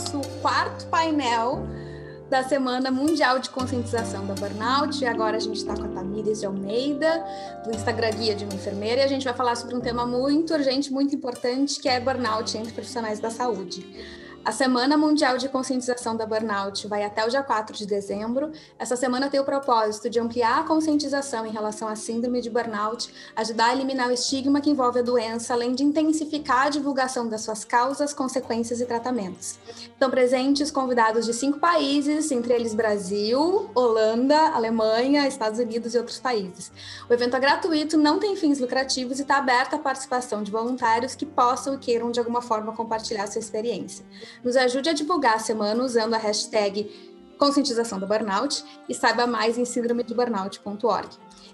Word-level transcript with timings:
nosso 0.00 0.20
quarto 0.40 0.86
painel 0.86 1.66
da 2.30 2.42
Semana 2.42 2.90
Mundial 2.90 3.38
de 3.38 3.50
Conscientização 3.50 4.26
da 4.26 4.34
Burnout. 4.34 5.02
E 5.02 5.06
agora 5.06 5.36
a 5.36 5.40
gente 5.40 5.56
está 5.56 5.74
com 5.74 5.84
a 5.84 5.88
Tamires 5.88 6.40
de 6.40 6.46
Almeida, 6.46 7.22
do 7.64 7.70
Instagram 7.70 8.10
Guia 8.12 8.34
de 8.34 8.44
uma 8.44 8.54
Enfermeira, 8.54 9.02
e 9.02 9.04
a 9.04 9.08
gente 9.08 9.24
vai 9.24 9.34
falar 9.34 9.56
sobre 9.56 9.74
um 9.74 9.80
tema 9.80 10.06
muito 10.06 10.54
urgente, 10.54 10.90
muito 10.90 11.14
importante, 11.14 11.78
que 11.80 11.88
é 11.88 12.00
burnout 12.00 12.56
entre 12.56 12.72
profissionais 12.72 13.20
da 13.20 13.30
saúde. 13.30 13.84
A 14.42 14.52
Semana 14.52 14.96
Mundial 14.96 15.36
de 15.36 15.50
Conscientização 15.50 16.16
da 16.16 16.24
Burnout 16.24 16.88
vai 16.88 17.04
até 17.04 17.22
o 17.26 17.28
dia 17.28 17.42
4 17.42 17.76
de 17.76 17.84
dezembro. 17.84 18.50
Essa 18.78 18.96
semana 18.96 19.28
tem 19.28 19.38
o 19.38 19.44
propósito 19.44 20.08
de 20.08 20.18
ampliar 20.18 20.60
a 20.60 20.62
conscientização 20.64 21.44
em 21.44 21.50
relação 21.50 21.86
à 21.86 21.94
síndrome 21.94 22.40
de 22.40 22.48
burnout, 22.48 23.12
ajudar 23.36 23.66
a 23.66 23.72
eliminar 23.74 24.08
o 24.08 24.12
estigma 24.12 24.62
que 24.62 24.70
envolve 24.70 25.00
a 25.00 25.02
doença, 25.02 25.52
além 25.52 25.74
de 25.74 25.84
intensificar 25.84 26.66
a 26.66 26.70
divulgação 26.70 27.28
das 27.28 27.42
suas 27.42 27.66
causas, 27.66 28.14
consequências 28.14 28.80
e 28.80 28.86
tratamentos. 28.86 29.58
Estão 29.78 30.10
presentes 30.10 30.70
convidados 30.70 31.26
de 31.26 31.34
cinco 31.34 31.58
países, 31.58 32.30
entre 32.30 32.54
eles 32.54 32.74
Brasil, 32.74 33.70
Holanda, 33.74 34.38
Alemanha, 34.54 35.28
Estados 35.28 35.60
Unidos 35.60 35.94
e 35.94 35.98
outros 35.98 36.18
países. 36.18 36.72
O 37.10 37.12
evento 37.12 37.36
é 37.36 37.40
gratuito, 37.40 37.98
não 37.98 38.18
tem 38.18 38.34
fins 38.36 38.58
lucrativos 38.58 39.18
e 39.18 39.22
está 39.22 39.36
aberto 39.36 39.74
à 39.74 39.78
participação 39.78 40.42
de 40.42 40.50
voluntários 40.50 41.14
que 41.14 41.26
possam 41.26 41.74
e 41.74 41.78
queiram 41.78 42.10
de 42.10 42.18
alguma 42.18 42.40
forma 42.40 42.72
compartilhar 42.72 43.26
sua 43.26 43.38
experiência. 43.38 44.02
Nos 44.42 44.56
ajude 44.56 44.88
a 44.88 44.92
divulgar 44.92 45.36
a 45.36 45.38
semana 45.38 45.82
usando 45.82 46.14
a 46.14 46.18
hashtag 46.18 47.10
conscientização 47.38 47.98
do 47.98 48.06
burnout 48.06 48.62
e 48.86 48.94
saiba 48.94 49.26
mais 49.26 49.56
em 49.56 49.64
síndromedeburnout.org. 49.64 51.08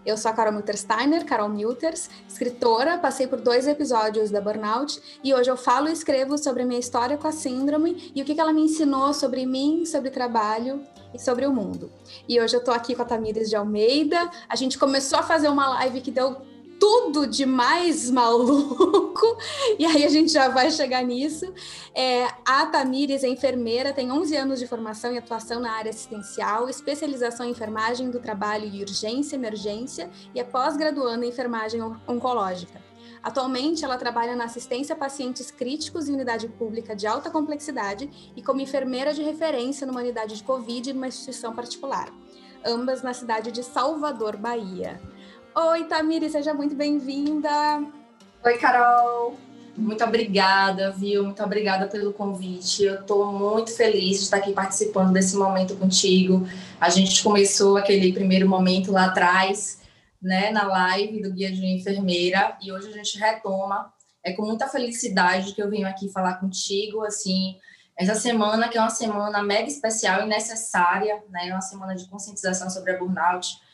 Eu 0.05 0.17
sou 0.17 0.31
a 0.31 0.35
Carol 0.35 0.53
Miltersteiner, 0.53 1.25
Carol 1.25 1.49
Milters, 1.49 2.09
escritora, 2.29 2.99
passei 2.99 3.27
por 3.27 3.41
dois 3.41 3.67
episódios 3.67 4.31
da 4.31 4.41
Burnout 4.41 5.01
e 5.23 5.35
hoje 5.35 5.51
eu 5.51 5.57
falo 5.57 5.89
e 5.89 5.93
escrevo 5.93 6.39
sobre 6.39 6.65
minha 6.65 6.79
história 6.79 7.17
com 7.17 7.27
a 7.27 7.33
síndrome 7.33 8.13
e 8.15 8.23
o 8.23 8.25
que 8.25 8.41
ela 8.41 8.53
me 8.53 8.63
ensinou 8.63 9.13
sobre 9.13 9.45
mim, 9.45 9.85
sobre 9.85 10.11
trabalho 10.11 10.81
e 11.13 11.19
sobre 11.19 11.45
o 11.45 11.53
mundo. 11.53 11.91
E 12.29 12.41
hoje 12.41 12.57
eu 12.57 12.63
tô 12.63 12.71
aqui 12.71 12.95
com 12.95 13.03
a 13.03 13.05
Tamires 13.05 13.51
de 13.51 13.57
Almeida. 13.57 14.31
A 14.49 14.55
gente 14.55 14.79
começou 14.79 15.19
a 15.19 15.25
fazer 15.25 15.49
uma 15.49 15.69
live 15.71 16.01
que 16.01 16.13
deu 16.13 16.37
tudo 16.79 17.27
de 17.27 17.47
mais 17.47 18.11
maluco, 18.11 19.37
e 19.79 19.85
aí 19.85 20.05
a 20.05 20.09
gente 20.09 20.33
já 20.33 20.49
vai 20.49 20.71
chegar 20.71 21.03
nisso. 21.03 21.53
É, 21.95 22.27
a 22.45 22.67
Tamires 22.67 23.25
é 23.25 23.29
enfermeira, 23.29 23.93
tem 23.93 24.13
11 24.13 24.37
anos 24.37 24.59
de 24.59 24.67
formação 24.67 25.13
e 25.13 25.19
atuação 25.19 25.61
na 25.61 25.73
área 25.73 25.91
assistencial, 25.91 26.69
especialização 26.69 27.47
em 27.47 27.51
enfermagem 27.51 28.11
do 28.11 28.21
trabalho 28.21 28.69
e 28.69 28.83
urgência, 28.83 29.37
emergência, 29.37 30.11
e 30.35 30.41
é 30.41 30.45
pós-graduanda 30.45 31.25
em 31.25 31.29
enfermagem 31.29 31.81
oncológica. 32.07 32.87
Atualmente, 33.27 33.85
ela 33.85 33.97
trabalha 33.97 34.37
na 34.37 34.45
assistência 34.45 34.95
a 34.95 34.99
pacientes 34.99 35.51
críticos 35.51 36.09
em 36.09 36.15
unidade 36.15 36.47
pública 36.47 36.95
de 36.95 37.09
alta 37.09 37.29
complexidade 37.29 38.09
e 38.37 38.41
como 38.41 38.61
enfermeira 38.61 39.13
de 39.13 39.21
referência 39.21 39.85
numa 39.85 40.01
unidade 40.01 40.37
de 40.37 40.45
Covid 40.45 40.93
numa 40.93 41.09
instituição 41.09 41.53
particular, 41.53 42.09
ambas 42.65 43.03
na 43.03 43.13
cidade 43.13 43.51
de 43.51 43.65
Salvador, 43.65 44.37
Bahia. 44.37 45.01
Oi, 45.59 45.85
Tamiri, 45.85 46.29
seja 46.29 46.53
muito 46.53 46.75
bem-vinda. 46.75 47.83
Oi, 48.45 48.59
Carol. 48.59 49.39
Muito 49.75 50.05
obrigada, 50.05 50.91
viu? 50.91 51.25
Muito 51.25 51.43
obrigada 51.43 51.87
pelo 51.87 52.13
convite. 52.13 52.85
Eu 52.85 53.01
estou 53.01 53.33
muito 53.33 53.75
feliz 53.75 54.19
de 54.19 54.25
estar 54.25 54.37
aqui 54.37 54.53
participando 54.53 55.15
desse 55.15 55.35
momento 55.35 55.75
contigo. 55.75 56.47
A 56.79 56.91
gente 56.91 57.23
começou 57.25 57.79
aquele 57.79 58.13
primeiro 58.13 58.47
momento 58.47 58.93
lá 58.93 59.07
atrás, 59.07 59.81
né, 60.21 60.51
na 60.51 60.65
live 60.65 61.23
do 61.23 61.33
Guia 61.33 61.51
de 61.51 61.65
Enfermeira, 61.65 62.59
e 62.61 62.71
hoje 62.71 62.89
a 62.89 62.93
gente 62.93 63.17
retoma. 63.19 63.91
É 64.23 64.35
com 64.35 64.45
muita 64.45 64.69
felicidade 64.69 65.55
que 65.55 65.63
eu 65.63 65.71
venho 65.71 65.89
aqui 65.89 66.13
falar 66.13 66.35
contigo, 66.35 67.03
assim, 67.03 67.57
essa 67.99 68.15
semana 68.15 68.69
que 68.69 68.77
é 68.77 68.81
uma 68.83 68.91
semana 68.91 69.43
mega 69.43 69.69
especial 69.71 70.21
e 70.21 70.27
necessária, 70.27 71.25
né, 71.31 71.51
uma 71.51 71.63
semana 71.63 71.95
de 71.95 72.07
conscientização 72.11 72.69
sobre 72.69 72.93
a 72.93 72.99
burnout 72.99 73.65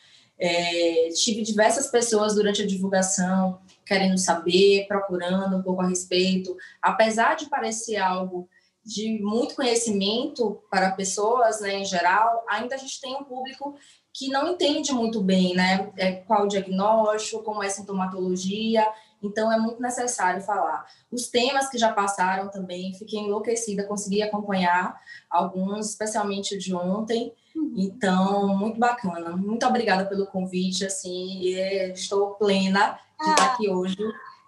é, 0.42 1.08
tive 1.10 1.42
diversas 1.42 1.86
pessoas 1.86 2.34
durante 2.34 2.62
a 2.62 2.66
divulgação 2.66 3.60
querendo 3.86 4.18
saber, 4.18 4.86
procurando 4.88 5.56
um 5.56 5.62
pouco 5.62 5.82
a 5.82 5.86
respeito. 5.86 6.56
Apesar 6.80 7.36
de 7.36 7.48
parecer 7.48 7.96
algo 7.96 8.48
de 8.84 9.20
muito 9.22 9.54
conhecimento 9.54 10.60
para 10.68 10.90
pessoas, 10.90 11.60
né, 11.60 11.78
em 11.78 11.84
geral, 11.84 12.44
ainda 12.48 12.74
a 12.74 12.78
gente 12.78 13.00
tem 13.00 13.14
um 13.14 13.22
público 13.22 13.76
que 14.12 14.28
não 14.28 14.48
entende 14.48 14.92
muito 14.92 15.22
bem, 15.22 15.54
né, 15.54 15.92
é, 15.96 16.12
qual 16.12 16.44
o 16.44 16.48
diagnóstico, 16.48 17.44
como 17.44 17.62
é 17.62 17.68
a 17.68 17.70
sintomatologia, 17.70 18.84
então 19.22 19.52
é 19.52 19.58
muito 19.58 19.80
necessário 19.80 20.42
falar. 20.42 20.84
Os 21.10 21.28
temas 21.28 21.68
que 21.68 21.78
já 21.78 21.92
passaram 21.92 22.50
também, 22.50 22.92
fiquei 22.94 23.20
enlouquecida, 23.20 23.86
consegui 23.86 24.22
acompanhar 24.22 25.00
alguns, 25.30 25.90
especialmente 25.90 26.58
de 26.58 26.74
ontem, 26.74 27.32
Uhum. 27.54 27.74
Então, 27.76 28.56
muito 28.56 28.78
bacana. 28.78 29.36
Muito 29.36 29.66
obrigada 29.66 30.06
pelo 30.06 30.26
convite, 30.26 30.84
assim, 30.84 31.48
estou 31.92 32.34
plena 32.34 32.98
de 33.20 33.28
ah. 33.28 33.30
estar 33.30 33.52
aqui 33.52 33.68
hoje 33.68 33.98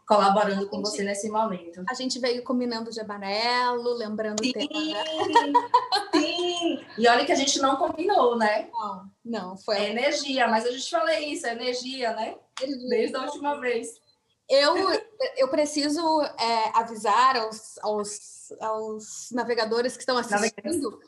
colaborando 0.06 0.68
com 0.68 0.80
você 0.80 1.02
nesse 1.02 1.30
momento. 1.30 1.82
A 1.88 1.94
gente 1.94 2.18
veio 2.18 2.42
combinando 2.42 2.90
de 2.90 3.00
amarelo, 3.00 3.94
lembrando 3.94 4.42
sim, 4.42 4.50
o 4.50 4.52
tema. 4.52 5.70
Sim, 6.14 6.84
e 6.98 7.08
olha 7.08 7.24
que 7.24 7.32
a 7.32 7.36
gente 7.36 7.58
não 7.58 7.76
combinou, 7.76 8.36
né? 8.36 8.68
Não, 8.72 9.10
não, 9.24 9.56
foi. 9.56 9.76
É 9.76 9.90
energia, 9.90 10.46
mas 10.48 10.66
a 10.66 10.70
gente 10.70 10.88
falei 10.90 11.32
isso, 11.32 11.46
é 11.46 11.52
energia, 11.52 12.12
né? 12.14 12.36
Energia. 12.60 12.88
Desde 12.88 13.16
a 13.16 13.22
última 13.22 13.60
vez. 13.60 14.02
Eu, 14.46 14.74
eu 15.38 15.48
preciso 15.48 16.20
é, 16.20 16.78
avisar 16.78 17.36
aos, 17.36 17.78
aos, 17.78 18.52
aos 18.60 19.30
navegadores 19.32 19.96
que 19.96 20.02
estão 20.02 20.18
assistindo 20.18 21.00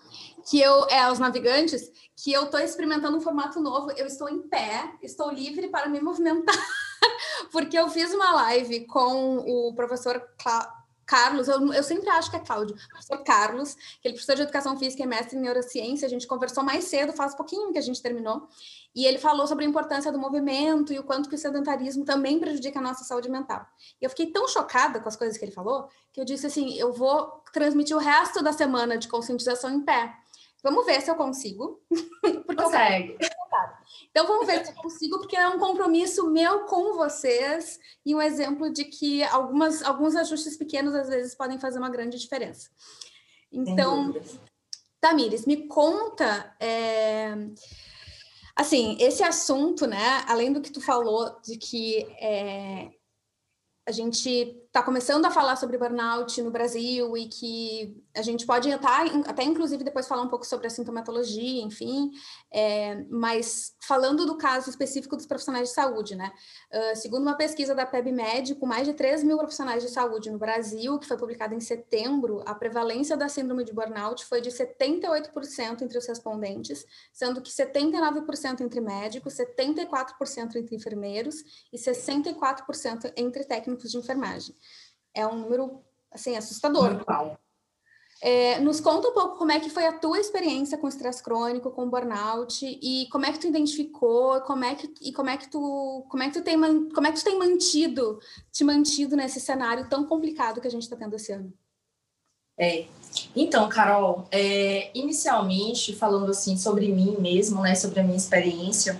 que 0.48 0.60
eu, 0.60 0.86
é, 0.88 1.00
aos 1.00 1.18
navegantes, 1.18 1.90
que 2.16 2.32
eu 2.32 2.44
estou 2.44 2.60
experimentando 2.60 3.16
um 3.16 3.20
formato 3.20 3.60
novo. 3.60 3.90
Eu 3.92 4.06
estou 4.06 4.28
em 4.28 4.42
pé, 4.48 4.94
estou 5.02 5.30
livre 5.30 5.68
para 5.68 5.88
me 5.88 6.00
movimentar, 6.00 6.54
porque 7.50 7.78
eu 7.78 7.88
fiz 7.90 8.14
uma 8.14 8.32
live 8.32 8.86
com 8.86 9.38
o 9.38 9.74
professor 9.74 10.22
Cla 10.38 10.76
Carlos, 11.06 11.46
eu, 11.46 11.72
eu, 11.72 11.84
sempre 11.84 12.10
acho 12.10 12.28
que 12.28 12.36
é 12.36 12.40
Cláudio, 12.40 12.76
professor 12.88 13.22
Carlos, 13.22 13.74
que 13.74 14.08
ele 14.08 14.14
é 14.14 14.16
professor 14.16 14.34
de 14.34 14.42
educação 14.42 14.76
física 14.76 15.04
e 15.04 15.06
mestre 15.06 15.38
em 15.38 15.40
neurociência, 15.40 16.04
a 16.04 16.08
gente 16.08 16.26
conversou 16.26 16.64
mais 16.64 16.82
cedo, 16.84 17.12
faz 17.12 17.32
pouquinho 17.32 17.72
que 17.72 17.78
a 17.78 17.82
gente 17.82 18.02
terminou, 18.02 18.48
e 18.92 19.06
ele 19.06 19.16
falou 19.16 19.46
sobre 19.46 19.64
a 19.64 19.68
importância 19.68 20.10
do 20.10 20.18
movimento 20.18 20.92
e 20.92 20.98
o 20.98 21.04
quanto 21.04 21.28
que 21.28 21.36
o 21.36 21.38
sedentarismo 21.38 22.04
também 22.04 22.40
prejudica 22.40 22.80
a 22.80 22.82
nossa 22.82 23.04
saúde 23.04 23.30
mental. 23.30 23.64
E 24.00 24.04
eu 24.04 24.10
fiquei 24.10 24.32
tão 24.32 24.48
chocada 24.48 24.98
com 24.98 25.08
as 25.08 25.14
coisas 25.14 25.38
que 25.38 25.44
ele 25.44 25.52
falou, 25.52 25.88
que 26.12 26.20
eu 26.20 26.24
disse 26.24 26.48
assim, 26.48 26.76
eu 26.76 26.92
vou 26.92 27.40
transmitir 27.52 27.96
o 27.96 28.00
resto 28.00 28.42
da 28.42 28.52
semana 28.52 28.98
de 28.98 29.06
conscientização 29.06 29.70
em 29.70 29.82
pé. 29.82 30.12
Vamos 30.62 30.86
ver 30.86 31.00
se 31.00 31.10
eu 31.10 31.14
consigo. 31.14 31.82
porque 32.20 32.62
Consegue. 32.62 33.18
Então 34.10 34.26
vamos 34.26 34.46
ver 34.46 34.64
se 34.64 34.72
eu 34.72 34.76
consigo, 34.76 35.18
porque 35.18 35.36
é 35.36 35.48
um 35.48 35.58
compromisso 35.58 36.30
meu 36.30 36.64
com 36.64 36.94
vocês 36.94 37.78
e 38.04 38.14
um 38.14 38.20
exemplo 38.20 38.70
de 38.70 38.84
que 38.84 39.22
algumas, 39.24 39.82
alguns 39.82 40.16
ajustes 40.16 40.56
pequenos 40.56 40.94
às 40.94 41.08
vezes 41.08 41.34
podem 41.34 41.58
fazer 41.58 41.78
uma 41.78 41.90
grande 41.90 42.18
diferença. 42.18 42.70
Então, 43.52 44.14
Tamires, 45.00 45.46
me 45.46 45.68
conta. 45.68 46.54
É... 46.60 47.34
Assim, 48.54 48.96
esse 48.98 49.22
assunto, 49.22 49.86
né? 49.86 50.24
Além 50.26 50.52
do 50.52 50.62
que 50.62 50.72
tu 50.72 50.80
falou 50.80 51.38
de 51.42 51.58
que 51.58 52.06
é, 52.18 52.90
a 53.86 53.92
gente 53.92 54.65
está 54.76 54.84
começando 54.84 55.24
a 55.24 55.30
falar 55.30 55.56
sobre 55.56 55.78
burnout 55.78 56.42
no 56.42 56.50
Brasil 56.50 57.16
e 57.16 57.28
que 57.28 57.96
a 58.14 58.20
gente 58.20 58.44
pode 58.44 58.70
até, 58.70 58.86
até 59.26 59.42
inclusive 59.42 59.82
depois 59.82 60.06
falar 60.06 60.20
um 60.20 60.28
pouco 60.28 60.46
sobre 60.46 60.66
a 60.66 60.70
sintomatologia, 60.70 61.62
enfim, 61.62 62.10
é, 62.52 63.02
mas 63.08 63.74
falando 63.80 64.26
do 64.26 64.36
caso 64.36 64.68
específico 64.68 65.16
dos 65.16 65.24
profissionais 65.24 65.70
de 65.70 65.74
saúde, 65.74 66.14
né? 66.14 66.30
Uh, 66.70 66.96
segundo 66.96 67.22
uma 67.22 67.36
pesquisa 67.36 67.74
da 67.74 67.86
PebMed, 67.86 68.56
com 68.56 68.66
mais 68.66 68.86
de 68.86 68.92
3 68.92 69.24
mil 69.24 69.38
profissionais 69.38 69.82
de 69.82 69.88
saúde 69.88 70.30
no 70.30 70.38
Brasil, 70.38 70.98
que 70.98 71.06
foi 71.06 71.16
publicada 71.16 71.54
em 71.54 71.60
setembro, 71.60 72.42
a 72.44 72.54
prevalência 72.54 73.16
da 73.16 73.30
síndrome 73.30 73.64
de 73.64 73.72
burnout 73.72 74.26
foi 74.26 74.42
de 74.42 74.50
78% 74.50 75.80
entre 75.80 75.96
os 75.96 76.06
respondentes, 76.06 76.84
sendo 77.14 77.40
que 77.40 77.50
79% 77.50 78.60
entre 78.60 78.80
médicos, 78.82 79.34
74% 79.34 80.56
entre 80.56 80.76
enfermeiros 80.76 81.36
e 81.72 81.78
64% 81.78 83.12
entre 83.16 83.44
técnicos 83.44 83.90
de 83.90 83.96
enfermagem. 83.96 84.54
É 85.16 85.26
um 85.26 85.38
número, 85.38 85.80
assim, 86.12 86.36
assustador. 86.36 87.02
É, 88.22 88.58
nos 88.60 88.80
conta 88.80 89.08
um 89.08 89.12
pouco 89.12 89.36
como 89.36 89.52
é 89.52 89.60
que 89.60 89.68
foi 89.68 89.86
a 89.86 89.92
tua 89.92 90.18
experiência 90.18 90.78
com 90.78 90.88
estresse 90.88 91.22
crônico, 91.22 91.70
com 91.70 91.88
burnout 91.88 92.64
e 92.64 93.08
como 93.10 93.26
é 93.26 93.32
que 93.32 93.38
tu 93.38 93.46
identificou, 93.46 94.40
como 94.40 94.64
é 94.64 94.74
que 94.74 94.92
e 95.02 95.12
como 95.12 95.28
é 95.28 95.36
que 95.36 95.50
tu 95.50 96.06
como 96.08 96.22
é 96.22 96.28
que 96.28 96.38
tu 96.38 96.42
tem 96.42 96.58
como 96.58 97.06
é 97.06 97.12
que 97.12 97.18
tu 97.18 97.24
tem 97.24 97.38
mantido 97.38 98.18
te 98.50 98.64
mantido 98.64 99.16
nesse 99.16 99.38
cenário 99.38 99.86
tão 99.90 100.06
complicado 100.06 100.62
que 100.62 100.66
a 100.66 100.70
gente 100.70 100.84
está 100.84 100.96
tendo 100.96 101.14
esse 101.14 101.30
ano. 101.30 101.52
É. 102.58 102.86
Então, 103.34 103.68
Carol, 103.68 104.26
é, 104.30 104.90
inicialmente 104.98 105.94
falando 105.94 106.30
assim 106.30 106.56
sobre 106.56 106.90
mim 106.90 107.16
mesmo, 107.20 107.60
né, 107.60 107.74
sobre 107.74 108.00
a 108.00 108.02
minha 108.02 108.16
experiência, 108.16 108.98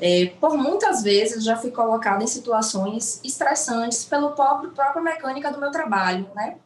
é, 0.00 0.26
por 0.40 0.56
muitas 0.56 1.02
vezes 1.02 1.44
já 1.44 1.56
fui 1.56 1.70
colocada 1.70 2.24
em 2.24 2.26
situações 2.26 3.20
estressantes 3.22 4.04
pelo 4.04 4.30
próprio 4.32 4.70
própria 4.70 5.02
mecânica 5.02 5.52
do 5.52 5.60
meu 5.60 5.70
trabalho, 5.70 6.28
né? 6.34 6.58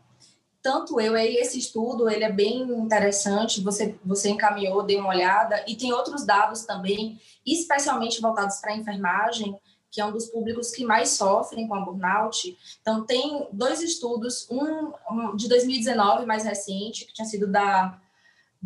tanto 0.64 0.98
eu 0.98 1.14
esse 1.14 1.58
estudo 1.58 2.08
ele 2.08 2.25
é 2.25 2.32
bem 2.32 2.62
interessante 2.62 3.60
você 3.60 3.94
você 4.02 4.31
encaminhou 4.31 4.82
dei 4.82 4.98
uma 4.98 5.10
olhada 5.10 5.62
e 5.69 5.76
tem 5.76 5.92
outros 5.92 6.25
dados 6.25 6.64
também 6.64 7.20
especialmente 7.46 8.20
voltados 8.20 8.56
para 8.56 8.72
a 8.72 8.76
enfermagem 8.76 9.54
que 9.90 10.00
é 10.00 10.06
um 10.06 10.10
dos 10.10 10.25
públicos 10.25 10.70
que 10.70 10.82
mais 10.82 11.10
sofrem 11.10 11.69
com 11.69 11.75
a 11.75 11.81
burnout 11.81 12.56
então 12.81 13.04
tem 13.04 13.46
dois 13.52 13.82
estudos 13.82 14.48
um, 14.50 14.90
um 15.10 15.36
de 15.36 15.50
2019 15.50 16.25
mais 16.25 16.44
recente 16.44 17.04
que 17.04 17.12
tinha 17.12 17.26
sido 17.26 17.46
da 17.46 18.00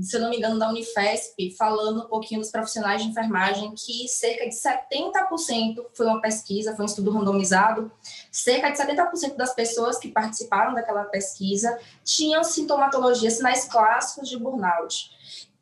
se 0.01 0.17
eu 0.17 0.21
não 0.21 0.31
me 0.31 0.37
engano, 0.37 0.59
da 0.59 0.69
Unifesp, 0.69 1.55
falando 1.57 2.05
um 2.05 2.09
pouquinho 2.09 2.41
dos 2.41 2.51
profissionais 2.51 3.03
de 3.03 3.09
enfermagem, 3.09 3.75
que 3.75 4.07
cerca 4.09 4.49
de 4.49 4.55
70%, 4.55 5.85
foi 5.95 6.07
uma 6.07 6.21
pesquisa, 6.21 6.75
foi 6.77 6.85
um 6.85 6.87
estudo 6.87 7.11
randomizado, 7.11 7.91
cerca 8.31 8.71
de 8.71 8.79
70% 8.79 9.37
das 9.37 9.55
pessoas 9.55 9.99
que 9.99 10.09
participaram 10.09 10.75
daquela 10.75 11.05
pesquisa 11.05 11.79
tinham 12.05 12.45
sintomatologia, 12.45 13.31
sinais 13.31 13.65
clássicos 13.65 14.29
de 14.29 14.39
burnout. 14.39 15.11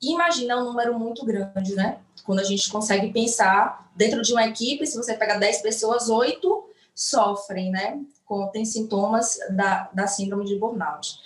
Imagina 0.03 0.59
um 0.59 0.65
número 0.65 0.99
muito 0.99 1.25
grande, 1.25 1.75
né? 1.75 1.99
Quando 2.25 2.41
a 2.41 2.45
gente 2.45 2.71
consegue 2.71 3.13
pensar, 3.13 3.91
dentro 3.97 4.21
de 4.21 4.33
uma 4.33 4.47
equipe, 4.47 4.87
se 4.87 4.97
você 4.97 5.15
pega 5.15 5.39
10 5.39 5.63
pessoas, 5.63 6.09
8 6.09 6.65
sofrem, 6.95 7.71
né? 7.71 8.01
Com, 8.25 8.49
tem 8.49 8.65
sintomas 8.65 9.39
da, 9.51 9.89
da 9.93 10.07
síndrome 10.07 10.45
de 10.45 10.57
burnout. 10.57 11.19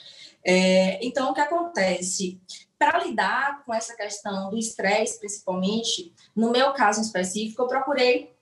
É, 0.45 1.05
então, 1.05 1.31
o 1.31 1.35
que 1.35 1.41
acontece? 1.41 2.41
Para 2.81 3.05
lidar 3.05 3.62
com 3.67 3.75
essa 3.75 3.94
questão 3.94 4.49
do 4.49 4.56
estresse, 4.56 5.19
principalmente, 5.19 6.15
no 6.35 6.50
meu 6.50 6.73
caso 6.73 7.03
específico, 7.03 7.61
eu 7.61 7.69
procurei 7.69 8.35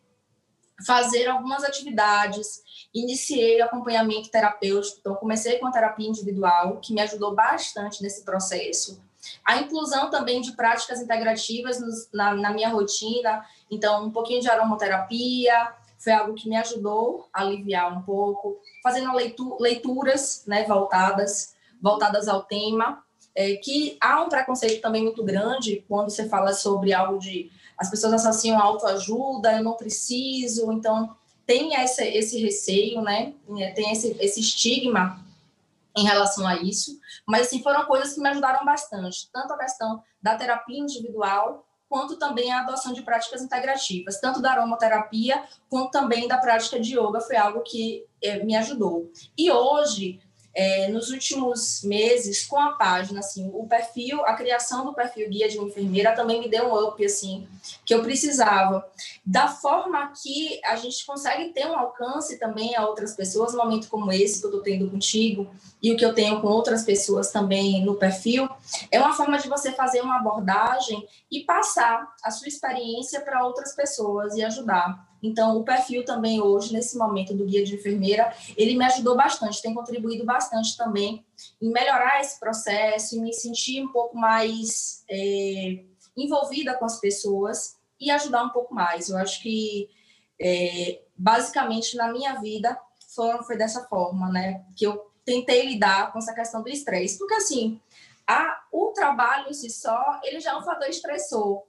fazer 0.87 1.27
algumas 1.27 1.65
atividades, 1.65 2.63
iniciei 2.95 3.61
acompanhamento 3.61 4.31
terapêutico, 4.31 4.99
então 5.01 5.17
comecei 5.17 5.59
com 5.59 5.67
a 5.67 5.73
terapia 5.73 6.09
individual, 6.09 6.77
que 6.77 6.95
me 6.95 7.01
ajudou 7.01 7.35
bastante 7.35 8.01
nesse 8.01 8.25
processo. 8.25 9.03
A 9.45 9.57
inclusão 9.57 10.09
também 10.09 10.41
de 10.41 10.53
práticas 10.53 11.01
integrativas 11.01 11.81
na, 12.15 12.33
na 12.33 12.53
minha 12.53 12.69
rotina, 12.69 13.45
então 13.69 14.05
um 14.05 14.13
pouquinho 14.13 14.41
de 14.41 14.49
aromaterapia, 14.49 15.75
foi 15.99 16.13
algo 16.13 16.35
que 16.35 16.49
me 16.49 16.57
ajudou 16.57 17.29
a 17.33 17.41
aliviar 17.41 17.93
um 17.93 18.03
pouco, 18.03 18.57
fazendo 18.85 19.13
leitu 19.13 19.57
leituras 19.59 20.45
né, 20.47 20.63
voltadas, 20.63 21.57
voltadas 21.83 22.29
ao 22.29 22.45
tema, 22.45 23.03
é, 23.39 23.55
que 23.55 23.97
há 24.01 24.21
um 24.21 24.29
preconceito 24.29 24.83
também 24.83 25.05
muito 25.05 25.23
grande 25.23 25.85
quando 25.87 26.11
você 26.11 26.29
fala 26.29 26.53
sobre 26.53 26.93
algo 26.93 27.21
de 27.21 27.53
as 27.79 27.89
pessoas 27.89 28.15
associam 28.15 28.61
autoajuda, 28.61 29.53
eu 29.53 29.63
não 29.63 29.75
preciso, 29.75 30.73
então 30.73 31.17
tem 31.47 31.81
esse, 31.81 32.03
esse 32.03 32.43
receio, 32.43 33.01
né? 33.01 33.33
É, 33.57 33.71
tem 33.71 33.93
esse, 33.93 34.17
esse 34.19 34.41
estigma 34.41 35.25
em 35.97 36.03
relação 36.03 36.45
a 36.49 36.57
isso, 36.57 36.99
mas 37.25 37.47
assim, 37.47 37.63
foram 37.63 37.85
coisas 37.85 38.13
que 38.13 38.21
me 38.21 38.29
ajudaram 38.29 38.65
bastante, 38.65 39.31
tanto 39.33 39.53
a 39.53 39.59
questão 39.59 40.03
da 40.21 40.35
terapia 40.35 40.81
individual, 40.81 41.65
quanto 41.89 42.17
também 42.17 42.53
a 42.53 42.63
adoção 42.63 42.93
de 42.93 43.03
práticas 43.03 43.41
integrativas, 43.41 44.21
tanto 44.21 44.43
da 44.43 44.51
aromaterapia, 44.51 45.45
quanto 45.71 45.93
também 45.93 46.27
da 46.27 46.39
prática 46.39 46.81
de 46.81 46.99
yoga, 46.99 47.21
foi 47.21 47.37
algo 47.37 47.61
que 47.61 48.05
é, 48.21 48.43
me 48.45 48.57
ajudou. 48.57 49.13
E 49.37 49.49
hoje, 49.49 50.21
é, 50.59 50.89
nos 50.89 51.11
últimos 51.11 51.85
meses 51.85 52.45
com 52.45 52.59
a 52.59 52.73
página, 52.73 53.21
assim, 53.21 53.49
o 53.55 53.65
perfil, 53.69 54.27
a 54.27 54.35
criação 54.35 54.85
do 54.85 54.93
perfil 54.93 55.29
guia 55.31 55.49
de 55.49 55.57
uma 55.57 55.69
enfermeira 55.69 56.17
também 56.17 56.41
me 56.41 56.49
deu 56.49 56.67
um 56.67 56.89
up, 56.89 57.05
assim, 57.05 57.47
que 57.85 57.95
eu 57.95 58.03
precisava. 58.03 58.85
Da 59.25 59.47
forma 59.47 60.13
que 60.21 60.61
a 60.65 60.75
gente 60.75 61.07
consegue 61.07 61.51
ter 61.51 61.65
um 61.65 61.79
alcance 61.79 62.41
também 62.41 62.75
a 62.75 62.85
outras 62.85 63.15
pessoas, 63.15 63.53
num 63.53 63.63
momento 63.63 63.87
como 63.89 64.11
esse 64.11 64.41
que 64.41 64.47
eu 64.47 64.51
estou 64.51 64.65
tendo 64.65 64.91
contigo 64.91 65.49
e 65.81 65.93
o 65.93 65.97
que 65.97 66.05
eu 66.05 66.13
tenho 66.13 66.41
com 66.41 66.49
outras 66.49 66.83
pessoas 66.83 67.31
também 67.31 67.85
no 67.85 67.95
perfil, 67.95 68.49
é 68.91 68.99
uma 68.99 69.13
forma 69.13 69.39
de 69.39 69.49
você 69.49 69.71
fazer 69.71 70.01
uma 70.01 70.17
abordagem 70.17 71.07
e 71.31 71.45
passar 71.45 72.13
a 72.21 72.33
sua 72.33 72.49
experiência 72.49 73.21
para 73.21 73.47
outras 73.47 73.77
pessoas 73.77 74.35
e 74.35 74.43
ajudar. 74.43 75.08
Então, 75.23 75.57
o 75.57 75.65
perfil 75.65 76.05
também 76.05 76.41
hoje, 76.41 76.73
nesse 76.73 76.97
momento 76.97 77.35
do 77.35 77.45
guia 77.45 77.65
de 77.65 77.75
enfermeira, 77.75 78.33
ele 78.57 78.77
me 78.77 78.85
ajudou 78.85 79.17
bastante, 79.17 79.63
tem 79.63 79.75
contribuído 79.75 80.25
bastante 80.25 80.77
também 80.77 81.25
em 81.61 81.71
melhorar 81.71 82.21
esse 82.21 82.39
processo, 82.39 83.17
em 83.17 83.23
me 83.23 83.33
sentir 83.33 83.83
um 83.83 83.89
pouco 83.89 84.17
mais 84.17 85.05
é, 85.11 85.85
envolvida 86.17 86.75
com 86.75 86.85
as 86.85 87.01
pessoas 87.01 87.77
e 88.01 88.11
ajudar 88.11 88.45
um 88.45 88.51
pouco 88.51 88.75
mais. 88.75 89.09
Eu 89.09 89.19
acho 89.19 89.43
que, 89.43 89.91
é, 90.41 91.03
basicamente, 91.17 91.97
na 91.97 92.13
minha 92.13 92.41
vida, 92.41 92.79
foram, 93.15 93.43
foi 93.43 93.57
dessa 93.57 93.85
forma, 93.89 94.29
né? 94.31 94.65
Que 94.77 94.87
eu 94.87 95.11
tentei 95.25 95.67
lidar 95.67 96.13
com 96.13 96.19
essa 96.19 96.33
questão 96.33 96.63
do 96.63 96.69
estresse. 96.69 97.19
Porque, 97.19 97.35
assim, 97.35 97.81
a, 98.27 98.63
o 98.71 98.93
trabalho 98.93 99.49
em 99.49 99.55
si 99.55 99.71
só, 99.71 100.21
ele 100.23 100.41
já 100.41 100.53
é 100.53 100.57
um 100.57 100.63
fator 100.63 100.89
estressor. 100.89 101.65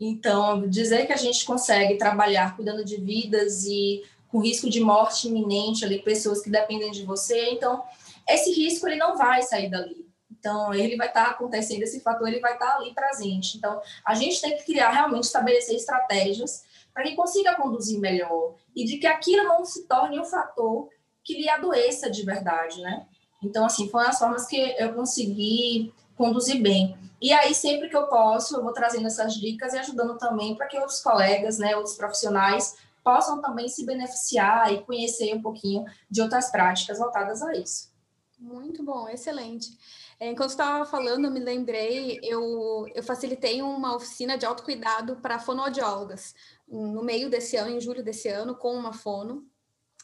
Então, 0.00 0.66
dizer 0.66 1.06
que 1.06 1.12
a 1.12 1.16
gente 1.16 1.44
consegue 1.44 1.98
trabalhar 1.98 2.56
cuidando 2.56 2.82
de 2.82 2.96
vidas 2.96 3.64
e 3.66 4.02
com 4.28 4.40
risco 4.40 4.70
de 4.70 4.80
morte 4.80 5.28
iminente 5.28 5.84
ali, 5.84 6.00
pessoas 6.00 6.40
que 6.40 6.48
dependem 6.48 6.90
de 6.90 7.04
você, 7.04 7.50
então 7.50 7.82
esse 8.28 8.50
risco 8.52 8.86
ele 8.86 8.96
não 8.96 9.16
vai 9.16 9.42
sair 9.42 9.68
dali. 9.68 10.08
Então, 10.30 10.72
ele 10.72 10.96
vai 10.96 11.08
estar 11.08 11.26
acontecendo, 11.26 11.82
esse 11.82 12.00
fator 12.00 12.26
ele 12.26 12.40
vai 12.40 12.54
estar 12.54 12.76
ali 12.76 12.94
presente. 12.94 13.58
Então, 13.58 13.78
a 14.06 14.14
gente 14.14 14.40
tem 14.40 14.56
que 14.56 14.64
criar, 14.64 14.90
realmente, 14.90 15.24
estabelecer 15.24 15.76
estratégias 15.76 16.64
para 16.94 17.02
que 17.02 17.14
consiga 17.14 17.56
conduzir 17.56 18.00
melhor 18.00 18.54
e 18.74 18.86
de 18.86 18.96
que 18.96 19.06
aquilo 19.06 19.44
não 19.44 19.64
se 19.66 19.86
torne 19.86 20.18
um 20.18 20.24
fator 20.24 20.88
que 21.22 21.34
lhe 21.34 21.48
adoeça 21.48 22.10
de 22.10 22.24
verdade, 22.24 22.80
né? 22.80 23.06
Então, 23.42 23.66
assim, 23.66 23.88
foram 23.90 24.08
as 24.08 24.18
formas 24.18 24.46
que 24.46 24.56
eu 24.78 24.94
consegui 24.94 25.92
conduzir 26.20 26.60
bem. 26.60 26.98
E 27.18 27.32
aí, 27.32 27.54
sempre 27.54 27.88
que 27.88 27.96
eu 27.96 28.06
posso, 28.06 28.54
eu 28.54 28.62
vou 28.62 28.74
trazendo 28.74 29.06
essas 29.06 29.34
dicas 29.34 29.72
e 29.72 29.78
ajudando 29.78 30.18
também 30.18 30.54
para 30.54 30.66
que 30.66 30.78
outros 30.78 31.00
colegas, 31.00 31.58
né, 31.58 31.74
outros 31.74 31.96
profissionais, 31.96 32.76
possam 33.02 33.40
também 33.40 33.68
se 33.68 33.86
beneficiar 33.86 34.70
e 34.70 34.82
conhecer 34.82 35.34
um 35.34 35.40
pouquinho 35.40 35.86
de 36.10 36.20
outras 36.20 36.50
práticas 36.50 36.98
voltadas 36.98 37.42
a 37.42 37.54
isso. 37.54 37.90
Muito 38.38 38.82
bom, 38.82 39.08
excelente. 39.08 39.70
É, 40.18 40.30
enquanto 40.30 40.50
estava 40.50 40.84
falando, 40.84 41.24
eu 41.24 41.30
me 41.30 41.40
lembrei, 41.40 42.20
eu, 42.22 42.86
eu 42.94 43.02
facilitei 43.02 43.62
uma 43.62 43.96
oficina 43.96 44.36
de 44.36 44.44
autocuidado 44.44 45.16
para 45.16 45.38
fonoaudiólogas 45.38 46.34
no 46.68 47.02
meio 47.02 47.30
desse 47.30 47.56
ano, 47.56 47.70
em 47.70 47.80
julho 47.80 48.04
desse 48.04 48.28
ano, 48.28 48.54
com 48.54 48.74
uma 48.74 48.92
fono, 48.92 49.46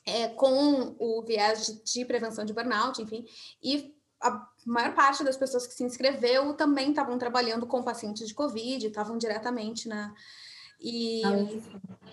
é, 0.06 0.28
com 0.28 0.96
o 0.98 1.22
viés 1.22 1.66
de, 1.66 1.82
de 1.82 2.04
prevenção 2.06 2.44
de 2.44 2.54
burnout, 2.54 3.02
enfim, 3.02 3.26
e 3.62 3.95
a 4.22 4.48
maior 4.64 4.94
parte 4.94 5.22
das 5.22 5.36
pessoas 5.36 5.66
que 5.66 5.74
se 5.74 5.84
inscreveu 5.84 6.54
também 6.54 6.90
estavam 6.90 7.18
trabalhando 7.18 7.66
com 7.66 7.82
pacientes 7.82 8.26
de 8.26 8.34
Covid, 8.34 8.86
estavam 8.86 9.18
diretamente 9.18 9.88
na. 9.88 10.12
E, 10.78 11.22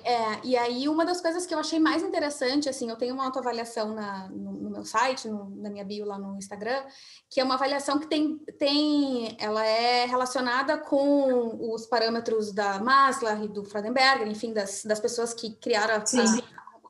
é, 0.06 0.40
e 0.46 0.56
aí, 0.56 0.88
uma 0.88 1.06
das 1.06 1.20
coisas 1.20 1.46
que 1.46 1.54
eu 1.54 1.60
achei 1.60 1.80
mais 1.80 2.02
interessante, 2.02 2.70
assim, 2.70 2.90
eu 2.90 2.96
tenho 2.96 3.14
uma 3.14 3.26
autoavaliação 3.26 3.94
na, 3.94 4.30
no, 4.30 4.54
no 4.54 4.70
meu 4.70 4.86
site, 4.86 5.28
no, 5.28 5.50
na 5.58 5.70
minha 5.70 5.84
bio 5.84 6.06
lá 6.06 6.18
no 6.18 6.38
Instagram, 6.38 6.82
que 7.30 7.42
é 7.42 7.44
uma 7.44 7.56
avaliação 7.56 8.00
que 8.00 8.08
tem, 8.08 8.38
tem, 8.58 9.36
ela 9.38 9.66
é 9.66 10.06
relacionada 10.06 10.78
com 10.78 11.74
os 11.74 11.86
parâmetros 11.86 12.54
da 12.54 12.80
Maslow 12.80 13.44
e 13.44 13.50
do 13.50 13.66
Freudenberger, 13.66 14.30
enfim, 14.30 14.54
das, 14.54 14.86
das 14.86 15.00
pessoas 15.00 15.34
que 15.34 15.56
criaram 15.56 15.96
a, 15.96 16.04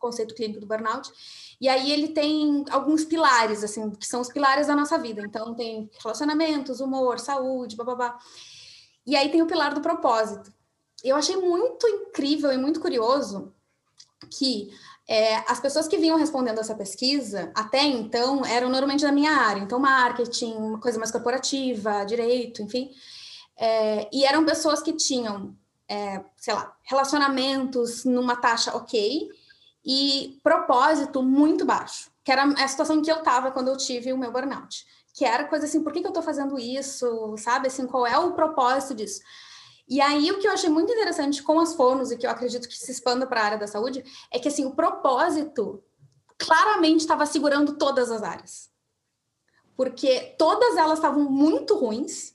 conceito 0.04 0.36
clínico 0.36 0.60
do 0.60 0.68
burnout. 0.68 1.10
E 1.60 1.70
aí 1.70 1.92
ele 1.92 2.10
tem 2.10 2.66
alguns 2.70 3.06
pilares, 3.06 3.64
assim, 3.64 3.90
que 3.92 4.06
são 4.06 4.20
os 4.20 4.30
pilares 4.30 4.68
da 4.68 4.76
nossa 4.76 4.98
vida. 4.98 5.22
Então 5.26 5.56
tem 5.56 5.90
relacionamentos, 6.02 6.82
humor, 6.82 7.20
saúde, 7.20 7.78
babá. 7.78 8.20
E 9.06 9.16
aí 9.16 9.30
tem 9.30 9.42
o 9.42 9.48
pilar 9.48 9.74
do 9.74 9.82
propósito. 9.82 10.54
Eu 11.04 11.16
achei 11.16 11.38
muito 11.38 11.88
incrível 11.88 12.52
e 12.52 12.58
muito 12.58 12.80
curioso 12.80 13.54
que 14.30 14.70
é, 15.08 15.36
as 15.50 15.60
pessoas 15.60 15.88
que 15.88 15.98
vinham 15.98 16.18
respondendo 16.18 16.60
essa 16.60 16.76
pesquisa, 16.76 17.52
até 17.54 17.84
então, 17.84 18.46
eram 18.46 18.70
normalmente 18.70 19.04
da 19.04 19.12
minha 19.12 19.32
área. 19.32 19.62
Então, 19.62 19.80
marketing, 19.80 20.78
coisa 20.82 20.98
mais 20.98 21.12
corporativa, 21.12 22.06
direito, 22.06 22.62
enfim. 22.62 22.90
É, 23.58 24.10
e 24.14 24.26
eram 24.26 24.46
pessoas 24.46 24.82
que 24.82 24.94
tinham, 24.94 25.56
é, 25.88 26.24
sei 26.38 26.54
lá, 26.54 26.74
relacionamentos 26.84 28.06
numa 28.06 28.36
taxa 28.36 28.76
ok, 28.76 29.30
e 29.86 30.40
propósito 30.42 31.22
muito 31.22 31.66
baixo, 31.66 32.12
que 32.24 32.32
era 32.32 32.44
a 32.44 32.68
situação 32.68 33.02
que 33.02 33.12
eu 33.12 33.18
estava 33.18 33.52
quando 33.52 33.68
eu 33.68 33.78
tive 33.78 34.14
o 34.14 34.18
meu 34.18 34.32
burnout, 34.32 34.86
que 35.14 35.26
era 35.26 35.46
coisa 35.46 35.66
assim, 35.66 35.84
por 35.84 35.92
que, 35.92 36.00
que 36.00 36.08
eu 36.08 36.10
estou 36.10 36.24
fazendo 36.24 36.58
isso, 36.58 37.36
sabe, 37.38 37.68
assim, 37.68 37.86
qual 37.86 38.08
é 38.08 38.18
o 38.18 38.34
propósito 38.34 38.96
disso? 38.96 39.22
E 39.88 40.00
aí 40.00 40.32
o 40.32 40.40
que 40.40 40.48
eu 40.48 40.52
achei 40.52 40.70
muito 40.70 40.92
interessante 40.92 41.44
com 41.44 41.60
as 41.60 41.76
fonos 41.76 42.12
e 42.12 42.18
que 42.18 42.26
eu 42.26 42.32
acredito 42.32 42.68
que 42.68 42.78
se 42.78 42.92
expanda 42.92 43.28
para 43.28 43.42
a 43.42 43.46
área 43.46 43.58
da 43.58 43.68
saúde 43.68 44.04
é 44.32 44.40
que 44.40 44.48
assim 44.48 44.66
o 44.66 44.74
propósito 44.74 45.84
claramente 46.38 47.02
estava 47.02 47.26
segurando 47.26 47.78
todas 47.78 48.10
as 48.10 48.24
áreas, 48.24 48.72
porque 49.76 50.36
todas 50.38 50.78
elas 50.78 51.00
estavam 51.00 51.24
muito 51.24 51.76
ruins 51.76 52.34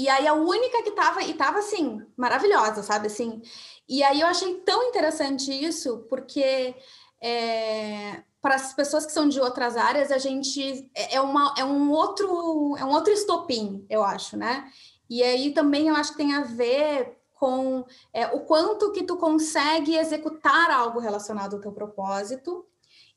e 0.00 0.08
aí 0.08 0.26
a 0.26 0.32
única 0.32 0.82
que 0.82 0.88
estava 0.88 1.22
e 1.22 1.32
estava 1.32 1.58
assim 1.58 2.06
maravilhosa, 2.16 2.82
sabe 2.82 3.08
assim. 3.08 3.42
E 3.90 4.04
aí 4.04 4.20
eu 4.20 4.28
achei 4.28 4.54
tão 4.60 4.84
interessante 4.84 5.50
isso, 5.50 6.06
porque 6.08 6.76
é, 7.20 8.22
para 8.40 8.54
as 8.54 8.72
pessoas 8.72 9.04
que 9.04 9.10
são 9.10 9.28
de 9.28 9.40
outras 9.40 9.76
áreas, 9.76 10.12
a 10.12 10.18
gente 10.18 10.88
é, 10.94 11.16
é, 11.16 11.20
uma, 11.20 11.52
é 11.58 11.64
um 11.64 11.90
outro 11.90 12.76
é 12.78 12.84
um 12.84 12.90
outro 12.90 13.12
estopim, 13.12 13.84
eu 13.90 14.04
acho, 14.04 14.36
né? 14.36 14.70
E 15.08 15.24
aí 15.24 15.52
também 15.52 15.88
eu 15.88 15.96
acho 15.96 16.12
que 16.12 16.18
tem 16.18 16.34
a 16.34 16.42
ver 16.42 17.18
com 17.34 17.84
é, 18.12 18.28
o 18.28 18.40
quanto 18.44 18.92
que 18.92 19.02
tu 19.02 19.16
consegue 19.16 19.96
executar 19.96 20.70
algo 20.70 21.00
relacionado 21.00 21.56
ao 21.56 21.60
teu 21.60 21.72
propósito 21.72 22.64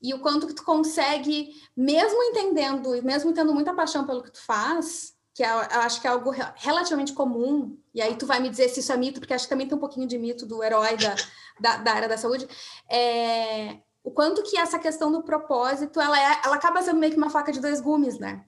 e 0.01 0.11
o 0.11 0.21
quanto 0.21 0.47
que 0.47 0.55
tu 0.55 0.63
consegue, 0.63 1.51
mesmo 1.77 2.23
entendendo 2.23 2.95
e 2.95 3.01
mesmo 3.03 3.31
tendo 3.31 3.53
muita 3.53 3.75
paixão 3.75 4.07
pelo 4.07 4.23
que 4.23 4.31
tu 4.31 4.43
faz, 4.43 5.13
que 5.33 5.43
é, 5.43 5.49
eu 5.49 5.81
acho 5.81 5.99
que 5.99 6.07
é 6.07 6.09
algo 6.09 6.31
relativamente 6.55 7.13
comum, 7.13 7.77
e 7.93 8.01
aí 8.01 8.15
tu 8.15 8.25
vai 8.25 8.39
me 8.39 8.49
dizer 8.49 8.69
se 8.69 8.79
isso 8.79 8.91
é 8.91 8.97
mito, 8.97 9.19
porque 9.19 9.33
acho 9.33 9.45
que 9.45 9.49
também 9.49 9.67
tem 9.67 9.75
um 9.77 9.81
pouquinho 9.81 10.07
de 10.07 10.17
mito 10.17 10.45
do 10.45 10.63
herói 10.63 10.95
da, 10.97 11.15
da, 11.59 11.77
da 11.77 11.91
área 11.91 12.09
da 12.09 12.17
saúde, 12.17 12.47
é, 12.89 13.77
o 14.03 14.11
quanto 14.11 14.43
que 14.43 14.57
essa 14.57 14.77
questão 14.77 15.11
do 15.11 15.23
propósito, 15.23 15.99
ela, 15.99 16.19
é, 16.19 16.41
ela 16.43 16.55
acaba 16.55 16.81
sendo 16.81 16.99
meio 16.99 17.13
que 17.13 17.17
uma 17.17 17.29
faca 17.29 17.51
de 17.51 17.59
dois 17.59 17.79
gumes, 17.79 18.19
né? 18.19 18.45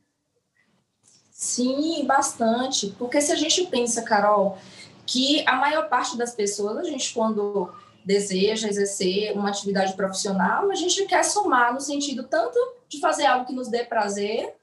Sim, 1.32 2.06
bastante. 2.06 2.88
Porque 2.98 3.20
se 3.22 3.32
a 3.32 3.36
gente 3.36 3.68
pensa, 3.68 4.02
Carol, 4.04 4.58
que 5.06 5.48
a 5.48 5.56
maior 5.56 5.90
parte 5.90 6.18
das 6.18 6.34
pessoas, 6.34 6.78
a 6.78 6.84
gente 6.84 7.14
quando 7.14 7.74
deseja 8.06 8.68
exercer 8.68 9.34
uma 9.34 9.50
atividade 9.50 9.94
profissional, 9.96 10.70
a 10.70 10.76
gente 10.76 11.06
quer 11.06 11.24
somar 11.24 11.74
no 11.74 11.82
sentido 11.82 12.24
tanto 12.24 12.58
de 12.88 13.00
fazer 13.00 13.26
algo 13.26 13.46
que 13.46 13.54
nos 13.54 13.68
dê 13.68 13.84
prazer, 13.84 14.56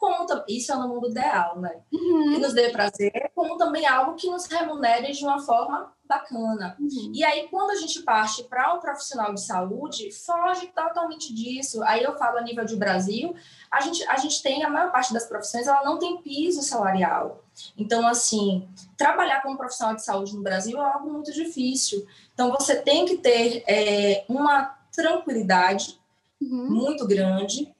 como 0.00 0.26
isso 0.48 0.72
é 0.72 0.76
no 0.76 0.88
mundo 0.88 1.10
ideal, 1.10 1.60
né? 1.60 1.82
Uhum. 1.92 2.32
Que 2.32 2.38
nos 2.38 2.54
dê 2.54 2.70
prazer, 2.70 3.30
como 3.34 3.58
também 3.58 3.86
algo 3.86 4.14
que 4.14 4.30
nos 4.30 4.46
remunere 4.46 5.12
de 5.12 5.22
uma 5.22 5.38
forma 5.38 5.92
bacana. 6.08 6.74
Uhum. 6.80 7.12
E 7.14 7.22
aí, 7.22 7.48
quando 7.48 7.70
a 7.70 7.74
gente 7.74 8.00
parte 8.00 8.42
para 8.44 8.72
o 8.72 8.78
um 8.78 8.80
profissional 8.80 9.34
de 9.34 9.42
saúde, 9.42 10.10
foge 10.10 10.68
totalmente 10.68 11.34
disso. 11.34 11.82
Aí 11.82 12.02
eu 12.02 12.16
falo 12.16 12.38
a 12.38 12.42
nível 12.42 12.64
de 12.64 12.76
Brasil, 12.76 13.34
a 13.70 13.82
gente, 13.82 14.02
a 14.08 14.16
gente 14.16 14.42
tem, 14.42 14.64
a 14.64 14.70
maior 14.70 14.90
parte 14.90 15.12
das 15.12 15.26
profissões, 15.26 15.66
ela 15.66 15.84
não 15.84 15.98
tem 15.98 16.16
piso 16.22 16.62
salarial. 16.62 17.44
Então, 17.76 18.06
assim, 18.06 18.66
trabalhar 18.96 19.42
como 19.42 19.58
profissional 19.58 19.94
de 19.94 20.02
saúde 20.02 20.34
no 20.34 20.42
Brasil 20.42 20.78
é 20.78 20.92
algo 20.92 21.12
muito 21.12 21.30
difícil. 21.30 22.06
Então, 22.32 22.50
você 22.52 22.74
tem 22.74 23.04
que 23.04 23.18
ter 23.18 23.62
é, 23.68 24.24
uma 24.26 24.78
tranquilidade 24.90 26.00
uhum. 26.40 26.70
muito 26.70 27.06
grande, 27.06 27.70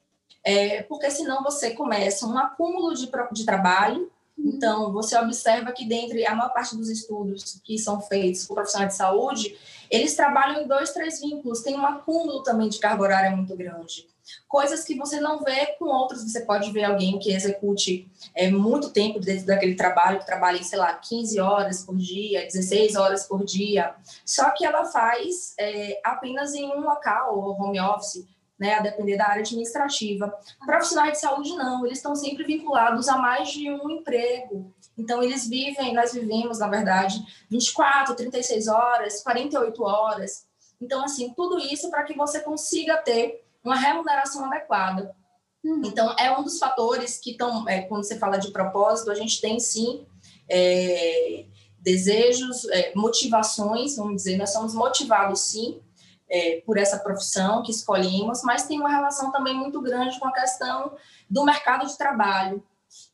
é, 0.45 0.83
porque 0.85 1.11
senão 1.11 1.43
você 1.43 1.71
começa 1.73 2.27
um 2.27 2.39
acúmulo 2.39 2.95
de, 2.95 3.11
de 3.33 3.45
trabalho 3.45 4.11
Uhum. 4.41 4.53
Então, 4.55 4.93
você 4.93 5.17
observa 5.19 5.73
que 5.73 5.87
dentre 5.87 6.27
a 6.27 6.35
maior 6.35 6.53
parte 6.53 6.77
dos 6.77 6.89
estudos 6.89 7.61
que 7.63 7.79
são 7.79 8.01
feitos 8.01 8.47
por 8.47 8.55
profissionais 8.55 8.93
de 8.93 8.99
saúde, 8.99 9.57
eles 9.91 10.15
trabalham 10.15 10.63
em 10.63 10.67
dois, 10.69 10.93
três 10.93 11.21
vínculos, 11.21 11.61
tem 11.61 11.77
um 11.77 11.87
acúmulo 11.87 12.43
também 12.43 12.69
de 12.69 12.79
carga 12.79 13.03
horária 13.03 13.37
muito 13.37 13.55
grande. 13.57 14.09
Coisas 14.47 14.85
que 14.85 14.97
você 14.97 15.19
não 15.19 15.41
vê 15.41 15.75
com 15.79 15.87
outros, 15.87 16.23
você 16.23 16.43
pode 16.43 16.71
ver 16.71 16.85
alguém 16.85 17.19
que 17.19 17.33
execute 17.33 18.09
é, 18.33 18.49
muito 18.49 18.91
tempo 18.91 19.19
dentro 19.19 19.47
daquele 19.47 19.75
trabalho, 19.75 20.21
que 20.21 20.27
trabalha, 20.27 20.63
sei 20.63 20.79
lá, 20.79 20.95
15 20.95 21.41
horas 21.41 21.85
por 21.85 21.97
dia, 21.97 22.47
16 22.47 22.95
horas 22.95 23.27
por 23.27 23.45
dia, 23.45 23.93
só 24.25 24.51
que 24.51 24.65
ela 24.65 24.85
faz 24.85 25.55
é, 25.59 26.01
apenas 26.05 26.55
em 26.55 26.67
um 26.67 26.81
local, 26.81 27.37
ou 27.37 27.61
home 27.61 27.81
office, 27.81 28.25
né, 28.61 28.75
a 28.75 28.81
depender 28.81 29.17
da 29.17 29.27
área 29.27 29.41
administrativa. 29.41 30.33
Profissionais 30.67 31.13
de 31.13 31.21
saúde 31.21 31.57
não, 31.57 31.87
eles 31.87 31.97
estão 31.97 32.15
sempre 32.15 32.45
vinculados 32.45 33.09
a 33.09 33.17
mais 33.17 33.49
de 33.49 33.71
um 33.71 33.89
emprego. 33.89 34.73
Então 34.99 35.23
eles 35.23 35.49
vivem, 35.49 35.95
nós 35.95 36.13
vivemos, 36.13 36.59
na 36.59 36.69
verdade, 36.69 37.25
24, 37.49 38.15
36 38.15 38.69
horas, 38.69 39.23
48 39.23 39.83
horas. 39.83 40.47
Então 40.79 41.03
assim, 41.03 41.33
tudo 41.35 41.59
isso 41.59 41.89
para 41.89 42.05
que 42.05 42.15
você 42.15 42.41
consiga 42.41 42.99
ter 42.99 43.43
uma 43.65 43.77
remuneração 43.77 44.45
adequada. 44.45 45.17
Uhum. 45.65 45.83
Então 45.87 46.15
é 46.19 46.37
um 46.39 46.43
dos 46.43 46.59
fatores 46.59 47.19
que 47.19 47.31
estão, 47.31 47.67
é, 47.67 47.83
quando 47.83 48.05
você 48.05 48.19
fala 48.19 48.37
de 48.37 48.51
propósito, 48.51 49.11
a 49.11 49.15
gente 49.15 49.41
tem 49.41 49.59
sim 49.59 50.07
é, 50.51 51.47
desejos, 51.79 52.69
é, 52.69 52.93
motivações, 52.95 53.97
vamos 53.97 54.17
dizer, 54.17 54.37
nós 54.37 54.53
somos 54.53 54.75
motivados 54.75 55.41
sim 55.41 55.81
é, 56.31 56.63
por 56.65 56.79
essa 56.79 56.99
profissão 56.99 57.63
que 57.63 57.73
escolhemos, 57.73 58.43
mas 58.43 58.67
tem 58.67 58.79
uma 58.79 58.91
relação 58.91 59.33
também 59.33 59.55
muito 59.55 59.81
grande 59.81 60.19
com 60.19 60.29
a 60.29 60.33
questão 60.33 60.97
do 61.29 61.45
mercado 61.45 61.87
de 61.87 61.99
trabalho. 61.99 62.65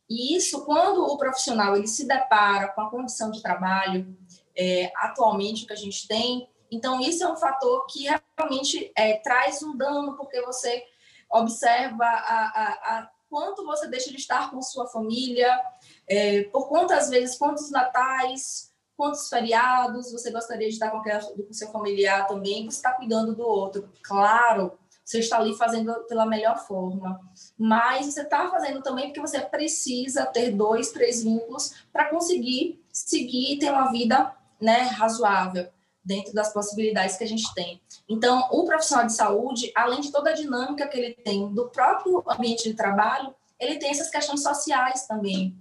E 0.08 0.36
isso, 0.36 0.64
quando 0.64 1.02
o 1.04 1.16
profissional 1.16 1.76
ele 1.76 1.88
se 1.88 2.06
depara 2.06 2.68
com 2.68 2.80
a 2.82 2.90
condição 2.90 3.30
de 3.30 3.42
trabalho 3.42 4.16
é, 4.56 4.92
atualmente 4.96 5.66
que 5.66 5.72
a 5.72 5.76
gente 5.76 6.06
tem, 6.06 6.48
então 6.70 7.00
isso 7.00 7.24
é 7.24 7.32
um 7.32 7.36
fator 7.36 7.86
que 7.86 8.06
realmente 8.36 8.92
é, 8.96 9.18
traz 9.18 9.62
um 9.62 9.76
dano, 9.76 10.16
porque 10.16 10.40
você 10.42 10.84
observa 11.30 12.04
a, 12.04 12.08
a, 12.08 12.98
a 12.98 13.10
quanto 13.28 13.64
você 13.64 13.88
deixa 13.88 14.10
de 14.10 14.16
estar 14.16 14.50
com 14.50 14.62
sua 14.62 14.86
família, 14.86 15.60
é, 16.08 16.44
por 16.44 16.68
quantas 16.68 17.10
vezes, 17.10 17.36
quantos 17.36 17.70
natais, 17.70 18.65
quantos 18.96 19.28
feriados 19.28 20.10
você 20.10 20.30
gostaria 20.30 20.68
de 20.68 20.74
estar 20.74 20.90
com, 20.90 20.98
aquela, 20.98 21.20
com 21.20 21.52
seu 21.52 21.70
familiar 21.70 22.26
também, 22.26 22.64
você 22.64 22.76
está 22.76 22.92
cuidando 22.92 23.34
do 23.34 23.46
outro. 23.46 23.88
Claro, 24.02 24.78
você 25.04 25.20
está 25.20 25.38
ali 25.38 25.54
fazendo 25.54 25.94
pela 26.08 26.26
melhor 26.26 26.58
forma, 26.58 27.20
mas 27.56 28.06
você 28.06 28.22
está 28.22 28.50
fazendo 28.50 28.82
também 28.82 29.06
porque 29.06 29.20
você 29.20 29.40
precisa 29.40 30.26
ter 30.26 30.50
dois, 30.50 30.90
três 30.90 31.22
vínculos 31.22 31.74
para 31.92 32.10
conseguir 32.10 32.82
seguir 32.92 33.54
e 33.54 33.58
ter 33.58 33.70
uma 33.70 33.92
vida 33.92 34.34
né, 34.60 34.78
razoável 34.82 35.68
dentro 36.04 36.32
das 36.32 36.52
possibilidades 36.52 37.16
que 37.16 37.24
a 37.24 37.28
gente 37.28 37.52
tem. 37.54 37.80
Então, 38.08 38.48
o 38.50 38.64
profissional 38.64 39.06
de 39.06 39.12
saúde, 39.12 39.72
além 39.74 40.00
de 40.00 40.10
toda 40.10 40.30
a 40.30 40.34
dinâmica 40.34 40.86
que 40.86 40.96
ele 40.98 41.14
tem 41.14 41.52
do 41.52 41.68
próprio 41.68 42.24
ambiente 42.28 42.68
de 42.68 42.74
trabalho, 42.74 43.34
ele 43.58 43.78
tem 43.78 43.90
essas 43.90 44.10
questões 44.10 44.42
sociais 44.42 45.06
também, 45.06 45.56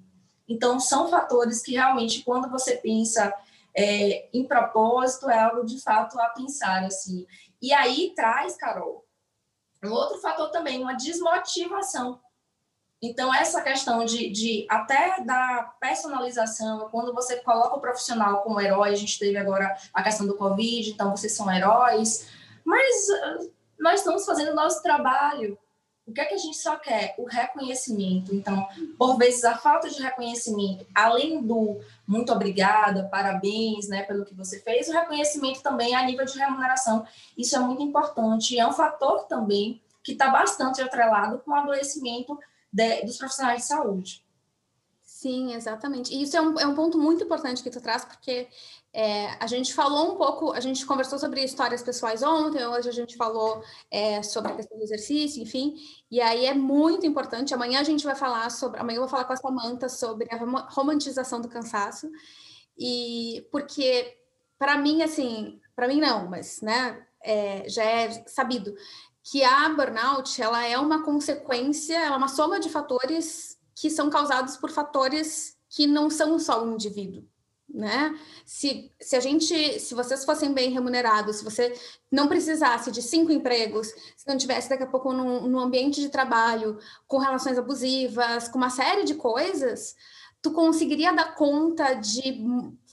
então, 0.47 0.79
são 0.79 1.07
fatores 1.07 1.61
que 1.61 1.73
realmente, 1.73 2.23
quando 2.23 2.49
você 2.49 2.77
pensa 2.77 3.33
é, 3.75 4.29
em 4.33 4.47
propósito, 4.47 5.29
é 5.29 5.39
algo 5.39 5.65
de 5.65 5.81
fato 5.81 6.19
a 6.19 6.29
pensar, 6.29 6.83
assim. 6.85 7.25
E 7.61 7.73
aí 7.73 8.13
traz, 8.15 8.55
Carol, 8.55 9.05
um 9.83 9.91
outro 9.91 10.19
fator 10.19 10.49
também, 10.51 10.81
uma 10.81 10.93
desmotivação. 10.93 12.19
Então, 13.01 13.33
essa 13.33 13.61
questão 13.61 14.05
de, 14.05 14.29
de 14.31 14.65
até 14.69 15.21
da 15.23 15.73
personalização, 15.79 16.89
quando 16.89 17.13
você 17.13 17.37
coloca 17.37 17.75
o 17.75 17.81
profissional 17.81 18.41
como 18.41 18.61
herói, 18.61 18.89
a 18.89 18.95
gente 18.95 19.19
teve 19.19 19.37
agora 19.37 19.75
a 19.93 20.01
questão 20.01 20.25
do 20.25 20.37
Covid, 20.37 20.89
então 20.89 21.15
vocês 21.15 21.33
são 21.33 21.51
heróis, 21.51 22.27
mas 22.63 23.07
uh, 23.09 23.51
nós 23.79 23.99
estamos 23.99 24.25
fazendo 24.25 24.51
o 24.51 24.55
nosso 24.55 24.81
trabalho, 24.81 25.57
o 26.07 26.13
que 26.13 26.21
é 26.21 26.25
que 26.25 26.35
a 26.35 26.37
gente 26.37 26.57
só 26.57 26.75
quer? 26.75 27.15
O 27.17 27.25
reconhecimento. 27.25 28.33
Então, 28.33 28.67
por 28.97 29.17
vezes, 29.17 29.43
a 29.43 29.57
falta 29.57 29.89
de 29.89 30.01
reconhecimento, 30.01 30.85
além 30.93 31.41
do 31.41 31.79
muito 32.07 32.31
obrigada, 32.31 33.09
parabéns 33.09 33.87
né, 33.87 34.03
pelo 34.03 34.23
que 34.23 34.35
você 34.35 34.59
fez, 34.59 34.87
o 34.87 34.93
reconhecimento 34.93 35.63
também 35.63 35.95
a 35.95 36.03
nível 36.05 36.25
de 36.25 36.37
remuneração. 36.37 37.05
Isso 37.35 37.55
é 37.55 37.59
muito 37.59 37.81
importante 37.81 38.57
é 38.59 38.67
um 38.67 38.73
fator 38.73 39.23
também 39.23 39.81
que 40.03 40.11
está 40.11 40.29
bastante 40.29 40.81
atrelado 40.81 41.39
com 41.39 41.51
o 41.51 41.55
adoecimento 41.55 42.37
de, 42.71 43.01
dos 43.01 43.17
profissionais 43.17 43.61
de 43.61 43.67
saúde. 43.67 44.23
Sim, 45.01 45.53
exatamente. 45.53 46.13
E 46.13 46.21
isso 46.21 46.37
é 46.37 46.41
um, 46.41 46.59
é 46.59 46.67
um 46.67 46.75
ponto 46.75 46.99
muito 46.99 47.23
importante 47.23 47.63
que 47.63 47.71
tu 47.71 47.81
traz, 47.81 48.05
porque 48.05 48.47
é, 48.95 49.35
a 49.41 49.45
gente 49.45 49.73
falou 49.73 50.13
um 50.13 50.15
pouco, 50.15 50.53
a 50.53 50.61
gente 50.61 50.85
conversou 50.85 51.19
sobre 51.19 51.43
histórias 51.43 51.83
pessoais 51.83 52.23
ontem, 52.23 52.65
hoje 52.65 52.87
a 52.87 52.93
gente 52.93 53.17
falou 53.17 53.61
é, 53.91 54.23
sobre 54.23 54.53
a 54.53 54.55
questão 54.55 54.77
do 54.77 54.83
exercício, 54.85 55.43
enfim, 55.43 55.75
e 56.09 56.21
aí 56.21 56.45
é 56.45 56.53
muito 56.53 57.05
importante. 57.05 57.53
Amanhã 57.53 57.81
a 57.81 57.83
gente 57.83 58.05
vai 58.05 58.15
falar 58.15 58.49
sobre, 58.49 58.79
amanhã 58.79 58.95
eu 58.95 59.01
vou 59.01 59.09
falar 59.09 59.25
com 59.25 59.33
a 59.33 59.35
Samanta 59.35 59.89
sobre 59.89 60.29
a 60.31 60.37
romantização 60.69 61.41
do 61.41 61.49
cansaço, 61.49 62.09
e 62.79 63.45
porque 63.51 64.17
para 64.57 64.77
mim, 64.77 65.03
assim, 65.03 65.59
para 65.75 65.89
mim 65.89 65.99
não, 65.99 66.29
mas 66.29 66.61
né, 66.61 67.05
é, 67.21 67.67
já 67.67 67.83
é 67.83 68.23
sabido 68.27 68.73
que 69.21 69.43
a 69.43 69.67
burnout 69.67 70.41
ela 70.41 70.65
é 70.65 70.77
uma 70.77 71.03
consequência, 71.03 71.97
ela 71.97 72.15
é 72.15 72.17
uma 72.17 72.29
soma 72.29 72.61
de 72.61 72.69
fatores 72.69 73.57
que 73.75 73.89
são 73.89 74.09
causados 74.09 74.55
por 74.55 74.71
fatores 74.71 75.57
que 75.69 75.85
não 75.85 76.09
são 76.09 76.39
só 76.39 76.63
o 76.63 76.73
indivíduo, 76.73 77.27
né? 77.67 78.17
Se, 78.45 78.91
se 78.99 79.15
a 79.15 79.19
gente, 79.19 79.79
se 79.79 79.93
vocês 79.93 80.23
fossem 80.23 80.53
bem 80.53 80.71
remunerados, 80.71 81.37
se 81.37 81.43
você 81.43 81.73
não 82.11 82.27
precisasse 82.27 82.91
de 82.91 83.01
cinco 83.01 83.31
empregos, 83.31 83.87
se 84.15 84.27
não 84.27 84.37
tivesse 84.37 84.69
daqui 84.69 84.83
a 84.83 84.87
pouco 84.87 85.11
num, 85.11 85.47
num 85.47 85.59
ambiente 85.59 85.99
de 85.99 86.09
trabalho 86.09 86.77
com 87.07 87.17
relações 87.17 87.57
abusivas, 87.57 88.47
com 88.47 88.57
uma 88.57 88.69
série 88.69 89.03
de 89.03 89.15
coisas, 89.15 89.95
tu 90.41 90.51
conseguiria 90.51 91.11
dar 91.11 91.35
conta 91.35 91.93
de 91.95 92.43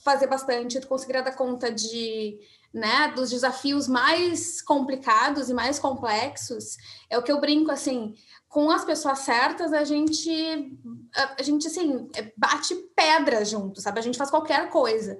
fazer 0.03 0.27
bastante, 0.27 0.79
tu 0.79 0.87
conseguiria 0.87 1.23
dar 1.23 1.35
conta 1.35 1.71
de 1.71 2.39
né, 2.73 3.13
dos 3.15 3.29
desafios 3.29 3.87
mais 3.87 4.61
complicados 4.61 5.49
e 5.49 5.53
mais 5.53 5.77
complexos, 5.77 6.77
é 7.09 7.17
o 7.17 7.21
que 7.21 7.31
eu 7.31 7.39
brinco 7.39 7.69
assim, 7.69 8.15
com 8.49 8.69
as 8.71 8.83
pessoas 8.83 9.19
certas 9.19 9.73
a 9.73 9.83
gente 9.83 10.77
a, 11.15 11.41
gente 11.43 11.67
assim, 11.67 12.07
bate 12.35 12.75
pedra 12.95 13.43
junto, 13.45 13.81
sabe? 13.81 13.99
A 13.99 14.03
gente 14.03 14.17
faz 14.17 14.29
qualquer 14.29 14.69
coisa. 14.69 15.17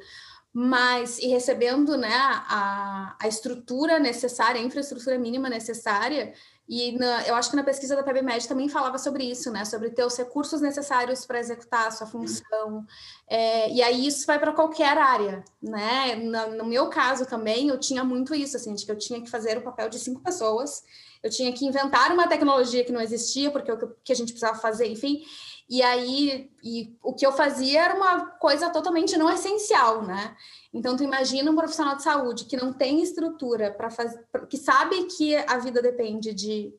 Mas 0.55 1.17
e 1.17 1.27
recebendo, 1.27 1.97
né, 1.97 2.13
a, 2.13 3.15
a 3.19 3.27
estrutura 3.27 3.97
necessária, 3.97 4.61
a 4.61 4.63
infraestrutura 4.63 5.17
mínima 5.17 5.49
necessária, 5.49 6.31
E 6.67 6.97
na, 6.97 7.27
eu 7.27 7.35
acho 7.35 7.49
que 7.49 7.55
na 7.55 7.63
pesquisa 7.63 7.95
da 7.95 8.03
PebMed 8.03 8.47
também 8.47 8.69
falava 8.69 8.97
sobre 8.97 9.23
isso, 9.23 9.51
né? 9.51 9.65
Sobre 9.65 9.89
ter 9.89 10.05
os 10.05 10.17
recursos 10.17 10.61
necessários 10.61 11.25
para 11.25 11.39
executar 11.39 11.87
a 11.87 11.91
sua 11.91 12.07
função. 12.07 12.85
É, 13.27 13.69
e 13.69 13.81
aí 13.81 14.07
isso 14.07 14.25
vai 14.25 14.39
para 14.39 14.53
qualquer 14.53 14.97
área, 14.97 15.43
né? 15.61 16.15
No, 16.15 16.57
no, 16.57 16.65
meu 16.65 16.87
caso 16.87 17.25
também, 17.25 17.67
eu 17.67 17.77
tinha 17.77 18.03
muito 18.03 18.33
isso, 18.33 18.55
assim, 18.55 18.73
de 18.73 18.85
que 18.85 18.91
eu 18.91 18.97
tinha 18.97 19.21
que 19.21 19.29
fazer 19.29 19.57
o 19.57 19.61
papel 19.61 19.89
de 19.89 19.99
cinco 19.99 20.21
pessoas, 20.21 20.83
eu 21.21 21.29
tinha 21.29 21.51
que 21.51 21.65
inventar 21.65 22.11
uma 22.11 22.27
tecnologia 22.27 22.83
que 22.83 22.91
não 22.91 23.01
existia, 23.01 23.51
porque 23.51 23.71
o 23.71 23.95
que 24.03 24.13
a 24.13 24.15
gente 24.15 24.31
precisava 24.31 24.57
fazer, 24.57 24.87
enfim. 24.87 25.21
E 25.69 25.81
aí, 25.81 26.51
e 26.63 26.95
o 27.01 27.13
que 27.13 27.25
eu 27.25 27.31
fazia 27.31 27.83
era 27.83 27.95
uma 27.95 28.25
coisa 28.25 28.69
totalmente 28.69 29.17
não 29.17 29.29
essencial, 29.29 30.03
né? 30.03 30.35
Então, 30.73 30.95
tu 30.95 31.03
imagina 31.03 31.49
um 31.49 31.55
profissional 31.55 31.95
de 31.95 32.03
saúde 32.03 32.45
que 32.45 32.57
não 32.57 32.73
tem 32.73 33.01
estrutura 33.01 33.71
para 33.71 33.89
fazer, 33.89 34.25
que 34.49 34.57
sabe 34.57 35.05
que 35.05 35.35
a 35.35 35.57
vida 35.57 35.81
depende 35.81 36.33
de 36.33 36.73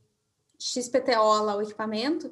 XPTO 0.58 1.42
lá, 1.42 1.56
o 1.56 1.62
equipamento, 1.62 2.30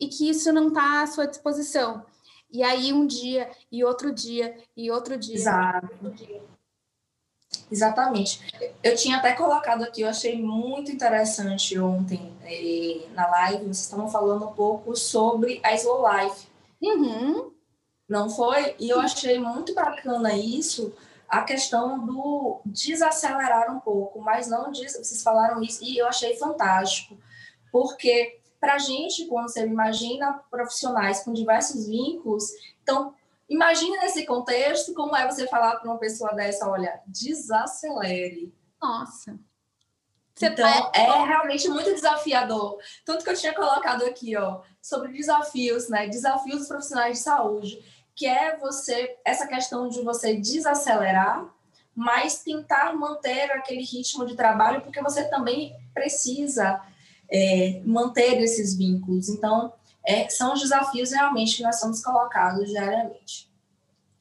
e 0.00 0.08
que 0.08 0.28
isso 0.28 0.52
não 0.52 0.68
está 0.68 1.02
à 1.02 1.06
sua 1.06 1.26
disposição. 1.26 2.04
E 2.50 2.62
aí, 2.62 2.92
um 2.92 3.06
dia, 3.06 3.50
e 3.70 3.84
outro 3.84 4.12
dia, 4.12 4.56
e 4.76 4.90
outro 4.90 5.16
dia. 5.18 5.34
Exato. 5.34 5.88
Outro 6.02 6.26
dia. 6.26 6.53
Exatamente. 7.70 8.40
Eu 8.82 8.94
tinha 8.94 9.16
até 9.16 9.32
colocado 9.32 9.82
aqui, 9.82 10.02
eu 10.02 10.08
achei 10.08 10.40
muito 10.40 10.90
interessante 10.90 11.78
ontem 11.78 12.32
eh, 12.44 13.06
na 13.14 13.26
live, 13.28 13.64
vocês 13.64 13.80
estavam 13.80 14.08
falando 14.08 14.46
um 14.46 14.52
pouco 14.52 14.94
sobre 14.94 15.60
a 15.62 15.74
Slow 15.74 16.04
Life. 16.08 16.46
Uhum. 16.82 17.52
Não 18.08 18.28
foi? 18.28 18.74
E 18.78 18.90
eu 18.90 19.00
achei 19.00 19.38
muito 19.38 19.74
bacana 19.74 20.34
isso, 20.34 20.94
a 21.28 21.42
questão 21.42 22.04
do 22.04 22.60
desacelerar 22.66 23.74
um 23.74 23.80
pouco, 23.80 24.20
mas 24.20 24.46
não 24.46 24.70
disso, 24.70 25.02
vocês 25.02 25.22
falaram 25.22 25.62
isso, 25.62 25.82
e 25.82 25.98
eu 25.98 26.06
achei 26.06 26.36
fantástico, 26.36 27.16
porque 27.72 28.38
para 28.60 28.74
a 28.74 28.78
gente, 28.78 29.26
quando 29.26 29.48
você 29.48 29.66
imagina 29.66 30.40
profissionais 30.50 31.22
com 31.22 31.32
diversos 31.32 31.86
vínculos, 31.86 32.44
então 32.82 33.14
Imagine 33.48 33.98
nesse 33.98 34.24
contexto 34.24 34.94
como 34.94 35.14
é 35.16 35.30
você 35.30 35.46
falar 35.46 35.76
para 35.76 35.90
uma 35.90 35.98
pessoa 35.98 36.34
dessa, 36.34 36.68
olha, 36.68 37.00
desacelere. 37.06 38.54
Nossa. 38.80 39.38
Você 40.34 40.46
então, 40.46 40.66
tá... 40.66 40.90
é 40.94 41.24
realmente 41.24 41.68
muito 41.68 41.94
desafiador. 41.94 42.78
Tanto 43.04 43.22
que 43.24 43.30
eu 43.30 43.36
tinha 43.36 43.54
colocado 43.54 44.04
aqui, 44.04 44.36
ó, 44.36 44.62
sobre 44.82 45.12
desafios, 45.12 45.88
né? 45.88 46.08
Desafios 46.08 46.60
dos 46.60 46.68
profissionais 46.68 47.18
de 47.18 47.22
saúde, 47.22 47.84
que 48.16 48.26
é 48.26 48.56
você, 48.56 49.16
essa 49.24 49.46
questão 49.46 49.88
de 49.88 50.02
você 50.02 50.34
desacelerar, 50.36 51.46
mas 51.94 52.42
tentar 52.42 52.92
manter 52.94 53.52
aquele 53.52 53.84
ritmo 53.84 54.26
de 54.26 54.34
trabalho, 54.34 54.80
porque 54.80 55.00
você 55.00 55.28
também 55.28 55.72
precisa 55.92 56.82
é, 57.30 57.80
manter 57.84 58.40
esses 58.42 58.76
vínculos. 58.76 59.28
Então, 59.28 59.72
é, 60.06 60.28
são 60.28 60.52
os 60.52 60.60
desafios 60.60 61.10
realmente 61.10 61.56
que 61.56 61.62
nós 61.62 61.80
somos 61.80 62.02
colocados 62.02 62.68
diariamente. 62.68 63.50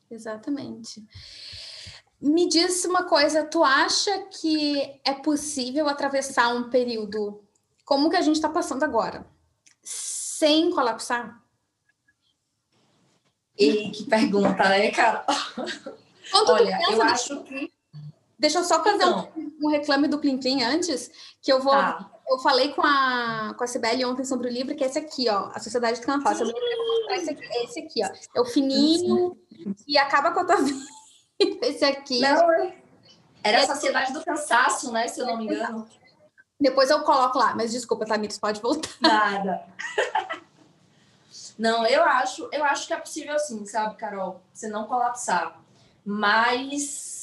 Exatamente. 0.10 1.04
Me 2.22 2.48
diz 2.48 2.86
uma 2.86 3.04
coisa, 3.04 3.44
tu 3.44 3.64
acha 3.64 4.26
que 4.26 5.00
é 5.04 5.14
possível 5.14 5.90
atravessar 5.90 6.56
um 6.56 6.70
período 6.70 7.44
como 7.84 8.10
que 8.10 8.16
a 8.16 8.22
gente 8.22 8.36
está 8.36 8.48
passando 8.48 8.84
agora, 8.84 9.26
sem 9.82 10.72
colapsar? 10.72 11.42
E 13.58 13.90
que 13.92 14.06
pergunta, 14.06 14.70
né, 14.70 14.90
cara? 14.92 15.26
Olha, 16.34 16.80
eu 16.90 17.02
acho 17.02 17.44
que. 17.44 17.72
Deixa 18.40 18.60
eu 18.60 18.64
só 18.64 18.84
fazer 18.84 18.96
então, 18.96 19.32
um, 19.36 19.68
um 19.68 19.70
reclame 19.70 20.08
do 20.08 20.18
Plim 20.18 20.38
Plim 20.38 20.64
antes, 20.64 21.12
que 21.42 21.52
eu 21.52 21.62
vou 21.62 21.74
tá 21.74 22.13
eu 22.28 22.40
falei 22.40 22.74
com 22.74 22.82
a, 22.82 23.54
com 23.58 23.64
a 23.64 23.68
Sibeli 23.68 24.06
ontem 24.06 24.24
sobre 24.24 24.48
o 24.48 24.52
livro, 24.52 24.76
que 24.76 24.84
é 24.84 24.88
esse 24.88 25.00
aqui, 25.00 25.30
ó, 25.30 25.50
A 25.54 25.60
Sociedade 25.60 26.00
do 26.00 26.06
Cansaço. 26.06 26.44
Eu 26.44 26.48
mostrar 26.48 27.18
esse 27.18 27.30
aqui, 27.30 27.58
esse 27.64 27.80
aqui, 27.80 28.02
ó. 28.04 28.38
É 28.38 28.42
o 28.42 28.46
fininho 28.46 29.38
e 29.88 29.98
acaba 29.98 30.32
com 30.32 30.40
a 30.40 30.46
tua 30.46 30.58
vida. 30.64 30.86
Esse 31.62 31.86
aqui. 31.86 32.20
Não, 32.22 32.74
era 33.44 33.64
a 33.64 33.66
Sociedade 33.66 34.14
do 34.14 34.24
Cansaço, 34.24 34.92
né? 34.92 35.08
Se 35.08 35.20
eu 35.20 35.26
não 35.26 35.38
me 35.38 35.46
engano. 35.46 35.88
Depois 36.60 36.90
eu 36.90 37.02
coloco 37.02 37.38
lá, 37.38 37.54
mas 37.56 37.72
desculpa, 37.72 38.06
Tamires, 38.06 38.40
pode 38.40 38.62
voltar. 38.62 38.90
Nada. 39.02 39.66
Não, 41.58 41.86
eu 41.86 42.04
acho, 42.04 42.50
eu 42.52 42.64
acho 42.64 42.88
que 42.88 42.94
é 42.94 42.98
possível 42.98 43.38
sim, 43.38 43.64
sabe, 43.66 43.96
Carol? 43.96 44.42
Você 44.52 44.68
não 44.68 44.86
colapsar. 44.86 45.62
Mas 46.04 47.23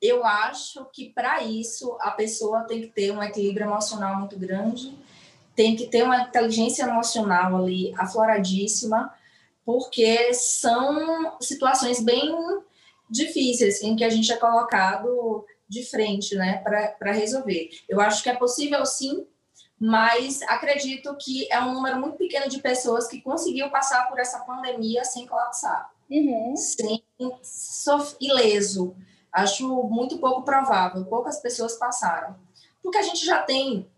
eu 0.00 0.24
acho 0.24 0.86
que 0.92 1.10
para 1.10 1.42
isso 1.42 1.96
a 2.00 2.10
pessoa 2.10 2.64
tem 2.64 2.80
que 2.82 2.88
ter 2.88 3.10
um 3.10 3.22
equilíbrio 3.22 3.66
emocional 3.66 4.16
muito 4.18 4.38
grande, 4.38 4.96
tem 5.54 5.76
que 5.76 5.86
ter 5.86 6.02
uma 6.02 6.22
inteligência 6.22 6.84
emocional 6.84 7.56
ali 7.56 7.92
afloradíssima, 7.98 9.12
porque 9.64 10.32
são 10.32 11.36
situações 11.40 12.00
bem 12.02 12.34
difíceis 13.10 13.82
em 13.82 13.94
que 13.94 14.04
a 14.04 14.08
gente 14.08 14.32
é 14.32 14.36
colocado 14.36 15.44
de 15.68 15.84
frente, 15.84 16.34
né, 16.34 16.58
para 16.98 17.12
resolver. 17.12 17.68
Eu 17.88 18.00
acho 18.00 18.22
que 18.22 18.30
é 18.30 18.34
possível 18.34 18.84
sim, 18.86 19.26
mas 19.78 20.42
acredito 20.42 21.14
que 21.16 21.50
é 21.52 21.60
um 21.60 21.74
número 21.74 22.00
muito 22.00 22.16
pequeno 22.16 22.48
de 22.48 22.58
pessoas 22.58 23.06
que 23.06 23.20
conseguiu 23.20 23.70
passar 23.70 24.08
por 24.08 24.18
essa 24.18 24.40
pandemia 24.40 25.04
sem 25.04 25.26
colapsar, 25.26 25.90
uhum. 26.10 26.56
sem 26.56 27.04
ileso. 28.20 28.96
Acho 29.32 29.66
muito 29.84 30.18
pouco 30.18 30.42
provável, 30.42 31.04
poucas 31.04 31.40
pessoas 31.40 31.76
passaram. 31.76 32.36
Porque 32.82 32.98
a 32.98 33.02
gente 33.02 33.24
já 33.24 33.42
tem, 33.42 33.88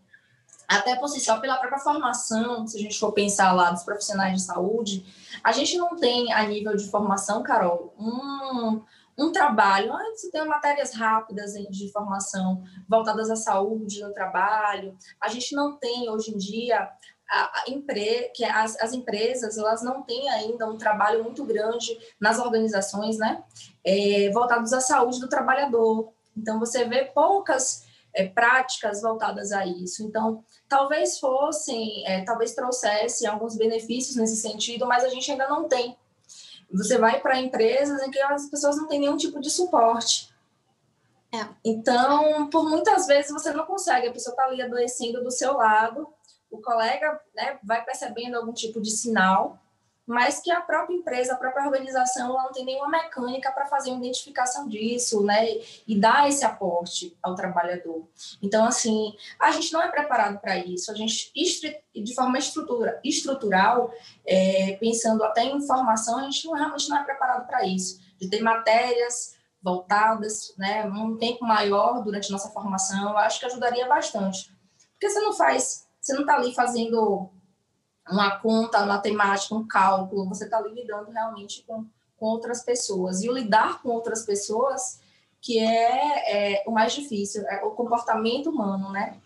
até 0.67 0.95
por 0.95 1.07
si 1.07 1.19
só, 1.19 1.39
pela 1.39 1.57
própria 1.57 1.79
formação, 1.79 2.67
se 2.67 2.77
a 2.77 2.81
gente 2.81 2.99
for 2.99 3.11
pensar 3.11 3.51
lá 3.53 3.71
dos 3.71 3.83
profissionais 3.83 4.33
de 4.33 4.41
saúde, 4.45 5.05
a 5.43 5.51
gente 5.51 5.77
não 5.77 5.95
tem, 5.95 6.31
a 6.33 6.43
nível 6.47 6.75
de 6.75 6.89
formação, 6.89 7.41
Carol, 7.41 7.93
um, 7.97 8.81
um 9.17 9.31
trabalho, 9.31 9.93
você 10.15 10.29
tem 10.31 10.45
matérias 10.45 10.93
rápidas 10.93 11.53
de 11.53 11.91
formação 11.91 12.63
voltadas 12.87 13.29
à 13.29 13.35
saúde 13.35 14.01
no 14.01 14.13
trabalho. 14.13 14.97
A 15.21 15.29
gente 15.29 15.55
não 15.55 15.77
tem, 15.77 16.09
hoje 16.09 16.31
em 16.31 16.37
dia, 16.37 16.89
a, 17.33 17.63
empre, 17.67 18.31
que 18.35 18.45
as, 18.45 18.79
as 18.79 18.93
empresas 18.93 19.57
elas 19.57 19.81
não 19.81 20.03
têm 20.03 20.29
ainda 20.29 20.69
um 20.69 20.77
trabalho 20.77 21.23
muito 21.23 21.43
grande 21.43 21.97
nas 22.19 22.37
organizações, 22.37 23.17
né, 23.17 23.43
é, 23.83 24.29
voltados 24.31 24.71
à 24.71 24.79
saúde 24.79 25.19
do 25.19 25.27
trabalhador. 25.27 26.13
Então 26.37 26.59
você 26.59 26.85
vê 26.85 27.05
poucas 27.05 27.83
é, 28.13 28.27
práticas 28.27 29.01
voltadas 29.01 29.51
a 29.51 29.65
isso. 29.65 30.03
Então 30.03 30.43
talvez 30.69 31.19
fossem, 31.19 32.07
é, 32.07 32.23
talvez 32.23 32.53
trouxessem 32.53 33.27
alguns 33.27 33.55
benefícios 33.55 34.15
nesse 34.15 34.37
sentido, 34.37 34.85
mas 34.85 35.03
a 35.03 35.09
gente 35.09 35.31
ainda 35.31 35.47
não 35.47 35.67
tem. 35.67 35.97
Você 36.71 36.97
vai 36.97 37.19
para 37.19 37.39
empresas 37.39 38.01
em 38.01 38.11
que 38.11 38.19
as 38.19 38.49
pessoas 38.49 38.77
não 38.77 38.87
têm 38.87 38.99
nenhum 38.99 39.17
tipo 39.17 39.39
de 39.39 39.49
suporte. 39.49 40.33
É. 41.33 41.47
Então, 41.65 42.47
por 42.49 42.69
muitas 42.69 43.07
vezes 43.07 43.31
você 43.31 43.51
não 43.51 43.65
consegue, 43.65 44.07
a 44.07 44.11
pessoa 44.11 44.33
está 44.33 44.45
ali 44.45 44.61
adoecendo 44.61 45.23
do 45.23 45.31
seu 45.31 45.53
lado, 45.53 46.07
o 46.53 46.61
colega 46.61 47.19
né, 47.35 47.57
vai 47.63 47.83
percebendo 47.83 48.37
algum 48.37 48.53
tipo 48.53 48.79
de 48.79 48.91
sinal, 48.91 49.59
mas 50.05 50.39
que 50.39 50.51
a 50.51 50.61
própria 50.61 50.95
empresa, 50.95 51.33
a 51.33 51.37
própria 51.37 51.65
organização, 51.65 52.29
ela 52.29 52.43
não 52.43 52.51
tem 52.51 52.65
nenhuma 52.65 52.89
mecânica 52.89 53.51
para 53.51 53.65
fazer 53.65 53.89
uma 53.89 53.99
identificação 53.99 54.67
disso, 54.67 55.23
né, 55.23 55.45
e 55.87 55.97
dar 55.99 56.27
esse 56.29 56.45
aporte 56.45 57.17
ao 57.23 57.35
trabalhador. 57.35 58.05
Então, 58.41 58.65
assim, 58.65 59.15
a 59.39 59.51
gente 59.51 59.71
não 59.73 59.81
é 59.81 59.89
preparado 59.89 60.39
para 60.39 60.57
isso. 60.57 60.91
A 60.91 60.93
gente, 60.93 61.31
de 61.33 62.13
forma 62.13 62.37
estrutura, 62.37 62.99
estrutural, 63.03 63.91
é, 64.25 64.73
pensando 64.79 65.23
até 65.23 65.45
em 65.45 65.65
formação, 65.65 66.19
a 66.19 66.23
gente 66.23 66.45
não, 66.45 66.53
realmente 66.53 66.89
não 66.89 66.97
é 66.97 67.03
preparado 67.03 67.47
para 67.47 67.65
isso. 67.65 67.99
De 68.19 68.29
ter 68.29 68.41
matérias 68.41 69.35
voltadas, 69.61 70.53
né, 70.57 70.85
um 70.85 71.17
tempo 71.17 71.45
maior 71.45 72.03
durante 72.03 72.29
nossa 72.29 72.49
formação, 72.49 73.11
eu 73.11 73.17
acho 73.17 73.39
que 73.39 73.45
ajudaria 73.45 73.87
bastante. 73.87 74.53
Porque 74.91 75.09
você 75.09 75.21
não 75.21 75.33
faz 75.33 75.87
você 76.03 76.13
não 76.13 76.21
está 76.21 76.35
ali 76.35 76.53
fazendo 76.53 77.29
uma 78.09 78.37
conta 78.37 78.85
matemática, 78.85 79.55
um 79.55 79.65
cálculo, 79.65 80.27
você 80.27 80.43
está 80.43 80.57
ali 80.57 80.73
lidando 80.73 81.09
realmente 81.09 81.63
com, 81.65 81.85
com 82.17 82.25
outras 82.25 82.61
pessoas. 82.61 83.23
E 83.23 83.29
o 83.29 83.33
lidar 83.33 83.81
com 83.81 83.87
outras 83.89 84.25
pessoas, 84.25 84.99
que 85.39 85.57
é, 85.57 86.57
é 86.57 86.63
o 86.67 86.71
mais 86.71 86.93
difícil, 86.93 87.47
é 87.47 87.63
o 87.63 87.71
comportamento 87.71 88.49
humano, 88.49 88.91
né? 88.91 89.17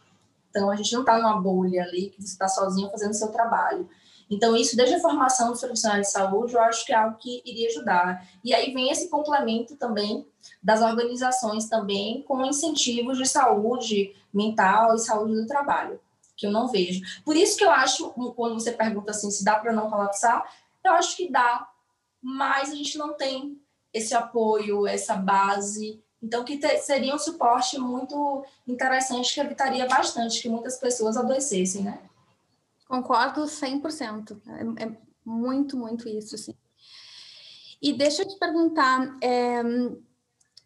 Então, 0.51 0.69
a 0.69 0.75
gente 0.75 0.93
não 0.93 0.99
está 1.01 1.17
numa 1.17 1.41
bolha 1.41 1.81
ali, 1.81 2.11
que 2.11 2.21
você 2.21 2.33
está 2.33 2.47
sozinho 2.47 2.91
fazendo 2.91 3.13
seu 3.13 3.29
trabalho. 3.29 3.89
Então, 4.29 4.55
isso, 4.55 4.77
desde 4.77 4.95
a 4.95 4.99
formação 4.99 5.49
dos 5.49 5.61
profissionais 5.61 6.05
de 6.05 6.13
saúde, 6.13 6.53
eu 6.53 6.61
acho 6.61 6.85
que 6.85 6.93
é 6.93 6.95
algo 6.95 7.17
que 7.17 7.41
iria 7.43 7.69
ajudar. 7.69 8.23
E 8.43 8.53
aí 8.53 8.71
vem 8.71 8.91
esse 8.91 9.09
complemento 9.09 9.75
também 9.77 10.27
das 10.61 10.81
organizações 10.81 11.67
também 11.67 12.21
com 12.21 12.45
incentivos 12.45 13.17
de 13.17 13.25
saúde 13.25 14.15
mental 14.31 14.93
e 14.93 14.99
saúde 14.99 15.33
do 15.33 15.47
trabalho 15.47 15.99
que 16.37 16.45
eu 16.45 16.51
não 16.51 16.67
vejo. 16.67 17.01
Por 17.25 17.35
isso 17.35 17.57
que 17.57 17.65
eu 17.65 17.71
acho, 17.71 18.11
quando 18.35 18.53
você 18.53 18.71
pergunta 18.71 19.11
assim, 19.11 19.31
se 19.31 19.43
dá 19.43 19.59
para 19.59 19.73
não 19.73 19.89
colapsar, 19.89 20.47
eu 20.83 20.93
acho 20.93 21.17
que 21.17 21.29
dá, 21.29 21.67
mas 22.21 22.71
a 22.71 22.75
gente 22.75 22.97
não 22.97 23.13
tem 23.13 23.59
esse 23.93 24.13
apoio, 24.13 24.85
essa 24.85 25.15
base 25.15 26.01
Então, 26.21 26.43
que 26.43 26.57
te, 26.57 26.77
seria 26.79 27.15
um 27.15 27.19
suporte 27.19 27.77
muito 27.77 28.45
interessante 28.67 29.33
que 29.33 29.39
evitaria 29.39 29.87
bastante 29.87 30.41
que 30.41 30.49
muitas 30.49 30.77
pessoas 30.77 31.17
adoecessem, 31.17 31.83
né? 31.83 31.99
Concordo 32.87 33.43
100%. 33.43 34.39
É, 34.47 34.85
é 34.85 34.97
muito, 35.25 35.75
muito 35.75 36.07
isso, 36.07 36.37
sim. 36.37 36.55
E 37.81 37.93
deixa 37.93 38.23
eu 38.23 38.27
te 38.27 38.37
perguntar, 38.39 39.15
é, 39.21 39.61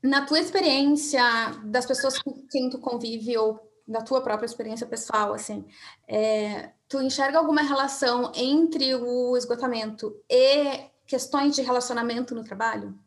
na 0.01 0.25
tua 0.25 0.39
experiência, 0.39 1.21
das 1.65 1.85
pessoas 1.85 2.17
com 2.21 2.31
quem 2.49 2.69
tu 2.69 2.79
convive, 2.79 3.37
ou 3.37 3.70
da 3.87 4.01
tua 4.01 4.21
própria 4.21 4.45
experiência 4.45 4.87
pessoal, 4.87 5.33
assim, 5.33 5.65
é, 6.07 6.71
tu 6.87 7.01
enxerga 7.01 7.37
alguma 7.37 7.61
relação 7.61 8.31
entre 8.35 8.95
o 8.95 9.35
esgotamento 9.37 10.15
e 10.29 10.85
questões 11.05 11.55
de 11.55 11.61
relacionamento 11.61 12.33
no 12.33 12.43
trabalho? 12.43 12.97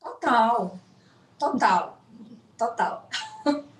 Total, 0.00 0.78
total, 1.38 1.98
total. 2.56 3.08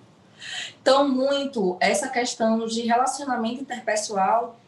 Então, 0.81 1.07
muito 1.07 1.77
essa 1.79 2.09
questão 2.09 2.65
de 2.65 2.81
relacionamento 2.81 3.61
interpessoal 3.61 4.59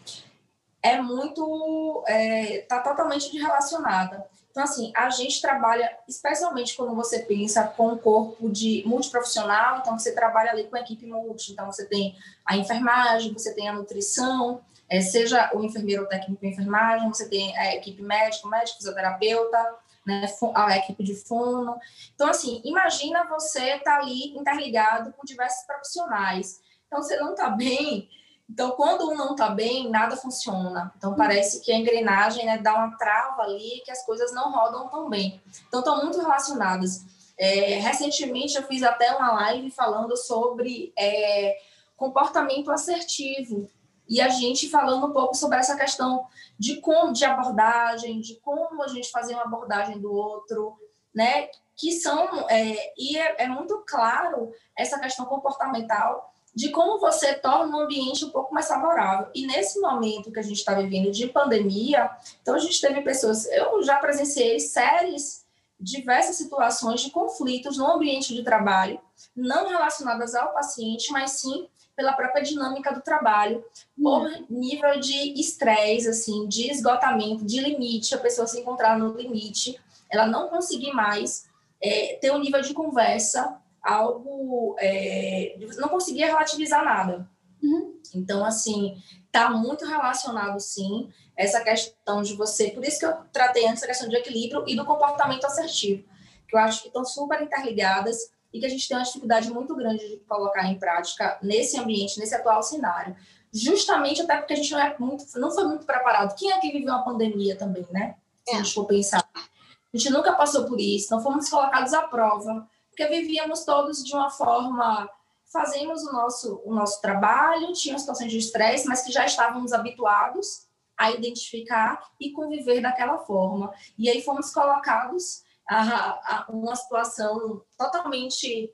é 0.84 1.02
muito, 1.02 2.04
é, 2.06 2.60
tá 2.70 2.80
totalmente 2.82 3.36
relacionada. 3.36 4.24
Então, 4.54 4.66
assim, 4.66 4.92
a 4.96 5.10
gente 5.10 5.42
trabalha, 5.42 5.98
especialmente 6.08 6.76
quando 6.76 6.94
você 6.94 7.24
pensa 7.24 7.64
com 7.64 7.88
um 7.88 7.98
corpo 7.98 8.52
de 8.52 8.84
multiprofissional, 8.86 9.80
então 9.80 9.98
você 9.98 10.14
trabalha 10.14 10.52
ali 10.52 10.66
com 10.66 10.78
equipe 10.78 11.08
multi, 11.08 11.54
então 11.54 11.66
você 11.66 11.88
tem 11.88 12.16
a 12.46 12.56
enfermagem, 12.56 13.34
você 13.34 13.52
tem 13.56 13.68
a 13.68 13.74
nutrição, 13.74 14.62
é, 14.88 15.02
seja 15.02 15.50
o 15.56 15.64
enfermeiro 15.64 16.04
ou 16.04 16.08
técnico 16.08 16.40
de 16.40 16.50
enfermagem, 16.50 17.08
você 17.08 17.28
tem 17.28 17.58
a 17.58 17.74
equipe 17.74 18.04
médico, 18.04 18.48
médico, 18.48 18.78
fisioterapeuta, 18.78 19.76
né, 20.06 20.28
a 20.54 20.78
equipe 20.78 21.04
de 21.04 21.16
fono. 21.16 21.76
Então, 22.14 22.30
assim, 22.30 22.62
imagina 22.64 23.28
você 23.28 23.78
estar 23.78 23.98
tá 23.98 23.98
ali 24.02 24.38
interligado 24.38 25.12
com 25.14 25.26
diversos 25.26 25.66
profissionais. 25.66 26.62
Então, 26.86 27.02
você 27.02 27.18
não 27.18 27.32
está 27.32 27.50
bem. 27.50 28.08
Então, 28.50 28.72
quando 28.72 29.10
um 29.10 29.16
não 29.16 29.32
está 29.32 29.50
bem, 29.50 29.90
nada 29.90 30.16
funciona. 30.16 30.94
Então, 30.98 31.16
parece 31.16 31.62
que 31.62 31.72
a 31.72 31.78
engrenagem 31.78 32.46
né, 32.46 32.58
dá 32.58 32.76
uma 32.76 32.98
trava 32.98 33.42
ali, 33.44 33.82
que 33.86 33.92
as 33.92 34.06
coisas 34.06 34.34
não 34.34 34.52
rodam 34.52 34.90
tão 34.90 35.10
bem. 35.10 35.42
Então, 35.68 35.80
estão 35.80 36.04
muito 36.04 36.20
relacionadas. 36.20 37.06
É, 37.38 37.80
recentemente, 37.80 38.56
eu 38.56 38.64
fiz 38.64 38.84
até 38.84 39.16
uma 39.16 39.32
live 39.34 39.72
falando 39.72 40.16
sobre 40.16 40.94
é, 40.98 41.58
comportamento 41.96 42.72
assertivo 42.72 43.70
e 44.08 44.22
a 44.22 44.30
gente 44.30 44.70
falando 44.70 45.08
um 45.08 45.14
pouco 45.14 45.34
sobre 45.34 45.58
essa 45.58 45.76
questão 45.76 46.28
de 46.60 46.82
como 46.82 47.14
de 47.14 47.26
abordagem, 47.26 48.20
de 48.20 48.36
como 48.42 48.84
a 48.84 48.88
gente 48.88 49.10
fazer 49.10 49.34
uma 49.34 49.44
abordagem 49.44 50.00
do 50.00 50.14
outro, 50.14 50.78
né? 51.16 51.48
Que 51.76 51.92
são 51.94 52.48
é, 52.50 52.94
e 52.98 53.18
é, 53.18 53.44
é 53.44 53.48
muito 53.48 53.84
claro 53.88 54.52
essa 54.78 55.00
questão 55.00 55.26
comportamental 55.26 56.33
de 56.56 56.70
como 56.70 57.00
você 57.00 57.34
torna 57.34 57.76
um 57.76 57.82
ambiente 57.82 58.26
um 58.26 58.30
pouco 58.30 58.54
mais 58.54 58.68
favorável. 58.68 59.28
E 59.34 59.48
nesse 59.48 59.80
momento 59.80 60.32
que 60.32 60.40
a 60.40 60.44
gente 60.44 60.58
está 60.58 60.74
vivendo 60.76 61.12
de 61.12 61.28
pandemia, 61.28 62.10
então 62.42 62.56
a 62.56 62.60
gente 62.60 62.80
teve 62.80 63.02
pessoas, 63.02 63.46
eu 63.48 63.82
já 63.84 63.98
presenciei 63.98 64.60
séries, 64.60 65.44
diversas 65.80 66.38
situações 66.38 67.02
de 67.02 67.10
conflitos 67.10 67.78
no 67.78 67.92
ambiente 67.92 68.34
de 68.34 68.44
trabalho, 68.44 69.00
não 69.36 69.68
relacionadas 69.68 70.36
ao 70.36 70.54
paciente, 70.54 71.12
mas 71.12 71.32
sim 71.32 71.68
pela 71.96 72.14
própria 72.14 72.42
dinâmica 72.42 72.92
do 72.92 73.02
trabalho, 73.02 73.64
por 74.02 74.24
hum. 74.24 74.46
nível 74.50 75.00
de 75.00 75.40
estresse, 75.40 76.10
assim, 76.10 76.48
de 76.48 76.72
esgotamento, 76.72 77.46
de 77.46 77.60
limite, 77.60 78.16
a 78.16 78.20
pessoa 78.20 78.48
se 78.48 78.60
encontrar 78.60 78.98
no 78.98 79.16
limite, 79.16 79.80
ela 80.10 80.26
não 80.26 80.48
conseguir 80.48 80.92
mais 80.92 81.46
é, 81.82 82.18
ter 82.20 82.32
um 82.32 82.40
nível 82.40 82.62
de 82.62 82.74
conversa, 82.74 83.60
algo, 83.84 84.76
é, 84.80 85.58
não 85.78 85.90
conseguia 85.90 86.28
relativizar 86.28 86.84
nada. 86.84 87.30
Uhum. 87.62 88.00
Então, 88.16 88.46
assim, 88.46 88.96
está 89.26 89.50
muito 89.50 89.86
relacionado, 89.86 90.60
sim, 90.60 91.10
essa 91.36 91.62
questão 91.62 92.22
de 92.22 92.36
você, 92.36 92.70
por 92.70 92.86
isso 92.86 93.00
que 93.00 93.06
eu 93.06 93.14
tratei 93.32 93.68
antes 93.68 93.84
a 93.84 93.88
questão 93.88 94.08
de 94.08 94.16
equilíbrio 94.16 94.64
e 94.68 94.76
do 94.76 94.86
comportamento 94.86 95.46
assertivo, 95.46 96.04
que 96.48 96.56
eu 96.56 96.60
acho 96.60 96.82
que 96.82 96.88
estão 96.88 97.04
super 97.04 97.42
interligadas 97.42 98.32
e 98.54 98.60
que 98.60 98.66
a 98.66 98.70
gente 98.70 98.88
tem 98.88 98.96
uma 98.96 99.04
dificuldade 99.04 99.52
muito 99.52 99.76
grande 99.76 100.08
de 100.08 100.18
colocar 100.18 100.66
em 100.68 100.78
prática 100.78 101.40
nesse 101.42 101.80
ambiente, 101.80 102.20
nesse 102.20 102.36
atual 102.36 102.62
cenário. 102.62 103.16
Justamente 103.52 104.22
até 104.22 104.38
porque 104.38 104.54
a 104.54 104.56
gente 104.56 104.72
não, 104.72 104.80
é 104.80 104.96
muito, 105.00 105.26
não 105.40 105.52
foi 105.52 105.66
muito 105.66 105.86
preparado. 105.86 106.36
Quem 106.36 106.52
é 106.52 106.60
que 106.60 106.72
viveu 106.72 106.94
uma 106.94 107.04
pandemia 107.04 107.56
também, 107.56 107.86
né? 107.92 108.16
Se 108.48 108.54
é. 108.54 108.56
a 108.56 108.64
gente 108.64 108.74
for 108.74 108.86
pensar. 108.86 109.28
A 109.36 109.98
gente 109.98 110.12
nunca 110.12 110.34
passou 110.34 110.66
por 110.66 110.80
isso, 110.80 111.14
não 111.14 111.22
fomos 111.22 111.50
colocados 111.50 111.94
à 111.94 112.04
prova, 112.04 112.68
porque 112.94 113.08
vivíamos 113.08 113.66
todos 113.66 114.04
de 114.04 114.14
uma 114.14 114.30
forma 114.30 115.10
fazemos 115.52 116.04
o 116.04 116.12
nosso, 116.12 116.62
o 116.66 116.74
nosso 116.74 117.00
trabalho, 117.00 117.74
tínhamos 117.74 118.02
situações 118.02 118.32
de 118.32 118.40
estresse, 118.40 118.88
mas 118.88 119.04
que 119.04 119.12
já 119.12 119.26
estávamos 119.26 119.72
habituados 119.72 120.68
a 120.98 121.12
identificar 121.12 122.10
e 122.20 122.32
conviver 122.32 122.82
daquela 122.82 123.20
forma. 123.20 123.72
E 123.98 124.10
aí 124.10 124.22
fomos 124.24 124.52
colocados 124.52 125.44
a, 125.70 126.46
a 126.46 126.46
uma 126.50 126.76
situação 126.76 127.64
totalmente 127.78 128.74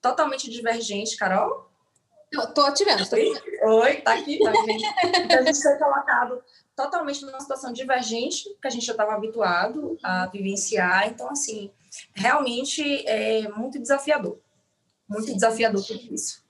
totalmente 0.00 0.50
divergente, 0.50 1.16
Carol? 1.16 1.68
Eu 2.32 2.52
tô 2.52 2.72
te 2.72 2.84
vendo. 2.84 3.08
Tô 3.08 3.16
Oi, 3.16 3.96
tá 3.96 4.14
aqui, 4.14 4.38
tá, 4.38 4.52
gente. 4.52 4.84
Então, 5.24 5.38
a 5.38 5.42
gente 5.42 5.62
foi 5.62 5.76
colocado 5.76 6.42
totalmente 6.74 7.24
numa 7.24 7.40
situação 7.40 7.72
divergente, 7.72 8.44
que 8.60 8.66
a 8.66 8.70
gente 8.70 8.86
já 8.86 8.92
estava 8.92 9.14
habituado 9.14 9.98
a 10.02 10.26
vivenciar. 10.26 11.08
Então, 11.08 11.28
assim, 11.30 11.72
realmente 12.14 13.06
é 13.06 13.48
muito 13.48 13.78
desafiador. 13.78 14.38
Muito 15.08 15.26
Sim. 15.26 15.34
desafiador 15.34 15.84
tudo 15.84 16.14
isso. 16.14 16.44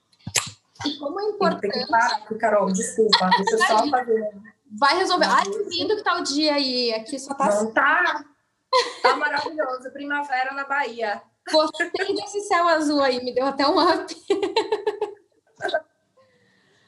E 0.85 0.97
como 0.97 1.19
é 1.19 1.23
importante... 1.25 1.73
Tem 1.73 1.85
que 1.85 1.91
parar 1.91 2.25
Carol, 2.39 2.71
desculpa. 2.71 3.29
Deixa 3.37 3.51
eu 3.51 3.59
só 3.59 3.89
fazer... 3.89 4.31
Vai 4.79 4.97
resolver. 4.97 5.25
Ai, 5.25 5.43
que 5.45 5.63
lindo 5.69 5.95
que 5.95 6.03
tá 6.03 6.19
o 6.19 6.23
dia 6.23 6.53
aí. 6.53 6.93
Aqui 6.93 7.17
só 7.19 7.33
tá... 7.33 7.63
Não 7.63 7.73
tá... 7.73 8.25
Tá 9.01 9.15
maravilhoso. 9.15 9.89
Primavera 9.91 10.53
na 10.53 10.65
Bahia. 10.65 11.21
Gostei 11.51 12.13
desse 12.13 12.41
céu 12.41 12.67
azul 12.67 13.01
aí, 13.01 13.23
me 13.23 13.33
deu 13.33 13.45
até 13.45 13.65
um 13.65 13.79
up. 13.79 14.13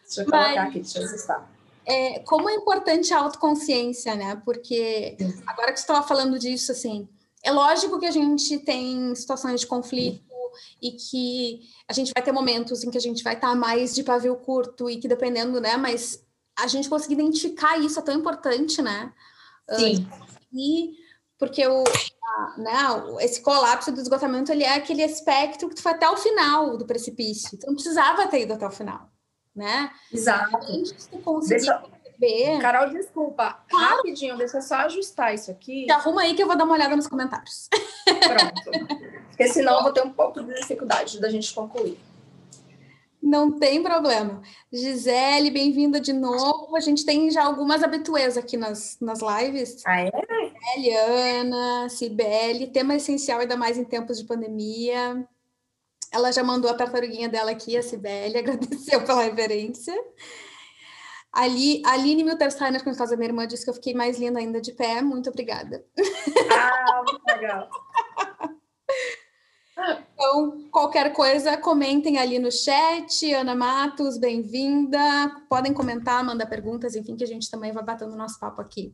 Deixa 0.04 0.22
eu 0.22 0.26
colocar 0.26 0.56
Mas, 0.56 0.58
aqui, 0.58 0.80
deixa 0.80 1.00
eu 1.00 1.06
ajustar. 1.06 1.50
É, 1.86 2.20
como 2.20 2.50
é 2.50 2.56
importante 2.56 3.14
a 3.14 3.20
autoconsciência, 3.20 4.16
né? 4.16 4.42
Porque 4.44 5.16
agora 5.48 5.72
que 5.72 5.80
você 5.80 5.84
estava 5.84 6.06
falando 6.06 6.38
disso, 6.38 6.72
assim, 6.72 7.08
é 7.44 7.52
lógico 7.52 8.00
que 8.00 8.06
a 8.06 8.12
gente 8.12 8.60
tem 8.60 9.14
situações 9.16 9.62
de 9.62 9.68
conflito 9.68 10.24
e 10.82 10.92
que 10.92 11.62
a 11.88 11.94
gente 11.94 12.12
vai 12.16 12.24
ter 12.24 12.32
momentos 12.32 12.84
em 12.84 12.92
que 12.92 12.98
a 12.98 13.02
gente 13.02 13.24
vai 13.24 13.36
estar 13.36 13.56
mais 13.56 13.94
de 13.94 14.04
pavio 14.04 14.36
curto 14.36 14.90
e 14.90 14.98
que 14.98 15.08
dependendo, 15.08 15.60
né? 15.62 15.78
Mas 15.78 16.24
a 16.58 16.68
gente 16.68 16.90
conseguir 16.90 17.14
identificar 17.14 17.78
isso 17.78 18.00
é 18.00 18.02
tão 18.02 18.14
importante, 18.14 18.82
né? 18.82 19.14
Sim. 19.72 20.06
Uh, 20.06 20.30
e 20.54 20.94
porque 21.38 21.66
o, 21.66 21.84
né, 22.58 22.74
esse 23.22 23.42
colapso 23.42 23.92
do 23.92 24.02
esgotamento 24.02 24.52
ele 24.52 24.64
é 24.64 24.74
aquele 24.74 25.04
espectro 25.04 25.70
que 25.70 25.76
tu 25.76 25.82
foi 25.82 25.94
até 25.94 26.10
o 26.10 26.18
final 26.18 26.78
do 26.78 26.86
precipício. 26.86 27.58
Tu 27.58 27.66
não 27.66 27.76
precisava 27.76 28.28
ter 28.28 28.42
ido 28.42 28.54
até 28.54 28.68
o 28.68 28.72
final, 28.72 29.10
né? 29.56 29.90
Exato. 30.12 30.58
Antes 30.68 31.08
de 31.08 31.18
conseguir 31.20 31.66
deixa... 31.66 31.82
Carol, 32.62 32.90
desculpa, 32.90 33.64
claro. 33.70 33.98
rapidinho, 33.98 34.38
deixa 34.38 34.58
eu 34.58 34.62
só 34.62 34.76
ajustar 34.76 35.34
isso 35.34 35.50
aqui. 35.50 35.86
Te 35.86 35.92
arruma 35.92 36.22
aí 36.22 36.34
que 36.34 36.44
eu 36.44 36.48
vou 36.48 36.58
dar 36.58 36.66
uma 36.66 36.74
olhada 36.74 36.96
nos 36.96 37.08
comentários. 37.08 37.70
Pronto. 38.06 38.98
Porque 39.30 39.48
senão 39.48 39.78
eu 39.78 39.84
vou 39.84 39.94
ter 39.94 40.04
um 40.04 40.12
pouco 40.12 40.44
de 40.44 40.54
dificuldade 40.56 41.20
da 41.22 41.30
gente 41.30 41.54
concluir. 41.54 41.98
Não 43.22 43.60
tem 43.60 43.84
problema. 43.84 44.42
Gisele, 44.72 45.52
bem-vinda 45.52 46.00
de 46.00 46.12
novo. 46.12 46.76
A 46.76 46.80
gente 46.80 47.06
tem 47.06 47.30
já 47.30 47.44
algumas 47.44 47.84
habituês 47.84 48.38
aqui 48.38 48.58
nas, 48.58 48.98
nas 49.00 49.20
lives. 49.20 49.82
Ah, 49.86 50.02
é? 50.02 50.12
Gisele, 50.12 50.96
Ana, 50.96 51.90
Cibele, 51.90 52.68
tema 52.68 52.96
essencial 52.96 53.40
ainda 53.40 53.56
mais 53.56 53.78
em 53.78 53.84
tempos 53.84 54.18
de 54.18 54.26
pandemia. 54.26 55.28
Ela 56.12 56.32
já 56.32 56.44
mandou 56.44 56.72
a 56.72 56.74
tartaruguinha 56.74 57.30
dela 57.30 57.52
aqui, 57.52 57.78
a 57.78 57.84
Cibele, 57.84 58.40
agradeceu 58.40 59.04
pela 59.06 59.24
reverência. 59.24 59.96
Ali, 61.32 61.82
Aline 61.86 62.24
Miltersteiner, 62.24 62.84
com 62.84 62.96
casa 62.96 63.12
da 63.12 63.18
minha 63.18 63.30
irmã, 63.30 63.46
disse 63.46 63.64
que 63.64 63.70
eu 63.70 63.74
fiquei 63.76 63.94
mais 63.94 64.18
linda 64.20 64.40
ainda 64.40 64.60
de 64.60 64.72
pé. 64.72 65.02
Muito 65.02 65.30
obrigada. 65.30 65.86
Ah, 66.52 67.04
muito 67.06 67.24
legal. 67.26 67.70
Então, 70.14 70.70
qualquer 70.70 71.14
coisa, 71.14 71.56
comentem 71.56 72.18
ali 72.18 72.38
no 72.38 72.52
chat. 72.52 73.34
Ana 73.34 73.56
Matos, 73.56 74.18
bem-vinda. 74.18 75.00
Podem 75.50 75.74
comentar, 75.74 76.22
mandar 76.22 76.48
perguntas, 76.48 76.96
enfim, 76.96 77.16
que 77.16 77.24
a 77.24 77.28
gente 77.28 77.50
também 77.50 77.72
vai 77.72 77.82
batendo 77.82 78.14
nosso 78.16 78.38
papo 78.40 78.62
aqui. 78.62 78.94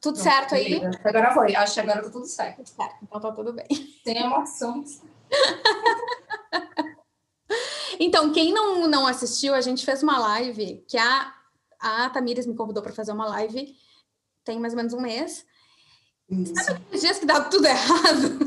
Tudo 0.00 0.16
Não, 0.16 0.22
certo 0.22 0.54
aí? 0.54 0.80
Agora 1.02 1.34
foi, 1.34 1.56
acho 1.56 1.74
que 1.74 1.80
agora 1.80 2.02
tá 2.02 2.10
tudo 2.10 2.26
certo. 2.26 2.58
Tudo 2.58 2.68
certo, 2.68 2.96
então 3.02 3.20
tá 3.20 3.32
tudo 3.32 3.52
bem. 3.52 3.66
Tem 4.04 4.22
emoção. 4.22 4.84
então, 8.00 8.32
quem 8.32 8.52
não, 8.52 8.86
não 8.86 9.06
assistiu, 9.06 9.54
a 9.54 9.60
gente 9.60 9.84
fez 9.84 10.02
uma 10.02 10.18
live 10.18 10.84
que 10.88 10.96
a, 10.98 11.34
a 11.80 12.10
Tamires 12.10 12.46
me 12.46 12.54
convidou 12.54 12.82
para 12.82 12.92
fazer 12.92 13.12
uma 13.12 13.26
live 13.26 13.76
tem 14.44 14.60
mais 14.60 14.74
ou 14.74 14.76
menos 14.76 14.92
um 14.92 15.00
mês. 15.00 15.44
Isso. 16.28 16.54
Sabe 16.54 16.82
aqueles 16.82 17.00
dias 17.00 17.18
que 17.18 17.26
dá 17.26 17.40
tudo 17.44 17.64
errado? 17.66 18.38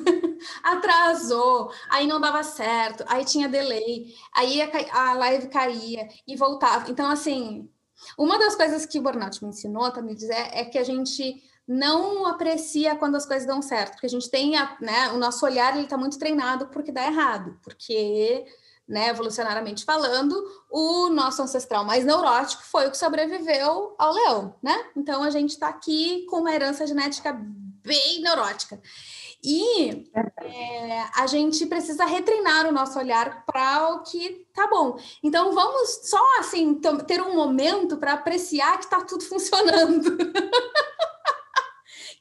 atrasou, 0.64 1.72
aí 1.90 2.08
não 2.08 2.22
dava 2.22 2.44
certo, 2.44 3.04
aí 3.08 3.26
tinha 3.26 3.50
delay, 3.50 4.14
aí 4.36 4.62
a, 4.92 5.14
live 5.14 5.48
caía 5.48 6.08
e 6.28 6.36
voltava. 6.36 6.90
Então, 6.92 7.10
assim, 7.10 7.70
uma 8.18 8.38
das 8.38 8.56
coisas 8.56 8.86
que 8.86 9.00
o 9.00 9.02
burnout 9.02 9.44
me 9.44 9.50
ensinou, 9.50 9.92
tá 9.92 10.02
me 10.02 10.16
dizer, 10.16 10.50
é 10.52 10.64
que 10.66 10.78
a 10.78 10.84
gente 10.84 11.44
não 11.68 12.26
aprecia 12.26 12.96
quando 12.96 13.16
as 13.16 13.26
coisas 13.26 13.48
dão 13.48 13.62
certo, 13.62 13.94
porque 13.94 14.06
a 14.06 14.10
gente 14.10 14.30
tem, 14.30 14.56
a, 14.56 14.78
né, 14.80 15.10
o 15.12 15.18
nosso 15.18 15.46
olhar 15.46 15.76
ele 15.76 15.84
está 15.84 15.98
muito 15.98 16.18
treinado 16.18 16.68
porque 16.68 16.92
dá 16.92 17.06
errado, 17.06 17.60
porque, 17.64 18.46
né, 18.88 19.10
evolucionariamente 19.10 19.84
falando, 19.84 20.36
o 20.70 21.10
nosso 21.10 21.42
ancestral 21.42 21.84
mais 21.84 22.06
neurótico 22.06 22.64
foi 22.64 22.88
o 22.88 22.92
que 22.92 22.98
sobreviveu 22.98 23.96
ao 23.98 24.14
leão, 24.14 24.56
né? 24.64 24.86
Então 24.96 25.22
a 25.24 25.30
gente 25.30 25.52
está 25.52 25.68
aqui 25.68 26.26
com 26.30 26.38
uma 26.38 26.54
herança 26.54 26.88
genética 26.88 27.38
bem 27.88 28.22
neurótica. 28.22 28.80
E 29.44 30.10
é, 30.42 31.06
a 31.16 31.28
gente 31.28 31.66
precisa 31.66 32.06
retreinar 32.06 32.66
o 32.68 32.72
nosso 32.72 32.98
olhar 32.98 33.46
para 33.46 33.94
o 33.94 34.04
que 34.04 34.46
tá 34.54 34.68
bom. 34.68 34.98
Então 35.24 35.54
vamos 35.54 36.02
só 36.04 36.40
assim 36.40 36.76
ter 37.06 37.22
um 37.22 37.36
momento 37.36 37.98
para 37.98 38.14
apreciar 38.14 38.78
que 38.78 38.86
está 38.86 39.04
tudo 39.04 39.24
funcionando. 39.26 40.18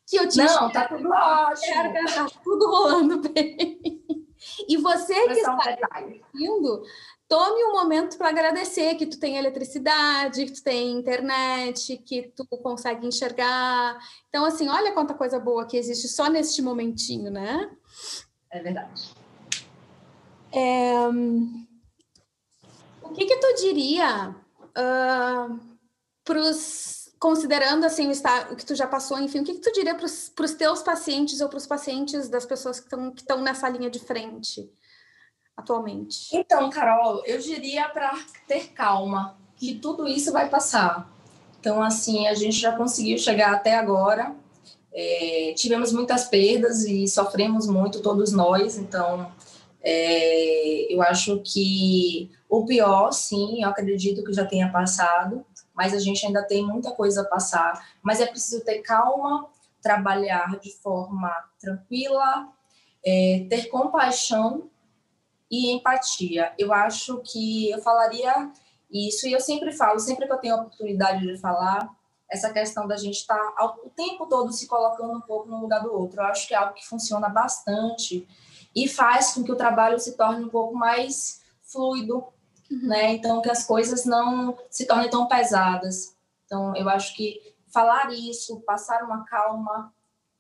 que 0.07 0.17
eu 0.17 0.29
te 0.29 0.39
Não, 0.39 0.71
tá 0.71 0.89
tudo 0.89 1.09
ótimo. 1.09 1.93
Tá 2.15 2.27
tudo 2.45 2.67
rolando 2.67 3.19
bem. 3.29 4.01
E 4.69 4.77
você 4.77 5.15
que 5.29 5.41
está 5.41 5.77
assistindo, 5.93 6.83
tome 7.29 7.65
um 7.65 7.73
momento 7.73 8.17
para 8.17 8.29
agradecer 8.29 8.95
que 8.95 9.07
tu 9.07 9.19
tem 9.19 9.37
eletricidade, 9.37 10.47
que 10.47 10.53
tu 10.53 10.63
tem 10.63 10.93
internet, 10.93 11.97
que 11.99 12.33
tu 12.35 12.47
consegue 12.47 13.07
enxergar. 13.07 13.99
Então, 14.29 14.45
assim, 14.45 14.69
olha 14.69 14.93
quanta 14.93 15.15
coisa 15.15 15.39
boa 15.39 15.67
que 15.67 15.77
existe 15.77 16.09
só 16.09 16.29
neste 16.29 16.63
momentinho, 16.63 17.31
né? 17.31 17.71
É 18.51 18.61
verdade. 18.61 19.11
É... 20.53 21.09
O 23.03 23.11
que 23.13 23.25
que 23.25 23.37
tu 23.37 23.55
diria 23.61 24.31
uh, 24.31 24.75
ah, 24.75 25.49
para 26.25 26.41
os 26.41 27.06
considerando 27.19 27.85
assim 27.85 28.11
o, 28.11 28.57
que 28.57 28.67
tu 28.67 28.75
já 28.75 28.87
passou, 28.87 29.19
enfim, 29.19 29.41
o 29.41 29.45
que, 29.45 29.55
que 29.55 29.61
tu 29.61 29.73
diria 29.73 29.95
para 29.95 30.05
os 30.05 30.55
teus 30.55 30.83
pacientes 30.83 31.41
ou 31.41 31.49
para 31.49 31.59
os 31.59 31.67
pacientes 31.67 32.29
das 32.29 32.45
pessoas 32.45 32.79
que 32.79 32.87
estão 32.87 33.11
que 33.13 33.43
nessa 33.43 33.69
linha 33.69 33.91
de 33.91 33.99
frente 33.99 34.71
atualmente? 35.57 36.29
Então, 36.33 36.69
Carol, 36.69 37.23
eu 37.25 37.39
diria 37.39 37.89
para 37.89 38.15
ter 38.47 38.69
calma, 38.73 39.37
que 39.57 39.75
tudo 39.77 40.07
isso 40.07 40.31
vai 40.33 40.49
passar. 40.49 41.11
Então, 41.59 41.83
assim, 41.83 42.29
a 42.29 42.35
gente 42.35 42.59
já 42.59 42.77
conseguiu 42.77 43.19
chegar 43.19 43.55
até 43.55 43.75
agora. 43.75 44.35
É, 44.93 45.55
tivemos 45.57 45.93
muitas 45.93 46.25
perdas 46.25 46.85
e 46.85 47.09
sofremos 47.09 47.67
muito, 47.67 48.03
todos 48.03 48.33
nós. 48.33 48.77
Então, 48.77 49.33
é, 49.83 50.93
eu 50.95 51.03
acho 51.03 51.41
que 51.43 52.31
o 52.49 52.65
pior, 52.67 53.11
sim, 53.13 53.63
eu 53.63 53.69
acredito 53.71 54.23
que 54.23 54.33
já 54.33 54.45
tenha 54.45 54.71
passado 54.71 55.45
mas 55.77 55.93
a 55.93 55.99
gente 55.99 56.25
ainda 56.25 56.43
tem 56.43 56.67
muita 56.67 56.91
coisa 56.91 57.23
a 57.23 57.25
passar. 57.25 57.87
Mas 58.03 58.21
é 58.21 58.27
preciso 58.27 58.65
ter 58.65 58.81
calma, 58.81 59.49
trabalhar 59.83 60.59
de 60.59 60.73
forma 60.73 61.31
tranquila, 61.61 62.49
é, 63.05 63.47
ter 63.49 63.69
compaixão 63.69 64.71
e 65.51 65.71
empatia. 65.73 66.53
Eu 66.59 66.73
acho 66.73 67.19
que 67.19 67.71
eu 67.71 67.81
falaria 67.81 68.51
isso, 68.91 69.29
e 69.29 69.33
eu 69.33 69.41
sempre 69.41 69.73
falo, 69.73 69.99
sempre 69.99 70.27
que 70.27 70.33
eu 70.33 70.39
tenho 70.39 70.55
a 70.55 70.61
oportunidade 70.63 71.27
de 71.27 71.37
falar, 71.39 71.89
essa 72.29 72.53
questão 72.53 72.89
da 72.89 72.97
gente 72.97 73.19
estar 73.19 73.37
tá 73.37 73.65
o 73.85 73.91
tempo 73.91 74.27
todo 74.27 74.53
se 74.53 74.67
colocando 74.67 75.13
um 75.13 75.21
pouco 75.21 75.49
no 75.49 75.61
lugar 75.61 75.83
do 75.83 75.93
outro. 75.93 76.21
Eu 76.21 76.27
acho 76.27 76.49
que 76.49 76.55
é 76.55 76.57
algo 76.57 76.75
que 76.75 76.87
funciona 76.87 77.29
bastante 77.29 78.27
e 78.75 78.89
faz 78.89 79.35
com 79.35 79.45
que 79.45 79.53
o 79.53 79.57
trabalho 79.57 79.99
se 79.99 80.17
torne 80.17 80.45
um 80.45 80.49
pouco 80.49 80.75
mais 80.75 81.43
fluido, 81.63 82.25
uhum. 82.71 82.89
né? 82.89 83.13
Então, 83.15 83.41
que 83.41 83.51
as 83.51 83.65
coisas 83.65 84.05
não 84.05 84.57
se 84.71 84.87
tornem 84.87 85.11
tão 85.11 85.27
pesadas. 85.27 86.15
Então, 86.45 86.75
eu 86.77 86.89
acho 86.89 87.15
que 87.15 87.41
falar 87.73 88.13
isso, 88.13 88.61
passar 88.61 89.03
uma 89.03 89.25
calma, 89.25 89.93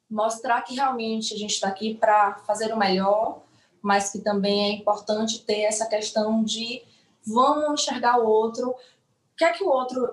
mostrar 0.08 0.62
que 0.62 0.74
realmente 0.74 1.34
a 1.34 1.36
gente 1.36 1.52
está 1.52 1.68
aqui 1.68 1.94
para 1.94 2.36
fazer 2.46 2.72
o 2.72 2.78
melhor, 2.78 3.42
mas 3.82 4.10
que 4.10 4.20
também 4.20 4.66
é 4.66 4.72
importante 4.74 5.44
ter 5.44 5.62
essa 5.62 5.86
questão 5.86 6.42
de 6.42 6.82
vamos 7.26 7.80
enxergar 7.80 8.18
o 8.18 8.26
outro, 8.26 8.70
o 8.70 8.76
que 9.36 9.44
é 9.44 9.52
que 9.52 9.64
o 9.64 9.68
outro 9.68 10.08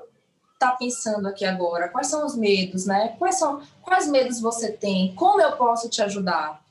está 0.54 0.72
pensando 0.72 1.28
aqui 1.28 1.46
agora? 1.46 1.90
Quais 1.90 2.08
são 2.08 2.26
os 2.26 2.36
medos, 2.36 2.86
né? 2.86 3.16
Quais 3.20 3.36
são 3.36 3.62
quais 3.82 4.08
medos 4.08 4.40
você 4.40 4.72
tem? 4.72 5.14
Como 5.16 5.42
eu 5.42 5.56
posso 5.56 5.90
te 5.90 6.02
ajudar? 6.02 6.64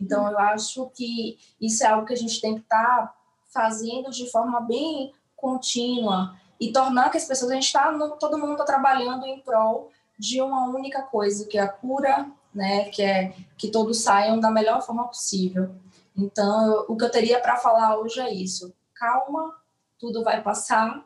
Então, 0.00 0.30
eu 0.30 0.38
acho 0.38 0.90
que 0.94 1.38
isso 1.60 1.82
é 1.82 1.88
algo 1.88 2.06
que 2.06 2.12
a 2.12 2.16
gente 2.16 2.40
tem 2.40 2.54
que 2.54 2.60
estar 2.60 3.06
tá 3.06 3.14
fazendo 3.52 4.10
de 4.10 4.30
forma 4.30 4.60
bem 4.60 5.12
contínua 5.36 6.34
e 6.60 6.72
tornar 6.72 7.10
que 7.10 7.16
as 7.16 7.24
pessoas, 7.24 7.50
a 7.50 7.54
gente 7.54 7.66
está, 7.66 7.92
todo 8.18 8.38
mundo 8.38 8.52
está 8.52 8.64
trabalhando 8.64 9.24
em 9.26 9.40
prol 9.40 9.90
de 10.18 10.42
uma 10.42 10.68
única 10.68 11.02
coisa, 11.02 11.46
que 11.46 11.56
é 11.56 11.62
a 11.62 11.68
cura, 11.68 12.28
né, 12.52 12.86
que 12.86 13.02
é 13.02 13.34
que 13.56 13.70
todos 13.70 14.00
saiam 14.02 14.40
da 14.40 14.50
melhor 14.50 14.82
forma 14.82 15.06
possível. 15.06 15.70
Então, 16.16 16.66
eu, 16.66 16.84
o 16.88 16.96
que 16.96 17.04
eu 17.04 17.10
teria 17.10 17.40
para 17.40 17.56
falar 17.56 17.96
hoje 17.98 18.18
é 18.18 18.32
isso. 18.32 18.74
Calma, 18.94 19.54
tudo 19.98 20.24
vai 20.24 20.42
passar, 20.42 21.04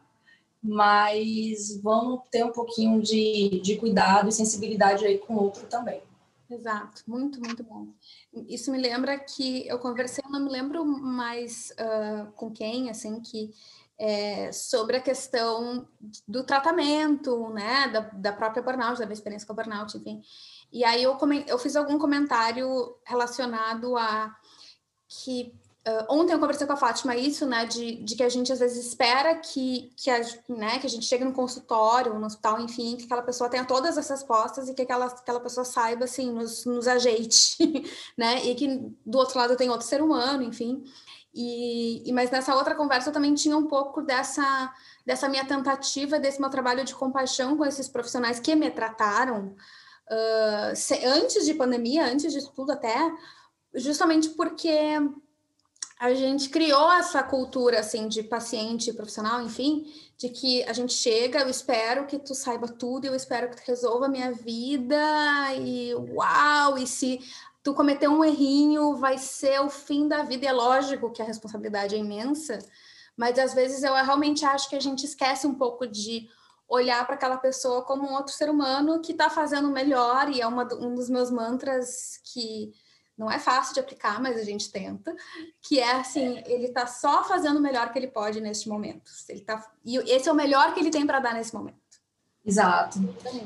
mas 0.62 1.78
vamos 1.82 2.22
ter 2.30 2.44
um 2.44 2.52
pouquinho 2.52 3.02
de, 3.02 3.60
de 3.62 3.76
cuidado 3.76 4.28
e 4.28 4.32
sensibilidade 4.32 5.04
aí 5.04 5.18
com 5.18 5.34
o 5.34 5.42
outro 5.42 5.66
também. 5.66 6.00
Exato, 6.52 7.02
muito, 7.06 7.40
muito 7.40 7.64
bom. 7.64 7.88
Isso 8.46 8.70
me 8.70 8.78
lembra 8.78 9.18
que 9.18 9.66
eu 9.66 9.78
conversei, 9.78 10.22
não 10.28 10.40
me 10.40 10.50
lembro 10.50 10.84
mais 10.84 11.72
uh, 11.72 12.30
com 12.32 12.50
quem, 12.50 12.90
assim, 12.90 13.20
que 13.22 13.54
é, 13.98 14.52
sobre 14.52 14.98
a 14.98 15.00
questão 15.00 15.88
do 16.28 16.44
tratamento, 16.44 17.48
né, 17.50 17.88
da, 17.88 18.00
da 18.00 18.32
própria 18.32 18.62
burnout, 18.62 18.98
da 18.98 19.06
minha 19.06 19.14
experiência 19.14 19.46
com 19.46 19.54
a 19.54 19.56
burnout, 19.56 19.96
enfim. 19.96 20.20
E 20.70 20.84
aí 20.84 21.02
eu, 21.02 21.16
eu 21.46 21.58
fiz 21.58 21.74
algum 21.74 21.98
comentário 21.98 22.96
relacionado 23.06 23.96
a 23.96 24.36
que 25.08 25.54
Uh, 25.84 26.06
ontem 26.08 26.32
eu 26.32 26.38
conversei 26.38 26.64
com 26.64 26.74
a 26.74 26.76
Fátima 26.76 27.16
isso, 27.16 27.44
né, 27.44 27.66
de, 27.66 27.96
de 28.04 28.14
que 28.14 28.22
a 28.22 28.28
gente 28.28 28.52
às 28.52 28.60
vezes 28.60 28.86
espera 28.86 29.34
que, 29.34 29.92
que, 29.96 30.08
a, 30.10 30.20
né, 30.48 30.78
que 30.78 30.86
a 30.86 30.90
gente 30.90 31.04
chegue 31.04 31.24
no 31.24 31.32
consultório, 31.32 32.14
no 32.14 32.24
hospital, 32.24 32.60
enfim, 32.60 32.96
que 32.96 33.04
aquela 33.04 33.22
pessoa 33.22 33.50
tenha 33.50 33.64
todas 33.64 33.98
as 33.98 34.08
respostas 34.08 34.68
e 34.68 34.74
que 34.74 34.82
aquela, 34.82 35.06
aquela 35.06 35.40
pessoa 35.40 35.64
saiba, 35.64 36.04
assim, 36.04 36.30
nos, 36.30 36.64
nos 36.64 36.86
ajeite, 36.86 37.56
né, 38.16 38.44
e 38.44 38.54
que 38.54 38.94
do 39.04 39.18
outro 39.18 39.36
lado 39.36 39.56
tem 39.56 39.70
outro 39.70 39.84
ser 39.84 40.00
humano, 40.00 40.44
enfim. 40.44 40.84
E, 41.34 42.08
e, 42.08 42.12
mas 42.12 42.30
nessa 42.30 42.54
outra 42.54 42.76
conversa 42.76 43.08
eu 43.08 43.12
também 43.12 43.34
tinha 43.34 43.56
um 43.56 43.66
pouco 43.66 44.02
dessa, 44.02 44.72
dessa 45.04 45.28
minha 45.28 45.44
tentativa, 45.44 46.20
desse 46.20 46.40
meu 46.40 46.50
trabalho 46.50 46.84
de 46.84 46.94
compaixão 46.94 47.56
com 47.56 47.64
esses 47.64 47.88
profissionais 47.88 48.38
que 48.38 48.54
me 48.54 48.70
trataram 48.70 49.56
uh, 50.10 50.76
se, 50.76 51.04
antes 51.04 51.44
de 51.44 51.54
pandemia, 51.54 52.04
antes 52.04 52.32
de 52.32 52.52
tudo 52.52 52.70
até, 52.70 53.10
justamente 53.74 54.28
porque 54.30 55.00
a 56.02 56.12
gente 56.14 56.48
criou 56.48 56.90
essa 56.90 57.22
cultura 57.22 57.78
assim 57.78 58.08
de 58.08 58.24
paciente 58.24 58.92
profissional, 58.92 59.40
enfim, 59.40 59.86
de 60.18 60.30
que 60.30 60.64
a 60.64 60.72
gente 60.72 60.92
chega, 60.92 61.38
eu 61.38 61.48
espero 61.48 62.06
que 62.06 62.18
tu 62.18 62.34
saiba 62.34 62.66
tudo, 62.66 63.04
eu 63.04 63.14
espero 63.14 63.48
que 63.48 63.54
tu 63.54 63.62
resolva 63.64 64.06
a 64.06 64.08
minha 64.08 64.32
vida 64.32 65.00
e 65.54 65.94
uau, 65.94 66.76
e 66.76 66.88
se 66.88 67.20
tu 67.62 67.72
cometer 67.72 68.08
um 68.08 68.24
errinho, 68.24 68.96
vai 68.96 69.16
ser 69.16 69.60
o 69.60 69.70
fim 69.70 70.08
da 70.08 70.24
vida. 70.24 70.44
E 70.44 70.48
é 70.48 70.52
lógico 70.52 71.12
que 71.12 71.22
a 71.22 71.24
responsabilidade 71.24 71.94
é 71.94 71.98
imensa, 71.98 72.58
mas 73.16 73.38
às 73.38 73.54
vezes 73.54 73.84
eu 73.84 73.94
realmente 73.94 74.44
acho 74.44 74.68
que 74.68 74.74
a 74.74 74.80
gente 74.80 75.06
esquece 75.06 75.46
um 75.46 75.54
pouco 75.54 75.86
de 75.86 76.28
olhar 76.68 77.06
para 77.06 77.14
aquela 77.14 77.36
pessoa 77.36 77.82
como 77.82 78.08
um 78.08 78.14
outro 78.14 78.34
ser 78.34 78.50
humano 78.50 79.00
que 79.00 79.12
está 79.12 79.30
fazendo 79.30 79.70
melhor, 79.70 80.28
e 80.32 80.40
é 80.40 80.46
uma, 80.48 80.64
um 80.74 80.96
dos 80.96 81.08
meus 81.08 81.30
mantras 81.30 82.18
que 82.24 82.72
não 83.16 83.30
é 83.30 83.38
fácil 83.38 83.74
de 83.74 83.80
aplicar, 83.80 84.20
mas 84.20 84.36
a 84.36 84.44
gente 84.44 84.70
tenta, 84.70 85.14
que 85.60 85.78
é 85.78 85.92
assim, 85.92 86.38
é. 86.38 86.50
ele 86.50 86.66
está 86.66 86.86
só 86.86 87.24
fazendo 87.24 87.58
o 87.58 87.62
melhor 87.62 87.92
que 87.92 87.98
ele 87.98 88.08
pode 88.08 88.40
neste 88.40 88.68
momento. 88.68 89.10
Ele 89.28 89.40
tá, 89.40 89.64
e 89.84 89.96
esse 90.12 90.28
é 90.28 90.32
o 90.32 90.36
melhor 90.36 90.74
que 90.74 90.80
ele 90.80 90.90
tem 90.90 91.06
para 91.06 91.20
dar 91.20 91.34
nesse 91.34 91.54
momento. 91.54 91.82
Exato. 92.44 92.98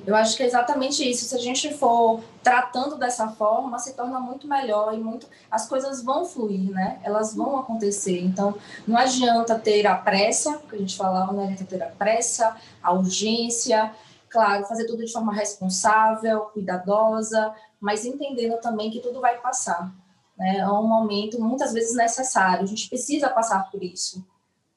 Eu 0.06 0.16
acho 0.16 0.34
que 0.38 0.42
é 0.42 0.46
exatamente 0.46 1.08
isso. 1.08 1.26
Se 1.26 1.34
a 1.34 1.38
gente 1.38 1.74
for 1.74 2.22
tratando 2.42 2.96
dessa 2.96 3.28
forma, 3.28 3.78
se 3.78 3.92
torna 3.92 4.18
muito 4.18 4.48
melhor 4.48 4.94
e 4.94 4.96
muito 4.96 5.26
as 5.50 5.68
coisas 5.68 6.02
vão 6.02 6.24
fluir, 6.24 6.70
né? 6.70 6.98
Elas 7.02 7.34
vão 7.34 7.58
acontecer. 7.58 8.18
Então, 8.18 8.54
não 8.86 8.96
adianta 8.96 9.58
ter 9.58 9.86
a 9.86 9.94
pressa, 9.96 10.58
que 10.66 10.76
a 10.76 10.78
gente 10.78 10.96
falava, 10.96 11.30
não 11.30 11.44
adianta 11.44 11.64
ter 11.64 11.82
a 11.82 11.88
pressa, 11.88 12.56
a 12.82 12.92
urgência, 12.94 13.92
claro, 14.30 14.66
fazer 14.66 14.86
tudo 14.86 15.04
de 15.04 15.12
forma 15.12 15.32
responsável, 15.32 16.40
cuidadosa, 16.46 17.54
mas 17.80 18.04
entendendo 18.04 18.60
também 18.60 18.90
que 18.90 19.00
tudo 19.00 19.20
vai 19.20 19.40
passar. 19.40 19.92
Né? 20.36 20.58
É 20.58 20.68
um 20.68 20.86
momento 20.86 21.40
muitas 21.40 21.72
vezes 21.72 21.94
necessário, 21.94 22.64
a 22.64 22.66
gente 22.66 22.88
precisa 22.88 23.28
passar 23.28 23.70
por 23.70 23.82
isso. 23.82 24.24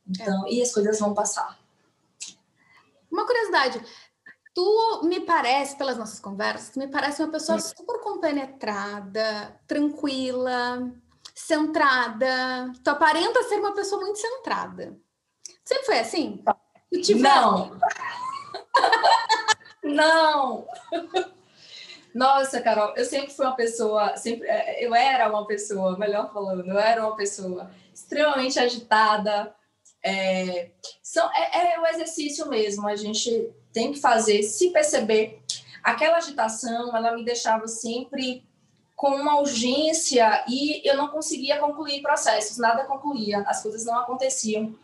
Então, 0.08 0.48
é. 0.48 0.54
e 0.54 0.62
as 0.62 0.74
coisas 0.74 1.00
vão 1.00 1.14
passar. 1.14 1.60
Uma 3.12 3.26
curiosidade, 3.26 3.82
tu 4.54 5.02
me 5.04 5.22
parece, 5.22 5.76
pelas 5.76 5.98
nossas 5.98 6.20
conversas, 6.20 6.76
me 6.76 6.88
parece 6.88 7.22
uma 7.22 7.32
pessoa 7.32 7.60
super 7.60 8.00
compenetrada, 8.02 9.60
tranquila, 9.68 10.92
centrada. 11.34 12.72
Tu 12.84 12.90
aparenta 12.90 13.44
ser 13.44 13.60
uma 13.60 13.74
pessoa 13.74 14.02
muito 14.02 14.20
centrada. 14.20 14.98
Sempre 15.64 15.86
foi 15.86 16.00
assim? 16.00 16.44
Não. 17.20 17.70
Não. 17.70 17.80
Nossa, 22.13 22.62
Carol, 22.62 22.94
eu 22.96 23.06
sempre 23.06 23.32
fui 23.32 23.46
uma 23.46 23.56
pessoa, 23.56 24.18
sempre, 24.18 24.48
é, 24.48 24.86
eu 24.86 24.96
era 24.96 25.30
uma 25.30 25.46
pessoa, 25.46 25.98
melhor 25.98 26.34
falando, 26.34 26.68
eu 26.68 26.78
era 26.78 27.06
uma 27.06 27.15
pessoa 27.15 27.70
extremamente 27.94 28.60
agitada. 28.60 29.54
É, 30.04 30.72
são, 31.04 31.30
é, 31.34 31.74
é 31.74 31.80
o 31.80 31.86
exercício 31.86 32.48
mesmo, 32.48 32.88
a 32.88 32.96
gente 32.96 33.50
tem 33.72 33.92
que 33.92 34.00
fazer, 34.00 34.44
se 34.44 34.72
perceber. 34.72 35.42
Aquela 35.84 36.18
agitação, 36.18 36.96
ela 36.96 37.15
me 37.15 37.24
deixava 37.24 37.68
sempre 37.68 38.44
com 38.96 39.15
uma 39.15 39.39
urgência 39.39 40.44
e 40.48 40.86
eu 40.86 40.98
não 40.98 41.08
conseguia 41.08 41.58
concluir 41.58 42.02
processos, 42.02 42.58
nada 42.58 42.84
concluía, 42.84 43.39
as 43.48 43.62
coisas 43.62 43.86
não 43.86 43.98
aconteciam. 43.98 44.76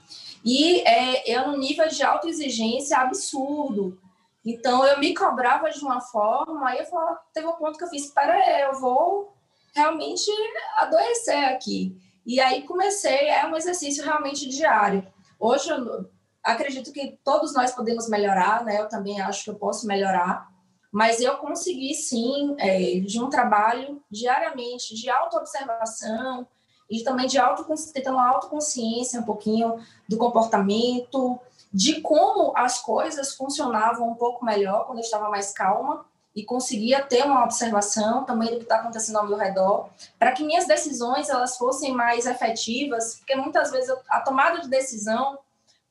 E 0.43 0.79
é, 0.81 1.33
é 1.33 1.41
um 1.41 1.57
nível 1.57 1.87
de 1.89 2.01
autoexigência 2.03 2.97
absurdo. 2.97 3.99
Então 4.45 4.85
eu 4.85 4.99
me 4.99 5.13
cobrava 5.15 5.71
de 5.71 5.79
uma 5.79 5.99
forma, 5.99 6.69
aí 6.69 6.79
eu 6.79 6.85
falava, 6.85 7.19
teve 7.33 7.47
um 7.47 7.53
ponto 7.53 7.77
que 7.77 7.83
eu 7.83 7.89
fiz, 7.89 8.05
espera 8.05 8.37
eu 8.61 8.79
vou 8.79 9.33
realmente 9.73 10.29
adoecer 10.77 11.45
aqui. 11.45 11.97
E 12.25 12.39
aí 12.39 12.63
comecei, 12.63 13.29
é 13.29 13.45
um 13.45 13.55
exercício 13.55 14.03
realmente 14.03 14.47
diário. 14.47 15.05
Hoje 15.39 15.69
eu 15.69 16.09
acredito 16.43 16.91
que 16.91 17.19
todos 17.23 17.53
nós 17.53 17.71
podemos 17.71 18.07
melhorar, 18.07 18.63
né? 18.63 18.79
Eu 18.79 18.87
também 18.87 19.19
acho 19.19 19.43
que 19.43 19.49
eu 19.49 19.55
posso 19.55 19.87
melhorar, 19.87 20.47
mas 20.91 21.19
eu 21.19 21.37
consegui 21.37 21.93
sim, 21.93 22.55
é, 22.57 22.99
de 22.99 23.21
um 23.21 23.29
trabalho 23.29 24.01
diariamente 24.09 24.95
de 24.95 25.09
autoobservação 25.09 26.47
e 26.89 27.03
também 27.03 27.27
de 27.27 27.37
auto, 27.37 27.65
tentando 27.91 28.19
autoconsciência 28.19 29.19
um 29.19 29.23
pouquinho 29.23 29.75
do 30.07 30.17
comportamento, 30.17 31.39
de 31.75 31.99
como 31.99 32.53
as 32.55 32.81
coisas 32.81 33.35
funcionavam 33.35 34.07
um 34.07 34.15
pouco 34.15 34.45
melhor 34.45 34.85
quando 34.85 34.99
eu 34.99 35.03
estava 35.03 35.29
mais 35.29 35.51
calma 35.51 36.05
e 36.33 36.41
conseguia 36.41 37.03
ter 37.03 37.25
uma 37.25 37.43
observação 37.43 38.23
também 38.23 38.49
do 38.49 38.55
que 38.55 38.63
está 38.63 38.77
acontecendo 38.77 39.17
ao 39.17 39.27
meu 39.27 39.37
redor, 39.37 39.89
para 40.17 40.31
que 40.31 40.41
minhas 40.41 40.65
decisões 40.65 41.27
elas 41.27 41.57
fossem 41.57 41.91
mais 41.91 42.25
efetivas, 42.25 43.15
porque 43.17 43.35
muitas 43.35 43.71
vezes 43.71 43.93
a 44.07 44.21
tomada 44.21 44.61
de 44.61 44.69
decisão, 44.69 45.37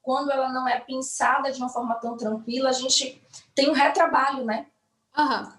quando 0.01 0.31
ela 0.33 0.49
não 0.49 0.66
é 0.66 0.81
pensada 0.81 1.53
de 1.53 1.59
uma 1.59 1.68
forma 1.68 1.97
tão 1.97 2.16
tranquila, 2.16 2.70
a 2.70 2.73
gente 2.73 3.23
tem 3.55 3.68
um 3.68 3.75
retrabalho, 3.75 4.42
né? 4.42 4.64
Uhum. 5.18 5.53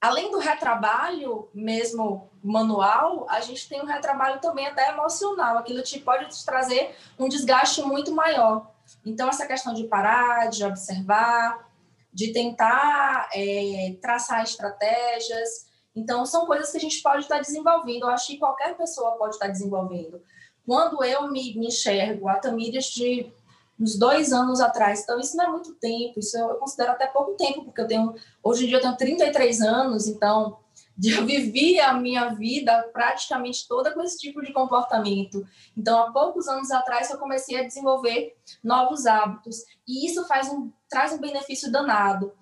Além 0.00 0.32
do 0.32 0.38
retrabalho 0.38 1.48
mesmo 1.54 2.28
manual, 2.42 3.24
a 3.30 3.40
gente 3.40 3.68
tem 3.68 3.80
um 3.80 3.86
retrabalho 3.86 4.40
também 4.40 4.66
até 4.66 4.90
emocional. 4.90 5.58
Aquilo 5.58 5.80
te 5.82 6.00
pode 6.00 6.26
te 6.26 6.44
trazer 6.44 6.94
um 7.16 7.28
desgaste 7.28 7.82
muito 7.82 8.12
maior. 8.12 8.73
Então, 9.04 9.28
essa 9.28 9.46
questão 9.46 9.74
de 9.74 9.84
parar, 9.84 10.48
de 10.48 10.64
observar, 10.64 11.68
de 12.12 12.32
tentar 12.32 13.28
é, 13.34 13.96
traçar 14.00 14.42
estratégias. 14.42 15.66
Então, 15.94 16.24
são 16.24 16.46
coisas 16.46 16.70
que 16.70 16.76
a 16.76 16.80
gente 16.80 17.02
pode 17.02 17.22
estar 17.22 17.40
desenvolvendo. 17.40 18.02
Eu 18.02 18.10
acho 18.10 18.28
que 18.28 18.38
qualquer 18.38 18.76
pessoa 18.76 19.12
pode 19.12 19.34
estar 19.34 19.48
desenvolvendo. 19.48 20.22
Quando 20.66 21.02
eu 21.04 21.30
me, 21.30 21.56
me 21.58 21.66
enxergo, 21.66 22.28
a 22.28 22.36
Tamírias 22.36 22.86
de 22.86 23.32
uns 23.78 23.98
dois 23.98 24.32
anos 24.32 24.60
atrás. 24.60 25.02
Então, 25.02 25.18
isso 25.18 25.36
não 25.36 25.44
é 25.44 25.48
muito 25.48 25.74
tempo, 25.74 26.20
isso 26.20 26.38
eu 26.38 26.54
considero 26.54 26.92
até 26.92 27.06
pouco 27.06 27.32
tempo, 27.32 27.64
porque 27.64 27.80
eu 27.80 27.86
tenho, 27.86 28.14
hoje 28.42 28.64
em 28.64 28.68
dia 28.68 28.76
eu 28.76 28.80
tenho 28.80 28.96
33 28.96 29.60
anos, 29.60 30.06
então 30.06 30.58
eu 31.02 31.26
vivi 31.26 31.80
a 31.80 31.92
minha 31.94 32.28
vida 32.34 32.88
praticamente 32.92 33.66
toda 33.66 33.92
com 33.92 34.02
esse 34.02 34.18
tipo 34.18 34.42
de 34.42 34.52
comportamento. 34.52 35.44
Então, 35.76 35.98
há 35.98 36.12
poucos 36.12 36.46
anos 36.48 36.70
atrás, 36.70 37.10
eu 37.10 37.18
comecei 37.18 37.58
a 37.58 37.64
desenvolver 37.64 38.36
novos 38.62 39.06
hábitos, 39.06 39.56
e 39.86 40.06
isso 40.06 40.26
faz 40.26 40.48
um, 40.48 40.70
traz 40.88 41.12
um 41.12 41.20
benefício 41.20 41.70
danado. 41.70 42.32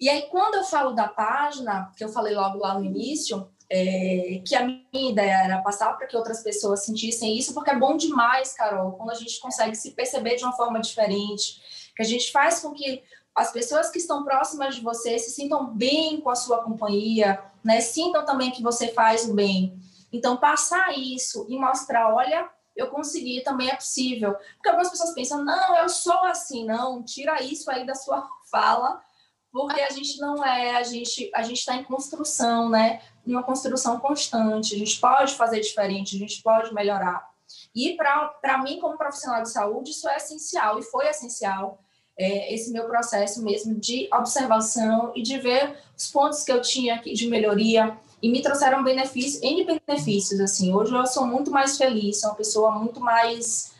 E 0.00 0.08
aí, 0.08 0.22
quando 0.30 0.56
eu 0.56 0.64
falo 0.64 0.92
da 0.92 1.08
página, 1.08 1.92
que 1.96 2.04
eu 2.04 2.08
falei 2.08 2.34
logo 2.34 2.58
lá 2.58 2.78
no 2.78 2.84
início, 2.84 3.48
é, 3.70 4.42
que 4.46 4.54
a 4.54 4.64
minha 4.64 5.10
ideia 5.10 5.44
era 5.44 5.62
passar 5.62 5.92
para 5.96 6.06
que 6.06 6.16
outras 6.16 6.42
pessoas 6.42 6.84
sentissem 6.84 7.36
isso, 7.36 7.52
porque 7.52 7.70
é 7.70 7.78
bom 7.78 7.96
demais, 7.96 8.54
Carol, 8.54 8.92
quando 8.92 9.10
a 9.10 9.14
gente 9.14 9.38
consegue 9.40 9.76
se 9.76 9.90
perceber 9.92 10.36
de 10.36 10.44
uma 10.44 10.56
forma 10.56 10.80
diferente, 10.80 11.60
que 11.94 12.02
a 12.02 12.04
gente 12.04 12.32
faz 12.32 12.60
com 12.60 12.72
que 12.72 13.02
as 13.34 13.52
pessoas 13.52 13.90
que 13.90 13.98
estão 13.98 14.24
próximas 14.24 14.74
de 14.74 14.80
você 14.80 15.18
se 15.18 15.30
sintam 15.30 15.66
bem 15.66 16.20
com 16.20 16.30
a 16.30 16.34
sua 16.34 16.62
companhia, 16.62 17.42
né? 17.62 17.80
Sintam 17.80 18.24
também 18.24 18.50
que 18.50 18.62
você 18.62 18.88
faz 18.88 19.28
o 19.28 19.34
bem. 19.34 19.78
Então, 20.12 20.36
passar 20.36 20.96
isso 20.98 21.46
e 21.48 21.58
mostrar, 21.58 22.14
olha, 22.14 22.48
eu 22.74 22.88
consegui, 22.88 23.42
também 23.42 23.68
é 23.68 23.74
possível. 23.74 24.34
Porque 24.54 24.68
algumas 24.68 24.90
pessoas 24.90 25.12
pensam, 25.12 25.44
não, 25.44 25.76
eu 25.76 25.88
sou 25.88 26.18
assim, 26.24 26.64
não, 26.64 27.02
tira 27.02 27.42
isso 27.42 27.70
aí 27.70 27.84
da 27.84 27.94
sua 27.94 28.26
fala, 28.50 29.02
porque 29.52 29.80
a 29.80 29.90
gente 29.90 30.20
não 30.20 30.44
é, 30.44 30.76
a 30.76 30.82
gente 30.82 31.30
a 31.34 31.42
gente 31.42 31.58
está 31.58 31.74
em 31.74 31.84
construção, 31.84 32.68
né? 32.68 33.02
Em 33.26 33.32
uma 33.32 33.42
construção 33.42 33.98
constante. 33.98 34.74
A 34.74 34.78
gente 34.78 34.98
pode 35.00 35.34
fazer 35.34 35.60
diferente, 35.60 36.16
a 36.16 36.18
gente 36.18 36.42
pode 36.42 36.72
melhorar. 36.72 37.28
E 37.74 37.96
para 37.96 38.58
mim, 38.62 38.78
como 38.78 38.98
profissional 38.98 39.42
de 39.42 39.50
saúde, 39.50 39.90
isso 39.90 40.08
é 40.08 40.16
essencial 40.16 40.78
e 40.78 40.82
foi 40.82 41.06
essencial 41.06 41.82
é, 42.18 42.52
esse 42.52 42.72
meu 42.72 42.84
processo 42.84 43.42
mesmo 43.44 43.76
de 43.76 44.08
observação 44.12 45.12
e 45.14 45.22
de 45.22 45.38
ver 45.38 45.78
os 45.96 46.08
pontos 46.08 46.42
que 46.42 46.50
eu 46.50 46.60
tinha 46.60 46.96
aqui 46.96 47.14
de 47.14 47.28
melhoria 47.28 47.96
e 48.20 48.28
me 48.28 48.42
trouxeram 48.42 48.82
benefícios, 48.82 49.40
N 49.40 49.64
benefícios, 49.64 50.40
assim. 50.40 50.74
Hoje 50.74 50.92
eu 50.92 51.06
sou 51.06 51.24
muito 51.24 51.52
mais 51.52 51.78
feliz, 51.78 52.20
sou 52.20 52.30
uma 52.30 52.36
pessoa 52.36 52.72
muito 52.72 53.00
mais... 53.00 53.72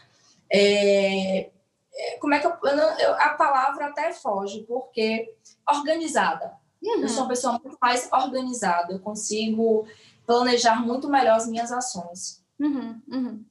É, 0.51 1.51
é 1.93 2.19
como 2.21 2.33
é 2.33 2.39
que 2.39 2.47
eu, 2.47 2.53
eu, 2.63 3.15
a 3.15 3.31
palavra 3.31 3.87
até 3.87 4.13
foge, 4.13 4.63
porque 4.69 5.35
organizada. 5.69 6.53
Uhum. 6.81 7.03
Eu 7.03 7.09
sou 7.09 7.25
uma 7.25 7.29
pessoa 7.29 7.59
muito 7.63 7.77
mais 7.83 8.09
organizada, 8.13 8.93
eu 8.93 9.01
consigo 9.01 9.85
planejar 10.25 10.81
muito 10.81 11.09
melhor 11.09 11.37
as 11.37 11.49
minhas 11.49 11.73
ações. 11.73 12.41
Uhum, 12.61 13.01
uhum. 13.09 13.45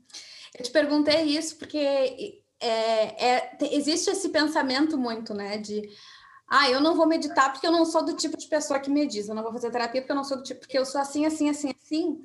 Eu 0.58 0.64
te 0.64 0.72
perguntei 0.72 1.24
isso 1.24 1.58
porque 1.58 2.42
é, 2.60 3.36
é, 3.36 3.58
existe 3.72 4.10
esse 4.10 4.30
pensamento 4.30 4.98
muito, 4.98 5.34
né, 5.34 5.58
de 5.58 5.90
ah, 6.50 6.70
eu 6.70 6.80
não 6.80 6.96
vou 6.96 7.06
meditar 7.06 7.52
porque 7.52 7.68
eu 7.68 7.72
não 7.72 7.86
sou 7.86 8.06
do 8.06 8.16
tipo 8.16 8.38
de 8.38 8.48
pessoa 8.48 8.80
que 8.80 8.90
medita, 8.90 9.32
eu 9.32 9.36
não 9.36 9.44
vou 9.44 9.52
fazer 9.52 9.70
terapia 9.70 10.02
porque 10.02 10.12
eu 10.12 10.16
não 10.16 10.24
sou 10.24 10.38
do 10.38 10.44
tipo, 10.44 10.62
porque 10.62 10.78
eu 10.78 10.86
sou 10.86 11.02
assim, 11.02 11.26
assim, 11.26 11.50
assim, 11.50 11.74
assim. 11.82 12.18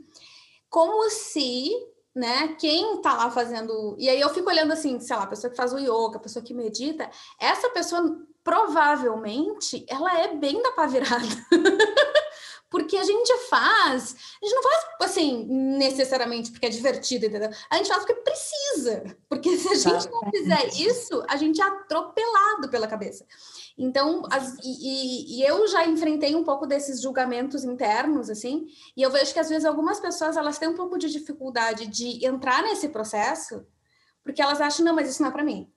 Como 0.71 1.11
se, 1.11 1.71
né, 2.15 2.55
quem 2.59 3.03
tá 3.03 3.15
lá 3.15 3.31
fazendo. 3.31 3.97
E 3.99 4.09
aí 4.09 4.21
eu 4.21 4.31
fico 4.31 4.49
olhando 4.49 4.73
assim, 4.73 5.01
sei 5.01 5.17
lá, 5.17 5.25
a 5.25 5.27
pessoa 5.27 5.51
que 5.51 5.57
faz 5.57 5.73
o 5.73 5.79
yoga, 5.79 6.19
a 6.19 6.21
pessoa 6.21 6.45
que 6.45 6.55
medita, 6.55 7.11
essa 7.39 7.69
pessoa 7.71 8.17
provavelmente 8.45 9.85
ela 9.89 10.17
é 10.21 10.37
bem 10.37 10.63
da 10.63 10.71
pá 10.71 10.87
virada. 10.87 11.27
porque 12.73 12.97
a 12.97 13.05
gente 13.05 13.37
faz, 13.51 14.17
a 14.43 14.47
gente 14.47 14.55
não 14.55 14.63
faz 14.63 14.87
assim 15.03 15.45
necessariamente 15.45 16.51
porque 16.51 16.65
é 16.65 16.71
divertido, 16.71 17.27
entendeu? 17.27 17.51
A 17.69 17.77
gente 17.77 17.89
faz 17.89 18.03
porque 18.03 18.23
precisa, 18.23 19.17
porque 19.29 19.59
se 19.59 19.69
a 19.69 19.75
gente 19.75 20.11
não 20.11 20.31
fizer 20.31 20.69
isso, 20.79 21.23
a 21.29 21.37
gente 21.37 21.61
é 21.61 21.65
atropelado 21.65 22.71
pela 22.71 22.89
cabeça. 22.89 23.27
Então, 23.77 24.23
as, 24.31 24.57
e, 24.65 25.39
e, 25.39 25.43
eu 25.47 25.69
já 25.69 25.87
enfrentei 25.87 26.35
um 26.35 26.45
pouco 26.45 26.67
desses 26.67 27.03
julgamentos 27.03 27.63
internos, 27.63 28.31
assim, 28.31 28.67
e 28.97 29.03
eu 29.03 29.11
vejo 29.11 29.35
que 29.35 29.41
às 29.41 29.51
vezes 29.51 29.67
algumas 29.67 30.01
pessoas 30.01 30.39
elas 30.39 30.59
têm 30.59 30.69
um 30.69 30.75
pouco 30.75 30.99
de 30.99 31.11
dificuldade 31.11 31.87
de 31.87 32.25
entrar 32.25 32.63
nesse 32.63 32.89
processo, 32.89 33.67
porque 34.25 34.41
elas 34.41 34.63
acham, 34.63 34.85
não, 34.85 34.95
mas 34.95 35.11
isso 35.11 35.21
não 35.21 35.29
é 35.29 35.33
para 35.33 35.45
mim. 35.45 35.71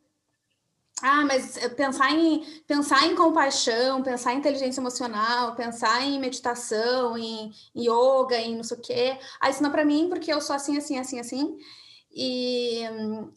Ah, 1.07 1.23
mas 1.23 1.55
pensar 1.75 2.11
em, 2.13 2.43
pensar 2.65 3.05
em 3.05 3.15
compaixão, 3.15 4.01
pensar 4.01 4.33
em 4.33 4.39
inteligência 4.39 4.81
emocional, 4.81 5.53
pensar 5.53 6.01
em 6.01 6.19
meditação, 6.19 7.15
em, 7.15 7.51
em 7.75 7.83
yoga, 7.83 8.35
em 8.37 8.55
não 8.55 8.63
sei 8.63 8.75
o 8.75 8.81
quê. 8.81 9.19
Ah, 9.39 9.51
isso 9.51 9.61
não 9.61 9.69
é 9.69 9.71
para 9.71 9.85
mim, 9.85 10.09
porque 10.09 10.33
eu 10.33 10.41
sou 10.41 10.55
assim, 10.55 10.75
assim, 10.79 10.97
assim, 10.97 11.19
assim. 11.19 11.59
E, 12.11 12.81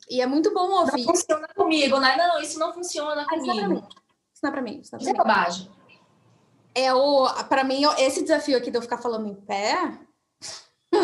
e 0.08 0.18
é 0.18 0.26
muito 0.26 0.54
bom 0.54 0.80
ouvir. 0.80 1.04
Não 1.04 1.14
funciona 1.14 1.46
comigo, 1.54 2.00
né? 2.00 2.16
Não, 2.16 2.40
isso 2.40 2.58
não 2.58 2.72
funciona 2.72 3.26
comigo. 3.26 3.52
Isso 3.52 3.60
não 3.60 3.60
é 3.60 3.66
para 3.66 3.68
mim. 3.68 3.82
Isso 4.32 4.42
não 4.42 4.48
é 4.48 4.52
para 4.52 4.62
mim. 4.62 4.80
Isso, 4.80 4.92
não 4.92 4.98
é, 4.98 5.02
isso 5.02 5.10
é 5.10 5.14
bobagem. 5.14 5.70
É 6.74 6.94
o, 6.94 7.28
para 7.50 7.64
mim, 7.64 7.82
esse 7.98 8.22
desafio 8.22 8.56
aqui 8.56 8.70
de 8.70 8.78
eu 8.78 8.82
ficar 8.82 8.96
falando 8.96 9.28
em 9.28 9.34
pé, 9.34 9.98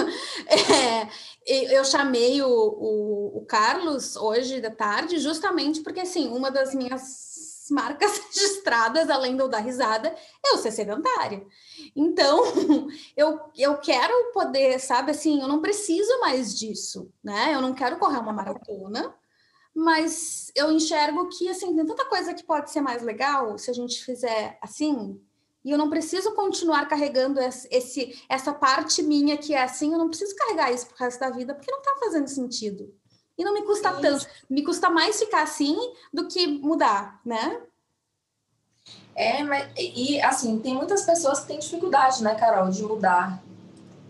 é, 0.47 1.09
eu 1.47 1.85
chamei 1.85 2.43
o, 2.43 2.49
o, 2.49 3.39
o, 3.39 3.47
Carlos 3.47 4.17
hoje 4.17 4.61
da 4.61 4.71
tarde 4.71 5.19
justamente 5.19 5.83
porque, 5.83 6.01
assim, 6.01 6.29
uma 6.29 6.51
das 6.51 6.75
minhas 6.75 7.67
marcas 7.71 8.19
registradas, 8.29 9.11
além 9.11 9.37
do 9.37 9.49
dar 9.49 9.59
risada, 9.59 10.15
é 10.45 10.55
o 10.55 10.59
ser 10.59 10.71
sedentária. 10.71 11.47
Então, 11.95 12.43
eu, 13.17 13.41
eu 13.57 13.79
quero 13.79 14.33
poder, 14.33 14.79
sabe, 14.79 15.11
assim, 15.11 15.41
eu 15.41 15.49
não 15.49 15.61
preciso 15.61 16.21
mais 16.21 16.59
disso, 16.59 17.11
né? 17.23 17.55
Eu 17.55 17.61
não 17.61 17.75
quero 17.75 17.99
correr 17.99 18.19
uma 18.19 18.33
maratona, 18.33 19.15
mas 19.75 20.53
eu 20.55 20.71
enxergo 20.71 21.29
que, 21.29 21.49
assim, 21.49 21.75
tem 21.75 21.85
tanta 21.85 22.05
coisa 22.07 22.33
que 22.33 22.45
pode 22.45 22.71
ser 22.71 22.81
mais 22.81 23.03
legal 23.03 23.59
se 23.59 23.71
a 23.71 23.75
gente 23.75 24.05
fizer 24.05 24.59
assim, 24.63 25.21
E 25.65 25.71
eu 25.71 25.79
não 25.79 25.89
preciso 25.89 26.33
continuar 26.33 26.87
carregando 26.87 27.41
esse, 27.41 28.23
essa 28.29 28.53
parte 28.53 29.03
minha 29.03 29.39
que 29.39 29.55
é 29.55 29.62
assim, 29.62 29.93
eu 29.93 29.99
não 29.99 30.09
preciso 30.09 30.37
carregar 30.37 30.71
isso 30.71 30.87
pro 30.87 30.97
resto 30.99 31.21
da 31.21 31.31
vida, 31.31 31.55
porque 31.55 31.71
não 31.71 31.79
está 31.79 31.95
fazendo 31.99 32.29
sentido. 32.29 32.95
E 33.37 33.45
não 33.45 33.55
me 33.55 33.62
custa 33.62 33.95
Sim. 33.95 34.03
tanto. 34.03 34.27
Me 34.49 34.62
custa 34.62 34.91
mais 34.91 35.19
ficar 35.19 35.43
assim 35.43 35.77
do 36.12 36.29
que 36.29 36.47
mudar, 36.47 37.21
né? 37.25 37.62
É, 39.15 39.43
mas 39.43 39.71
e 39.77 40.21
assim, 40.21 40.59
tem 40.59 40.75
muitas 40.75 41.03
pessoas 41.03 41.41
que 41.41 41.47
têm 41.47 41.59
dificuldade, 41.59 42.23
né, 42.23 42.35
Carol, 42.35 42.71
de 42.71 42.83
mudar. 42.83 43.43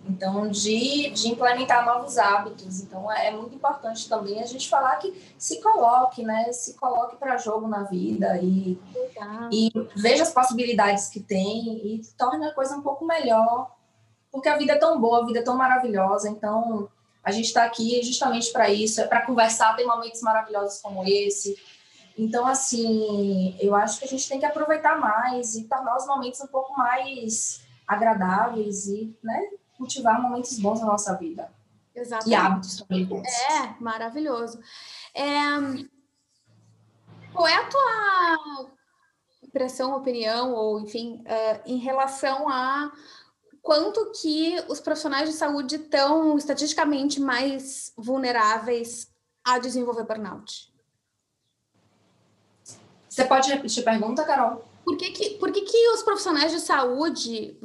Então, 0.07 0.49
de, 0.49 1.11
de 1.11 1.29
implementar 1.29 1.85
novos 1.85 2.19
hábitos. 2.19 2.81
Então, 2.81 3.11
é, 3.11 3.29
é 3.29 3.31
muito 3.31 3.55
importante 3.55 4.09
também 4.09 4.43
a 4.43 4.47
gente 4.47 4.69
falar 4.69 4.97
que 4.97 5.15
se 5.39 5.63
coloque, 5.63 6.23
né? 6.23 6.53
Se 6.53 6.75
coloque 6.75 7.17
para 7.17 7.39
jogo 7.39 7.67
na 7.67 7.85
vida 7.85 8.39
e, 8.43 8.79
e 9.51 9.71
veja 9.97 10.23
as 10.23 10.33
possibilidades 10.33 11.09
que 11.09 11.21
tem 11.21 11.87
e 11.87 12.03
torne 12.19 12.47
a 12.47 12.55
coisa 12.55 12.77
um 12.77 12.83
pouco 12.83 13.05
melhor. 13.07 13.75
Porque 14.31 14.49
a 14.49 14.59
vida 14.59 14.73
é 14.73 14.79
tão 14.79 15.01
boa, 15.01 15.23
a 15.23 15.27
vida 15.27 15.39
é 15.39 15.43
tão 15.43 15.57
maravilhosa. 15.57 16.29
Então, 16.29 16.89
a 17.23 17.31
gente 17.31 17.47
está 17.47 17.65
aqui 17.65 18.03
justamente 18.03 18.53
para 18.53 18.69
isso, 18.69 19.01
é 19.01 19.07
para 19.07 19.25
conversar, 19.25 19.75
tem 19.75 19.87
momentos 19.87 20.21
maravilhosos 20.21 20.83
como 20.83 21.03
esse. 21.07 21.57
Então, 22.17 22.47
assim, 22.47 23.57
eu 23.59 23.75
acho 23.75 23.99
que 23.99 24.05
a 24.05 24.09
gente 24.09 24.29
tem 24.29 24.39
que 24.39 24.47
aproveitar 24.47 25.01
mais 25.01 25.55
e 25.55 25.65
tornar 25.65 25.97
os 25.97 26.07
momentos 26.07 26.41
um 26.43 26.47
pouco 26.47 26.77
mais 26.77 27.63
agradáveis 27.87 28.87
e, 28.87 29.17
né, 29.23 29.49
cultivar 29.77 30.21
momentos 30.21 30.59
bons 30.59 30.81
na 30.81 30.87
nossa 30.87 31.15
vida. 31.15 31.51
Exatamente. 31.95 32.31
E 32.31 32.35
hábitos 32.35 32.77
também 32.77 33.05
bons. 33.05 33.27
É, 33.27 33.75
maravilhoso. 33.81 34.61
É... 35.15 35.31
Qual 37.33 37.47
é 37.47 37.55
a 37.55 37.69
tua 37.69 38.71
impressão, 39.43 39.95
opinião, 39.95 40.53
ou 40.53 40.81
enfim, 40.81 41.23
uh, 41.23 41.63
em 41.65 41.79
relação 41.79 42.49
a 42.49 42.93
quanto 43.63 44.13
que 44.21 44.63
os 44.69 44.81
profissionais 44.81 45.29
de 45.29 45.35
saúde 45.35 45.77
estão 45.77 46.37
estatisticamente 46.37 47.21
mais 47.21 47.93
vulneráveis 47.97 49.09
a 49.45 49.59
desenvolver 49.59 50.05
burnout? 50.05 50.73
Você 53.09 53.25
pode 53.25 53.49
repetir 53.49 53.83
a 53.83 53.91
pergunta, 53.93 54.25
Carol? 54.25 54.65
Por 54.85 54.97
que, 54.97 55.11
que, 55.13 55.31
por 55.39 55.53
que, 55.53 55.63
que 55.63 55.89
os 55.91 56.03
profissionais 56.03 56.53
de 56.53 56.61
saúde 56.61 57.57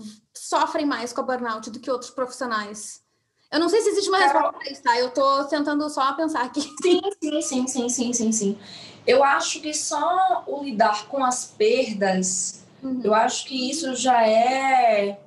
sofrem 0.49 0.83
mais 0.83 1.13
com 1.13 1.21
a 1.21 1.23
burnout 1.23 1.69
do 1.69 1.79
que 1.79 1.91
outros 1.91 2.09
profissionais? 2.09 3.03
Eu 3.51 3.59
não 3.59 3.69
sei 3.69 3.81
se 3.81 3.89
existe 3.89 4.09
uma 4.09 4.17
resposta 4.17 4.53
para 4.53 4.71
isso, 4.71 4.81
tá? 4.81 4.97
Eu 4.97 5.09
estou 5.09 5.43
tentando 5.45 5.87
só 5.89 6.13
pensar 6.13 6.43
aqui. 6.43 6.61
Sim, 6.81 7.01
sim, 7.21 7.41
sim, 7.41 7.67
sim, 7.67 7.89
sim, 7.89 8.13
sim, 8.13 8.31
sim. 8.31 8.59
Eu 9.05 9.23
acho 9.23 9.61
que 9.61 9.73
só 9.73 10.43
o 10.47 10.63
lidar 10.63 11.07
com 11.07 11.23
as 11.23 11.45
perdas, 11.45 12.63
uhum. 12.81 13.01
eu 13.03 13.13
acho 13.13 13.45
que 13.45 13.69
isso 13.69 13.95
já 13.95 14.27
é 14.27 15.19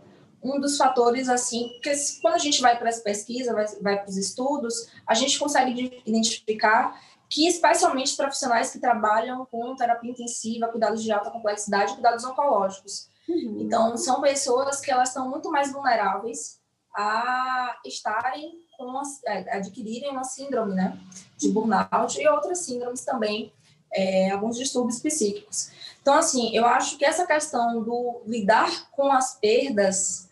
um 0.42 0.60
dos 0.60 0.76
fatores, 0.76 1.28
assim, 1.28 1.68
porque 1.74 1.92
quando 2.20 2.34
a 2.34 2.38
gente 2.38 2.60
vai 2.60 2.76
para 2.76 2.88
as 2.88 2.98
pesquisas, 2.98 3.54
vai, 3.54 3.66
vai 3.80 3.96
para 4.00 4.10
os 4.10 4.16
estudos, 4.16 4.88
a 5.06 5.14
gente 5.14 5.38
consegue 5.38 6.02
identificar 6.04 7.00
que 7.28 7.46
especialmente 7.46 8.16
profissionais 8.16 8.70
que 8.70 8.78
trabalham 8.78 9.46
com 9.46 9.74
terapia 9.76 10.10
intensiva, 10.10 10.68
cuidados 10.68 11.02
de 11.02 11.12
alta 11.12 11.30
complexidade, 11.30 11.94
cuidados 11.94 12.24
oncológicos. 12.24 13.11
Uhum. 13.32 13.60
Então, 13.60 13.96
são 13.96 14.20
pessoas 14.20 14.80
que 14.80 14.90
elas 14.90 15.08
estão 15.08 15.28
muito 15.28 15.50
mais 15.50 15.72
vulneráveis 15.72 16.60
a 16.94 17.78
estarem 17.86 18.60
com, 18.76 18.96
a, 18.98 19.56
adquirirem 19.56 20.10
uma 20.10 20.24
síndrome, 20.24 20.74
né, 20.74 20.98
de 21.38 21.48
burnout 21.48 22.20
e 22.20 22.28
outras 22.28 22.58
síndromes 22.58 23.04
também, 23.04 23.52
é, 23.92 24.30
alguns 24.30 24.56
distúrbios 24.56 25.00
psíquicos. 25.00 25.70
Então, 26.00 26.14
assim, 26.14 26.54
eu 26.54 26.66
acho 26.66 26.98
que 26.98 27.04
essa 27.04 27.26
questão 27.26 27.82
do 27.82 28.22
lidar 28.26 28.90
com 28.90 29.10
as 29.10 29.38
perdas, 29.38 30.28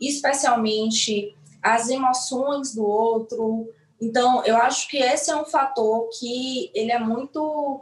especialmente 0.00 1.36
as 1.62 1.88
emoções 1.88 2.74
do 2.74 2.84
outro, 2.84 3.68
então, 4.00 4.44
eu 4.44 4.56
acho 4.56 4.88
que 4.88 4.98
esse 4.98 5.30
é 5.30 5.36
um 5.36 5.44
fator 5.44 6.08
que 6.18 6.70
ele 6.74 6.92
é 6.92 6.98
muito 6.98 7.80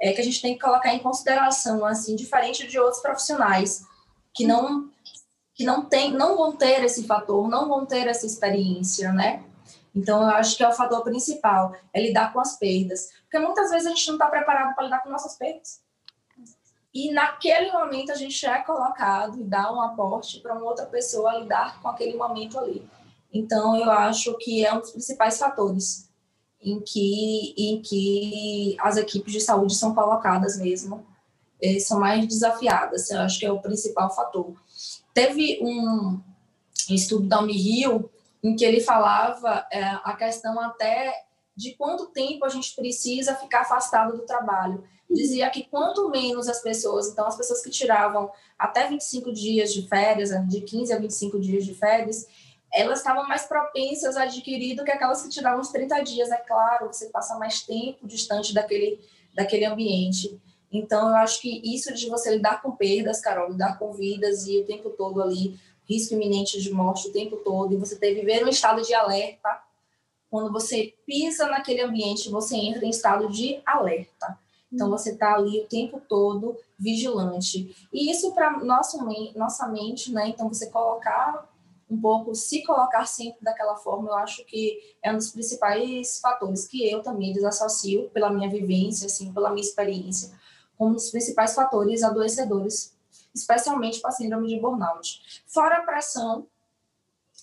é, 0.00 0.12
que 0.12 0.20
a 0.20 0.24
gente 0.24 0.40
tem 0.40 0.54
que 0.54 0.60
colocar 0.60 0.94
em 0.94 0.98
consideração, 0.98 1.84
assim, 1.84 2.14
diferente 2.14 2.66
de 2.66 2.78
outros 2.78 3.00
profissionais 3.00 3.84
que 4.36 4.46
não 4.46 4.90
que 5.54 5.64
não 5.64 5.86
tem, 5.86 6.12
não 6.12 6.36
vão 6.36 6.54
ter 6.54 6.84
esse 6.84 7.06
fator, 7.06 7.48
não 7.48 7.66
vão 7.66 7.86
ter 7.86 8.06
essa 8.06 8.26
experiência, 8.26 9.10
né? 9.10 9.42
Então, 9.94 10.20
eu 10.20 10.28
acho 10.28 10.54
que 10.54 10.62
é 10.62 10.68
o 10.68 10.72
fator 10.72 11.02
principal, 11.02 11.74
é 11.94 12.02
lidar 12.02 12.30
com 12.30 12.38
as 12.38 12.58
perdas. 12.58 13.08
Porque 13.22 13.38
muitas 13.38 13.70
vezes 13.70 13.86
a 13.86 13.88
gente 13.88 14.06
não 14.08 14.16
está 14.16 14.26
preparado 14.26 14.74
para 14.74 14.84
lidar 14.84 15.02
com 15.02 15.08
nossas 15.08 15.38
perdas. 15.38 15.80
E 16.92 17.10
naquele 17.10 17.72
momento 17.72 18.12
a 18.12 18.14
gente 18.14 18.44
é 18.44 18.58
colocado 18.58 19.40
e 19.40 19.44
dá 19.44 19.72
um 19.72 19.80
aporte 19.80 20.40
para 20.40 20.54
uma 20.54 20.66
outra 20.66 20.84
pessoa 20.84 21.38
lidar 21.38 21.80
com 21.80 21.88
aquele 21.88 22.18
momento 22.18 22.58
ali. 22.58 22.86
Então, 23.32 23.74
eu 23.76 23.90
acho 23.90 24.36
que 24.36 24.64
é 24.64 24.74
um 24.74 24.80
dos 24.80 24.90
principais 24.90 25.38
fatores 25.38 26.10
em 26.60 26.80
que, 26.80 27.54
em 27.56 27.80
que 27.80 28.76
as 28.80 28.98
equipes 28.98 29.32
de 29.32 29.40
saúde 29.40 29.74
são 29.74 29.94
colocadas 29.94 30.58
mesmo, 30.58 31.06
eh, 31.60 31.78
são 31.78 32.00
mais 32.00 32.26
desafiadas. 32.26 33.10
Eu 33.10 33.20
acho 33.20 33.38
que 33.38 33.46
é 33.46 33.52
o 33.52 33.60
principal 33.60 34.14
fator. 34.14 34.54
Teve 35.14 35.58
um 35.62 36.20
estudo 36.90 37.26
da 37.26 37.40
Unirio 37.40 38.10
em 38.42 38.54
que 38.54 38.64
ele 38.64 38.80
falava 38.80 39.66
é, 39.72 39.82
a 39.82 40.14
questão 40.14 40.60
até 40.60 41.24
de 41.56 41.74
quanto 41.74 42.06
tempo 42.06 42.44
a 42.44 42.48
gente 42.48 42.74
precisa 42.76 43.34
ficar 43.34 43.62
afastado 43.62 44.16
do 44.16 44.26
trabalho. 44.26 44.84
Dizia 45.10 45.48
que 45.50 45.64
quanto 45.64 46.10
menos 46.10 46.48
as 46.48 46.60
pessoas, 46.60 47.08
então 47.08 47.26
as 47.26 47.36
pessoas 47.36 47.62
que 47.62 47.70
tiravam 47.70 48.30
até 48.58 48.86
25 48.86 49.32
dias 49.32 49.72
de 49.72 49.88
férias, 49.88 50.30
de 50.48 50.60
15 50.60 50.92
a 50.92 50.98
25 50.98 51.40
dias 51.40 51.64
de 51.64 51.74
férias, 51.74 52.26
elas 52.72 52.98
estavam 52.98 53.26
mais 53.26 53.44
propensas 53.44 54.16
a 54.16 54.24
adquirir 54.24 54.76
do 54.76 54.84
que 54.84 54.90
aquelas 54.90 55.22
que 55.22 55.28
tiravam 55.30 55.60
uns 55.60 55.70
30 55.70 56.02
dias, 56.02 56.30
é 56.30 56.36
claro, 56.36 56.88
você 56.88 57.06
passa 57.06 57.38
mais 57.38 57.62
tempo 57.62 58.06
distante 58.06 58.52
daquele, 58.52 59.00
daquele 59.34 59.64
ambiente. 59.64 60.38
Então, 60.72 61.08
eu 61.08 61.16
acho 61.16 61.40
que 61.40 61.62
isso 61.64 61.92
de 61.94 62.08
você 62.08 62.34
lidar 62.36 62.60
com 62.62 62.72
perdas, 62.72 63.20
Carol, 63.20 63.50
lidar 63.50 63.78
com 63.78 63.92
vidas 63.92 64.46
e 64.46 64.58
o 64.58 64.66
tempo 64.66 64.90
todo 64.90 65.22
ali, 65.22 65.58
risco 65.88 66.14
iminente 66.14 66.60
de 66.60 66.72
morte 66.72 67.08
o 67.08 67.12
tempo 67.12 67.36
todo, 67.36 67.72
e 67.72 67.76
você 67.76 67.96
ter 67.96 68.14
viver 68.14 68.44
um 68.44 68.48
estado 68.48 68.82
de 68.82 68.92
alerta, 68.92 69.60
quando 70.28 70.52
você 70.52 70.92
pisa 71.06 71.46
naquele 71.46 71.82
ambiente, 71.82 72.28
você 72.28 72.56
entra 72.56 72.84
em 72.84 72.90
estado 72.90 73.28
de 73.28 73.60
alerta. 73.64 74.38
Então, 74.72 74.90
você 74.90 75.12
está 75.12 75.34
ali 75.34 75.60
o 75.60 75.66
tempo 75.66 76.02
todo 76.08 76.56
vigilante. 76.78 77.88
E 77.92 78.10
isso 78.10 78.32
para 78.32 78.58
nossa, 78.58 78.98
nossa 79.36 79.68
mente, 79.68 80.12
né? 80.12 80.28
Então, 80.28 80.48
você 80.48 80.68
colocar 80.68 81.48
um 81.88 82.00
pouco 82.00 82.34
se 82.34 82.64
colocar 82.64 83.06
sempre 83.06 83.38
daquela 83.42 83.76
forma, 83.76 84.08
eu 84.08 84.14
acho 84.14 84.44
que 84.44 84.78
é 85.02 85.12
um 85.12 85.16
dos 85.16 85.30
principais 85.30 86.18
fatores 86.20 86.66
que 86.66 86.88
eu 86.90 87.00
também 87.00 87.32
desassocio 87.32 88.10
pela 88.10 88.30
minha 88.30 88.50
vivência, 88.50 89.06
assim, 89.06 89.32
pela 89.32 89.50
minha 89.50 89.64
experiência, 89.64 90.32
como 90.76 90.90
um 90.90 90.94
dos 90.94 91.10
principais 91.10 91.54
fatores 91.54 92.02
adoecedores, 92.02 92.94
especialmente 93.34 94.00
para 94.00 94.10
síndrome 94.10 94.48
de 94.48 94.60
burnout. 94.60 95.42
Fora 95.46 95.78
a 95.78 95.82
pressão, 95.82 96.46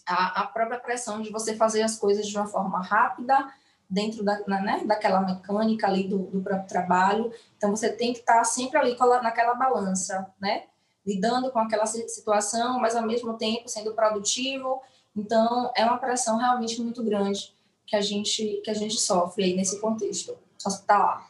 a, 0.05 0.41
a, 0.41 0.47
própria 0.47 0.79
pressão 0.79 1.21
de 1.21 1.31
você 1.31 1.55
fazer 1.55 1.81
as 1.81 1.97
coisas 1.97 2.27
de 2.27 2.35
uma 2.35 2.47
forma 2.47 2.81
rápida, 2.81 3.53
dentro 3.89 4.23
da, 4.23 4.39
né, 4.47 4.83
daquela 4.85 5.21
mecânica 5.21 5.87
ali 5.87 6.07
do, 6.07 6.19
do 6.19 6.41
próprio 6.41 6.67
trabalho. 6.67 7.31
Então, 7.57 7.75
você 7.75 7.91
tem 7.91 8.11
que 8.11 8.19
estar 8.19 8.43
sempre 8.43 8.77
ali 8.79 8.97
naquela 9.21 9.53
balança, 9.53 10.33
né? 10.39 10.63
lidando 11.05 11.51
com 11.51 11.59
aquela 11.59 11.85
situação, 11.85 12.79
mas 12.79 12.95
ao 12.95 13.05
mesmo 13.05 13.33
tempo 13.33 13.67
sendo 13.67 13.93
produtivo. 13.93 14.81
Então, 15.15 15.71
é 15.75 15.85
uma 15.85 15.97
pressão 15.97 16.37
realmente 16.37 16.81
muito 16.81 17.03
grande 17.03 17.53
que 17.85 17.95
a 17.95 18.01
gente 18.01 18.61
que 18.63 18.71
a 18.71 18.73
gente 18.73 18.99
sofre 18.99 19.43
aí 19.43 19.55
nesse 19.55 19.79
contexto 19.79 20.35
hospitalar. 20.65 21.29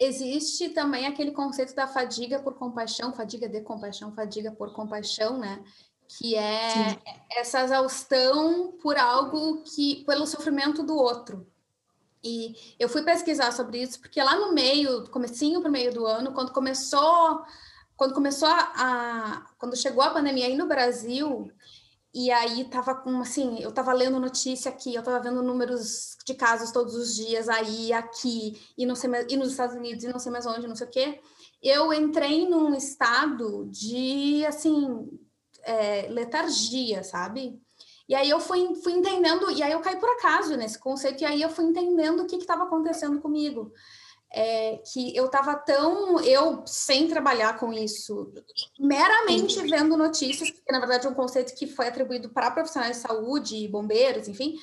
Existe 0.00 0.70
também 0.70 1.06
aquele 1.06 1.30
conceito 1.30 1.74
da 1.74 1.86
fadiga 1.86 2.38
por 2.38 2.54
compaixão, 2.54 3.12
fadiga 3.12 3.46
de 3.46 3.60
compaixão, 3.60 4.14
fadiga 4.14 4.50
por 4.50 4.72
compaixão, 4.72 5.38
né? 5.38 5.62
Que 6.08 6.34
é 6.34 6.70
Sim. 6.70 6.98
essa 7.32 7.62
exaustão 7.62 8.72
por 8.82 8.96
algo 8.96 9.62
que 9.62 10.02
pelo 10.06 10.26
sofrimento 10.26 10.82
do 10.82 10.96
outro. 10.96 11.46
E 12.24 12.54
eu 12.78 12.88
fui 12.88 13.02
pesquisar 13.02 13.52
sobre 13.52 13.82
isso 13.82 14.00
porque 14.00 14.22
lá 14.22 14.36
no 14.36 14.54
meio, 14.54 15.08
comecinho 15.10 15.60
para 15.60 15.68
o 15.68 15.72
meio 15.72 15.92
do 15.92 16.06
ano, 16.06 16.32
quando 16.32 16.52
começou 16.52 17.44
quando 18.00 18.14
começou 18.14 18.48
a, 18.48 18.72
a, 18.76 19.46
quando 19.58 19.76
chegou 19.76 20.02
a 20.02 20.08
pandemia 20.08 20.46
aí 20.46 20.56
no 20.56 20.66
Brasil 20.66 21.52
e 22.12 22.30
aí 22.30 22.64
tava 22.64 22.94
com 22.94 23.20
assim, 23.20 23.60
eu 23.60 23.70
tava 23.70 23.92
lendo 23.92 24.18
notícia 24.18 24.70
aqui, 24.70 24.94
eu 24.94 25.02
tava 25.02 25.20
vendo 25.20 25.42
números 25.42 26.16
de 26.26 26.34
casos 26.34 26.72
todos 26.72 26.94
os 26.94 27.14
dias 27.14 27.48
aí, 27.48 27.92
aqui 27.92 28.60
e 28.76 28.84
não 28.84 28.96
sei 28.96 29.10
e 29.28 29.36
nos 29.36 29.50
Estados 29.50 29.76
Unidos 29.76 30.04
e 30.04 30.08
não 30.08 30.18
sei 30.18 30.32
mais 30.32 30.46
onde, 30.46 30.66
não 30.66 30.76
sei 30.76 30.86
o 30.86 30.90
quê. 30.90 31.20
Eu 31.62 31.92
entrei 31.92 32.48
num 32.48 32.74
estado 32.74 33.66
de 33.70 34.44
assim 34.46 35.08
é, 35.62 36.08
letargia, 36.08 37.04
sabe? 37.04 37.60
E 38.08 38.14
aí 38.14 38.28
eu 38.28 38.40
fui, 38.40 38.74
fui 38.82 38.92
entendendo, 38.92 39.48
e 39.52 39.62
aí 39.62 39.70
eu 39.70 39.80
caí 39.80 39.96
por 39.96 40.08
acaso 40.10 40.56
nesse 40.56 40.76
conceito, 40.76 41.22
e 41.22 41.24
aí 41.24 41.40
eu 41.40 41.48
fui 41.48 41.64
entendendo 41.64 42.20
o 42.24 42.26
que 42.26 42.34
estava 42.34 42.64
acontecendo 42.64 43.20
comigo. 43.20 43.72
É, 44.32 44.80
que 44.92 45.14
eu 45.16 45.26
estava 45.26 45.56
tão, 45.56 46.20
eu 46.20 46.62
sem 46.66 47.08
trabalhar 47.08 47.58
com 47.58 47.72
isso, 47.72 48.32
meramente 48.78 49.60
vendo 49.62 49.96
notícias, 49.96 50.50
porque 50.50 50.72
na 50.72 50.78
verdade 50.78 51.06
é 51.06 51.10
um 51.10 51.14
conceito 51.14 51.54
que 51.54 51.66
foi 51.66 51.88
atribuído 51.88 52.28
para 52.28 52.50
profissionais 52.50 52.96
de 52.96 53.02
saúde, 53.02 53.68
bombeiros, 53.68 54.28
enfim, 54.28 54.54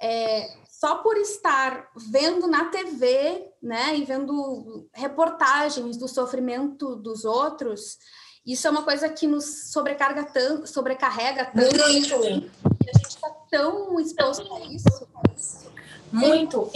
é, 0.00 0.48
só 0.68 0.96
por 0.96 1.16
estar 1.16 1.90
vendo 1.96 2.46
na 2.46 2.66
TV, 2.66 3.50
né, 3.60 3.96
e 3.96 4.04
vendo 4.04 4.88
reportagens 4.92 5.96
do 5.96 6.06
sofrimento 6.06 6.94
dos 6.94 7.24
outros, 7.24 7.98
isso 8.46 8.68
é 8.68 8.70
uma 8.70 8.84
coisa 8.84 9.08
que 9.08 9.26
nos 9.26 9.72
sobrecarga 9.72 10.22
tanto, 10.24 10.68
sobrecarrega 10.68 11.46
tanto, 11.46 11.76
Muito. 11.88 12.14
e 12.14 12.90
a 12.90 12.98
gente 12.98 13.08
está 13.08 13.28
tão 13.50 13.98
exposto 13.98 14.54
a 14.54 14.60
isso. 14.66 15.65
Muito. 16.16 16.70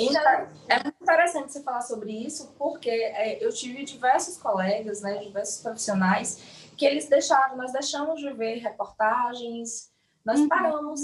É 0.68 0.82
muito 0.82 0.96
interessante 1.02 1.52
você 1.52 1.62
falar 1.62 1.80
sobre 1.80 2.12
isso, 2.12 2.54
porque 2.58 2.90
é, 2.90 3.44
eu 3.44 3.52
tive 3.52 3.84
diversos 3.84 4.36
colegas, 4.36 5.00
né, 5.00 5.18
diversos 5.18 5.62
profissionais, 5.62 6.70
que 6.76 6.84
eles 6.84 7.08
deixaram, 7.08 7.56
nós 7.56 7.72
deixamos 7.72 8.20
de 8.20 8.32
ver 8.32 8.58
reportagens, 8.58 9.90
nós 10.24 10.40
uhum. 10.40 10.48
paramos. 10.48 11.00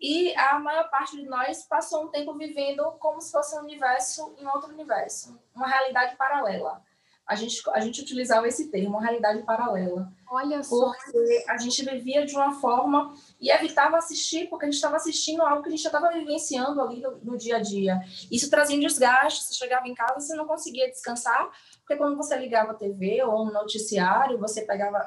E 0.00 0.34
a 0.36 0.58
maior 0.58 0.90
parte 0.90 1.16
de 1.16 1.26
nós 1.26 1.64
passou 1.64 2.04
um 2.04 2.08
tempo 2.08 2.34
vivendo 2.34 2.84
como 2.98 3.20
se 3.20 3.30
fosse 3.30 3.56
um 3.56 3.62
universo 3.62 4.34
em 4.38 4.46
outro 4.46 4.72
universo, 4.72 5.38
uma 5.54 5.68
realidade 5.68 6.16
paralela 6.16 6.82
a 7.26 7.34
gente, 7.34 7.62
a 7.70 7.80
gente 7.80 8.00
utilizava 8.00 8.48
esse 8.48 8.68
termo, 8.68 8.98
realidade 8.98 9.42
paralela. 9.42 10.12
Olha 10.28 10.62
só. 10.62 10.92
Porque 10.92 11.44
a 11.48 11.56
gente 11.56 11.84
vivia 11.84 12.26
de 12.26 12.34
uma 12.34 12.52
forma 12.60 13.14
e 13.40 13.50
evitava 13.50 13.96
assistir, 13.96 14.48
porque 14.48 14.64
a 14.64 14.68
gente 14.68 14.76
estava 14.76 14.96
assistindo 14.96 15.42
algo 15.42 15.62
que 15.62 15.68
a 15.68 15.70
gente 15.70 15.82
já 15.82 15.88
estava 15.88 16.10
vivenciando 16.10 16.80
ali 16.80 17.00
no, 17.00 17.18
no, 17.18 17.36
dia 17.36 17.56
a 17.56 17.60
dia. 17.60 18.00
Isso 18.30 18.50
trazia 18.50 18.76
um 18.76 18.80
desgaste, 18.80 19.44
você 19.44 19.54
chegava 19.54 19.86
em 19.86 19.94
casa, 19.94 20.20
você 20.20 20.34
não 20.34 20.46
conseguia 20.46 20.88
descansar, 20.88 21.50
porque 21.78 21.96
quando 21.96 22.16
você 22.16 22.36
ligava 22.36 22.72
a 22.72 22.74
TV 22.74 23.22
ou 23.22 23.46
um 23.46 23.52
noticiário, 23.52 24.38
você 24.38 24.62
pegava 24.62 24.98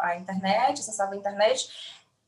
a 0.00 0.16
internet, 0.16 0.80
acessava 0.80 1.14
a 1.14 1.16
internet, 1.16 1.68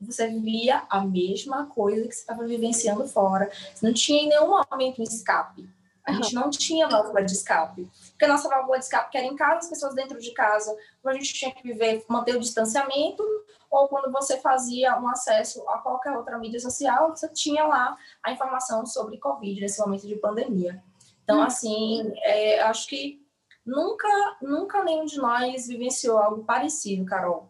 você 0.01 0.29
via 0.29 0.85
a 0.91 1.05
mesma 1.05 1.67
coisa 1.67 2.07
que 2.09 2.15
você 2.15 2.21
estava 2.21 2.47
vivenciando 2.47 3.07
fora. 3.07 3.51
Você 3.75 3.87
não 3.87 3.95
tinha 3.95 4.23
em 4.23 4.29
nenhum 4.29 4.49
momento 4.49 5.01
um 5.01 5.05
escape. 5.05 5.76
A 6.07 6.13
gente 6.13 6.35
não 6.35 6.49
tinha 6.49 6.89
válvula 6.89 7.25
de 7.25 7.33
escape. 7.33 7.91
Porque 8.11 8.25
a 8.25 8.29
nossa 8.29 8.49
válvula 8.49 8.79
de 8.79 8.85
escape 8.85 9.17
era 9.17 9.27
em 9.27 9.35
casa, 9.35 9.59
as 9.59 9.69
pessoas 9.69 9.95
dentro 9.95 10.21
de 10.21 10.31
casa, 10.33 10.75
a 11.05 11.13
gente 11.13 11.35
tinha 11.35 11.53
que 11.53 11.63
viver, 11.63 12.05
manter 12.09 12.37
o 12.37 12.41
distanciamento, 12.41 13.23
ou 13.69 13.89
quando 13.89 14.13
você 14.13 14.39
fazia 14.39 14.99
um 14.99 15.09
acesso 15.09 15.69
a 15.69 15.79
qualquer 15.79 16.17
outra 16.17 16.39
mídia 16.39 16.61
social, 16.61 17.11
você 17.11 17.29
tinha 17.29 17.65
lá 17.65 17.97
a 18.23 18.31
informação 18.31 18.87
sobre 18.87 19.19
Covid 19.19 19.61
nesse 19.61 19.81
momento 19.81 20.07
de 20.07 20.15
pandemia. 20.17 20.83
Então, 21.25 21.41
hum. 21.41 21.43
assim, 21.43 22.13
é, 22.19 22.61
acho 22.63 22.87
que 22.87 23.21
nunca, 23.65 24.09
nunca 24.41 24.85
nenhum 24.85 25.05
de 25.05 25.17
nós 25.19 25.67
vivenciou 25.67 26.19
algo 26.19 26.45
parecido, 26.45 27.05
Carol. 27.05 27.49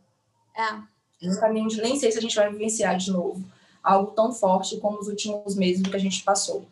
É. 0.56 0.80
Nunca 1.22 1.48
nenhum 1.48 1.66
de, 1.66 1.82
nem 1.82 1.96
sei 1.96 2.10
se 2.10 2.18
a 2.18 2.22
gente 2.22 2.34
vai 2.34 2.50
vivenciar 2.50 2.96
de 2.96 3.12
novo 3.12 3.44
algo 3.86 4.10
tão 4.10 4.32
forte 4.32 4.80
como 4.80 4.98
os 4.98 5.06
últimos 5.06 5.54
meses 5.54 5.86
que 5.86 5.94
a 5.94 6.00
gente 6.00 6.24
passou. 6.24 6.66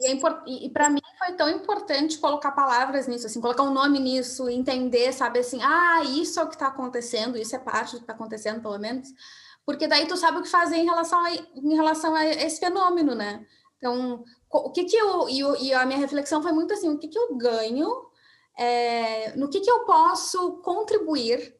E, 0.00 0.06
é 0.06 0.18
e, 0.46 0.66
e 0.66 0.70
para 0.70 0.88
mim 0.88 1.00
foi 1.18 1.34
tão 1.34 1.48
importante 1.48 2.18
colocar 2.18 2.52
palavras 2.52 3.06
nisso, 3.06 3.26
assim, 3.26 3.40
colocar 3.40 3.62
um 3.62 3.72
nome 3.72 3.98
nisso, 3.98 4.48
entender, 4.48 5.12
sabe, 5.12 5.40
assim, 5.40 5.60
ah, 5.62 6.02
isso 6.04 6.40
é 6.40 6.42
o 6.42 6.48
que 6.48 6.54
está 6.54 6.68
acontecendo, 6.68 7.36
isso 7.36 7.54
é 7.54 7.58
parte 7.58 7.92
do 7.92 7.98
que 7.98 8.04
está 8.04 8.14
acontecendo, 8.14 8.62
pelo 8.62 8.78
menos, 8.78 9.08
porque 9.66 9.86
daí 9.86 10.06
tu 10.06 10.16
sabe 10.16 10.38
o 10.38 10.42
que 10.42 10.48
fazer 10.48 10.76
em 10.76 10.86
relação 10.86 11.22
a, 11.22 11.34
em 11.34 11.74
relação 11.76 12.14
a 12.14 12.24
esse 12.26 12.58
fenômeno, 12.58 13.14
né? 13.14 13.46
Então, 13.76 14.24
o 14.50 14.70
que 14.70 14.84
que 14.84 14.96
eu, 14.96 15.28
e, 15.28 15.66
e 15.66 15.74
a 15.74 15.84
minha 15.86 15.98
reflexão 15.98 16.42
foi 16.42 16.52
muito 16.52 16.72
assim, 16.72 16.88
o 16.88 16.98
que 16.98 17.08
que 17.08 17.18
eu 17.18 17.36
ganho, 17.36 17.88
é, 18.58 19.36
no 19.36 19.48
que 19.48 19.60
que 19.60 19.70
eu 19.70 19.84
posso 19.84 20.58
contribuir 20.62 21.59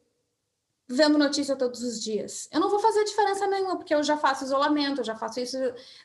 vendo 0.91 1.17
notícia 1.17 1.55
todos 1.55 1.81
os 1.81 2.01
dias. 2.01 2.47
Eu 2.51 2.59
não 2.59 2.69
vou 2.69 2.79
fazer 2.79 3.03
diferença 3.03 3.47
nenhuma, 3.47 3.77
porque 3.77 3.95
eu 3.95 4.03
já 4.03 4.17
faço 4.17 4.43
isolamento, 4.43 5.01
eu 5.01 5.05
já 5.05 5.15
faço 5.15 5.39
isso. 5.39 5.57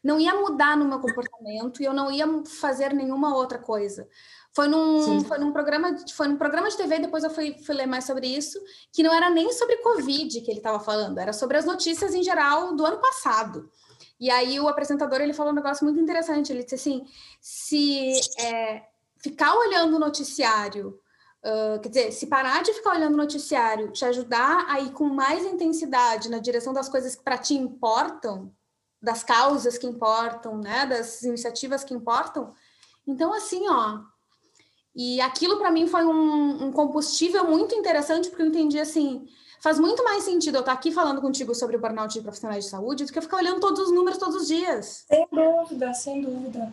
Não 0.03 0.19
ia 0.19 0.35
mudar 0.35 0.77
no 0.77 0.85
meu 0.85 1.01
comportamento 1.01 1.83
e 1.83 1.85
eu 1.85 1.93
não 1.93 2.11
ia 2.11 2.27
fazer 2.45 2.93
nenhuma 2.93 3.35
outra 3.35 3.59
coisa. 3.59 4.09
Foi 4.55 4.69
num, 4.69 5.23
foi 5.23 5.39
num 5.39 5.53
programa, 5.53 5.97
foi 6.15 6.29
num 6.29 6.37
programa 6.37 6.71
de 6.71 6.77
TV, 6.77 7.01
depois 7.01 7.25
eu 7.25 7.31
fui, 7.31 7.59
fui 7.59 7.75
ler 7.75 7.87
mais 7.87 8.05
sobre 8.05 8.27
isso, 8.27 8.59
que 8.91 9.03
não 9.03 9.13
era 9.13 9.29
nem 9.29 9.53
sobre 9.53 9.77
Covid 9.79 10.41
que 10.41 10.51
ele 10.51 10.61
estava 10.61 10.81
falando, 10.81 11.19
era 11.19 11.33
sobre 11.33 11.59
as 11.59 11.67
notícias 11.67 12.15
em 12.15 12.23
geral 12.23 12.75
do 12.75 12.87
ano 12.87 12.99
passado. 12.99 13.71
E 14.19 14.31
aí 14.31 14.59
o 14.59 14.67
apresentador 14.67 15.21
ele 15.21 15.35
falou 15.35 15.53
um 15.53 15.57
negócio 15.57 15.85
muito 15.85 16.01
interessante. 16.01 16.53
Ele 16.53 16.63
disse 16.63 16.75
assim: 16.75 17.05
se 17.41 18.13
é, 18.39 18.85
ficar 19.19 19.55
olhando 19.55 19.97
o 19.97 20.01
noticiário 20.01 20.99
Uh, 21.47 21.79
quer 21.79 21.89
dizer, 21.89 22.13
se 22.13 22.27
parar 22.27 22.65
de 22.65 22.73
ficar 22.73 22.97
olhando 22.97 23.15
o 23.15 23.19
noticiário, 23.19 23.93
te 23.93 24.05
ajudar 24.05 24.67
a 24.69 24.81
ir 24.81 24.91
com 24.91 25.05
mais 25.05 25.45
intensidade 25.45 26.29
na 26.29 26.41
direção 26.41 26.73
das 26.73 26.89
coisas 26.89 27.15
que 27.15 27.23
para 27.23 27.39
ti 27.39 27.55
importam, 27.55 28.53
das 29.01 29.23
causas 29.23 29.79
que 29.79 29.87
importam, 29.87 30.59
né, 30.59 30.87
das 30.87 31.23
iniciativas 31.23 31.85
que 31.85 31.95
importam, 31.95 32.53
então 33.07 33.33
assim, 33.33 33.69
ó. 33.69 34.01
E 34.93 35.21
aquilo 35.21 35.59
para 35.59 35.71
mim 35.71 35.87
foi 35.87 36.05
um, 36.05 36.65
um, 36.65 36.73
combustível 36.73 37.45
muito 37.45 37.77
interessante, 37.77 38.29
porque 38.29 38.43
eu 38.43 38.47
entendi 38.47 38.81
assim, 38.81 39.29
faz 39.61 39.79
muito 39.79 40.03
mais 40.03 40.25
sentido 40.25 40.57
eu 40.57 40.61
estar 40.61 40.73
aqui 40.73 40.91
falando 40.91 41.21
contigo 41.21 41.55
sobre 41.55 41.77
o 41.77 41.81
burnout 41.81 42.13
de 42.13 42.23
profissionais 42.23 42.65
de 42.65 42.71
saúde 42.71 43.05
do 43.05 43.13
que 43.13 43.19
eu 43.19 43.23
ficar 43.23 43.37
olhando 43.37 43.61
todos 43.61 43.83
os 43.83 43.93
números 43.93 44.19
todos 44.19 44.35
os 44.35 44.49
dias. 44.49 45.05
Sem 45.07 45.29
dúvida, 45.31 45.95
sem 45.95 46.23
dúvida. 46.23 46.73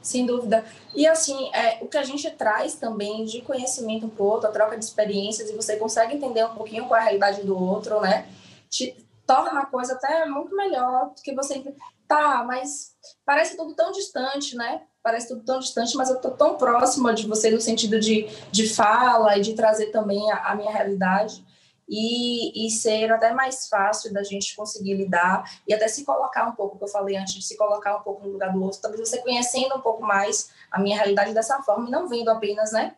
Sem 0.00 0.24
dúvida. 0.24 0.64
E 0.94 1.06
assim, 1.06 1.50
é, 1.52 1.78
o 1.82 1.88
que 1.88 1.98
a 1.98 2.02
gente 2.02 2.30
traz 2.30 2.74
também 2.74 3.24
de 3.24 3.42
conhecimento 3.42 4.06
um 4.06 4.08
para 4.08 4.22
o 4.22 4.26
outro, 4.26 4.48
a 4.48 4.52
troca 4.52 4.78
de 4.78 4.84
experiências, 4.84 5.50
e 5.50 5.56
você 5.56 5.76
consegue 5.76 6.14
entender 6.14 6.44
um 6.44 6.54
pouquinho 6.54 6.86
qual 6.86 6.98
é 6.98 7.00
a 7.00 7.04
realidade 7.04 7.42
do 7.42 7.58
outro, 7.58 8.00
né? 8.00 8.26
Te 8.70 8.96
torna 9.26 9.60
a 9.60 9.66
coisa 9.66 9.94
até 9.94 10.24
muito 10.26 10.54
melhor 10.56 11.10
do 11.14 11.22
que 11.22 11.34
você. 11.34 11.62
Tá, 12.06 12.42
mas 12.46 12.96
parece 13.26 13.56
tudo 13.56 13.74
tão 13.74 13.92
distante, 13.92 14.56
né? 14.56 14.82
Parece 15.02 15.28
tudo 15.28 15.44
tão 15.44 15.58
distante, 15.58 15.94
mas 15.96 16.08
eu 16.08 16.18
tô 16.20 16.30
tão 16.30 16.56
próxima 16.56 17.12
de 17.12 17.26
você 17.26 17.50
no 17.50 17.60
sentido 17.60 18.00
de, 18.00 18.26
de 18.50 18.68
fala 18.68 19.36
e 19.36 19.42
de 19.42 19.54
trazer 19.54 19.86
também 19.86 20.30
a, 20.30 20.52
a 20.52 20.54
minha 20.54 20.70
realidade 20.70 21.44
e, 21.88 22.66
e 22.66 22.70
ser 22.70 23.10
até 23.10 23.32
mais 23.32 23.68
fácil 23.68 24.12
da 24.12 24.22
gente 24.22 24.54
conseguir 24.54 24.94
lidar 24.94 25.50
e 25.66 25.72
até 25.72 25.88
se 25.88 26.04
colocar 26.04 26.46
um 26.46 26.52
pouco, 26.52 26.76
que 26.76 26.84
eu 26.84 26.88
falei 26.88 27.16
antes, 27.16 27.34
de 27.34 27.42
se 27.42 27.56
colocar 27.56 27.96
um 27.96 28.02
pouco 28.02 28.26
no 28.26 28.32
lugar 28.32 28.52
do 28.52 28.62
outro, 28.62 28.80
talvez 28.80 29.08
você 29.08 29.18
conhecendo 29.22 29.76
um 29.76 29.80
pouco 29.80 30.04
mais 30.04 30.50
a 30.70 30.78
minha 30.78 30.96
realidade 30.96 31.32
dessa 31.32 31.62
forma 31.62 31.88
e 31.88 31.90
não 31.90 32.08
vendo 32.08 32.28
apenas, 32.28 32.72
né, 32.72 32.94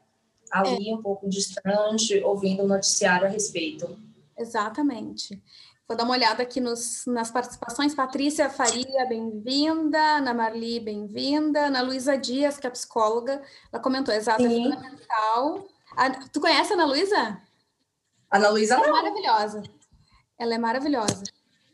ali 0.51 0.91
é. 0.91 0.95
um 0.95 1.01
pouco 1.01 1.29
distante, 1.29 2.21
ouvindo 2.25 2.65
o 2.65 2.67
noticiário 2.67 3.27
a 3.27 3.31
respeito. 3.31 3.97
Exatamente. 4.37 5.41
Vou 5.87 5.97
dar 5.97 6.05
uma 6.05 6.15
olhada 6.15 6.43
aqui 6.43 6.61
nos, 6.61 7.05
nas 7.07 7.33
participações. 7.33 7.95
Patrícia 7.95 8.49
Faria, 8.49 9.07
bem-vinda. 9.07 9.99
Ana 9.99 10.33
Marli, 10.33 10.79
bem-vinda. 10.79 11.67
Ana 11.67 11.83
Luísa 11.83 12.17
Dias, 12.17 12.59
que 12.59 12.67
é 12.67 12.71
psicóloga, 12.71 13.43
ela 13.73 13.83
comentou, 13.83 14.15
exato, 14.15 14.45
é 14.45 14.49
fundamental. 14.49 15.67
A, 15.97 16.11
tu 16.29 16.41
conhece 16.41 16.73
a 16.73 16.77
Ana 16.77 16.87
Luísa? 16.87 17.43
Ana 18.31 18.49
Luísa 18.49 18.75
Ela 18.75 18.87
é 18.87 18.91
maravilhosa. 18.91 19.63
Ela 20.39 20.55
é 20.55 20.59
maravilhosa. 20.59 21.23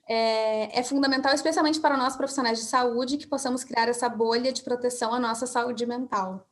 É, 0.08 0.80
é, 0.80 0.82
fundamental, 0.82 1.34
especialmente 1.34 1.80
para 1.80 1.96
nós 1.96 2.16
profissionais 2.16 2.58
de 2.58 2.64
saúde, 2.64 3.16
que 3.16 3.26
possamos 3.26 3.64
criar 3.64 3.88
essa 3.88 4.08
bolha 4.08 4.52
de 4.52 4.62
proteção 4.62 5.12
à 5.12 5.18
nossa 5.18 5.46
saúde 5.46 5.84
mental. 5.84 6.46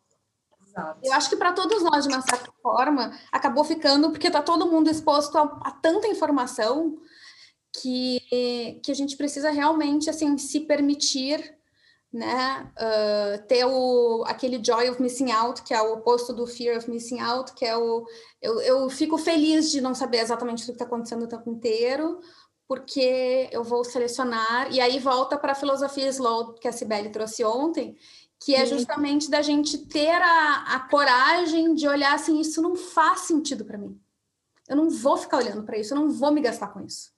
Exato. 0.67 0.99
Eu 1.03 1.13
acho 1.13 1.31
que 1.31 1.37
para 1.37 1.53
todos 1.53 1.83
nós, 1.83 2.05
de 2.05 2.13
uma 2.13 2.21
certa 2.21 2.53
forma, 2.61 3.17
acabou 3.31 3.65
ficando, 3.65 4.11
porque 4.11 4.27
está 4.27 4.43
todo 4.43 4.67
mundo 4.67 4.91
exposto 4.91 5.39
a, 5.39 5.43
a, 5.63 5.71
tanta 5.71 6.09
informação 6.09 6.99
que, 7.81 8.81
que 8.83 8.91
a 8.91 8.95
gente 8.95 9.17
precisa 9.17 9.51
realmente 9.51 10.11
assim 10.11 10.37
se 10.37 10.61
permitir 10.61 11.57
né? 12.15 12.71
Uh, 12.79 13.47
ter 13.49 13.65
o, 13.65 14.23
aquele 14.25 14.65
joy 14.65 14.89
of 14.89 15.03
missing 15.03 15.33
out, 15.33 15.63
que 15.65 15.75
é 15.75 15.83
o 15.83 15.95
oposto 15.95 16.33
do 16.33 16.47
fear 16.47 16.79
of 16.79 16.89
missing 16.89 17.19
out, 17.19 17.53
que 17.55 17.65
é 17.65 17.77
o. 17.77 18.07
Eu, 18.41 18.61
eu 18.61 18.89
fico 18.89 19.19
feliz 19.19 19.71
de 19.73 19.81
não 19.81 19.97
saber 19.97 20.19
exatamente 20.19 20.63
o 20.63 20.67
que 20.67 20.73
está 20.73 20.85
acontecendo 20.85 21.25
o 21.25 21.29
tempo 21.29 21.51
inteiro, 21.51 22.21
porque 22.69 23.49
eu 23.51 23.65
vou 23.65 23.85
selecionar, 23.85 24.73
e 24.73 24.81
aí 24.81 25.01
volta 25.01 25.37
para 25.37 25.53
a 25.53 25.57
filosofia 25.57 26.07
slow 26.09 26.55
que 26.55 26.69
a 26.69 26.73
Sibeli 26.73 27.11
trouxe 27.11 27.45
ontem, 27.45 27.97
que 28.45 28.55
é 28.55 28.65
justamente 28.65 29.29
da 29.29 29.43
gente 29.43 29.79
ter 29.79 30.23
a, 30.23 30.77
a 30.77 30.81
coragem 30.89 31.75
de 31.75 31.89
olhar 31.89 32.15
assim: 32.15 32.39
isso 32.39 32.63
não 32.63 32.77
faz 32.77 33.23
sentido 33.23 33.65
para 33.65 33.77
mim. 33.77 34.01
Eu 34.69 34.77
não 34.77 34.89
vou 34.89 35.17
ficar 35.17 35.39
olhando 35.39 35.65
para 35.65 35.77
isso, 35.77 35.93
eu 35.93 35.99
não 35.99 36.11
vou 36.13 36.31
me 36.31 36.41
gastar 36.41 36.69
com 36.69 36.81
isso. 36.81 37.14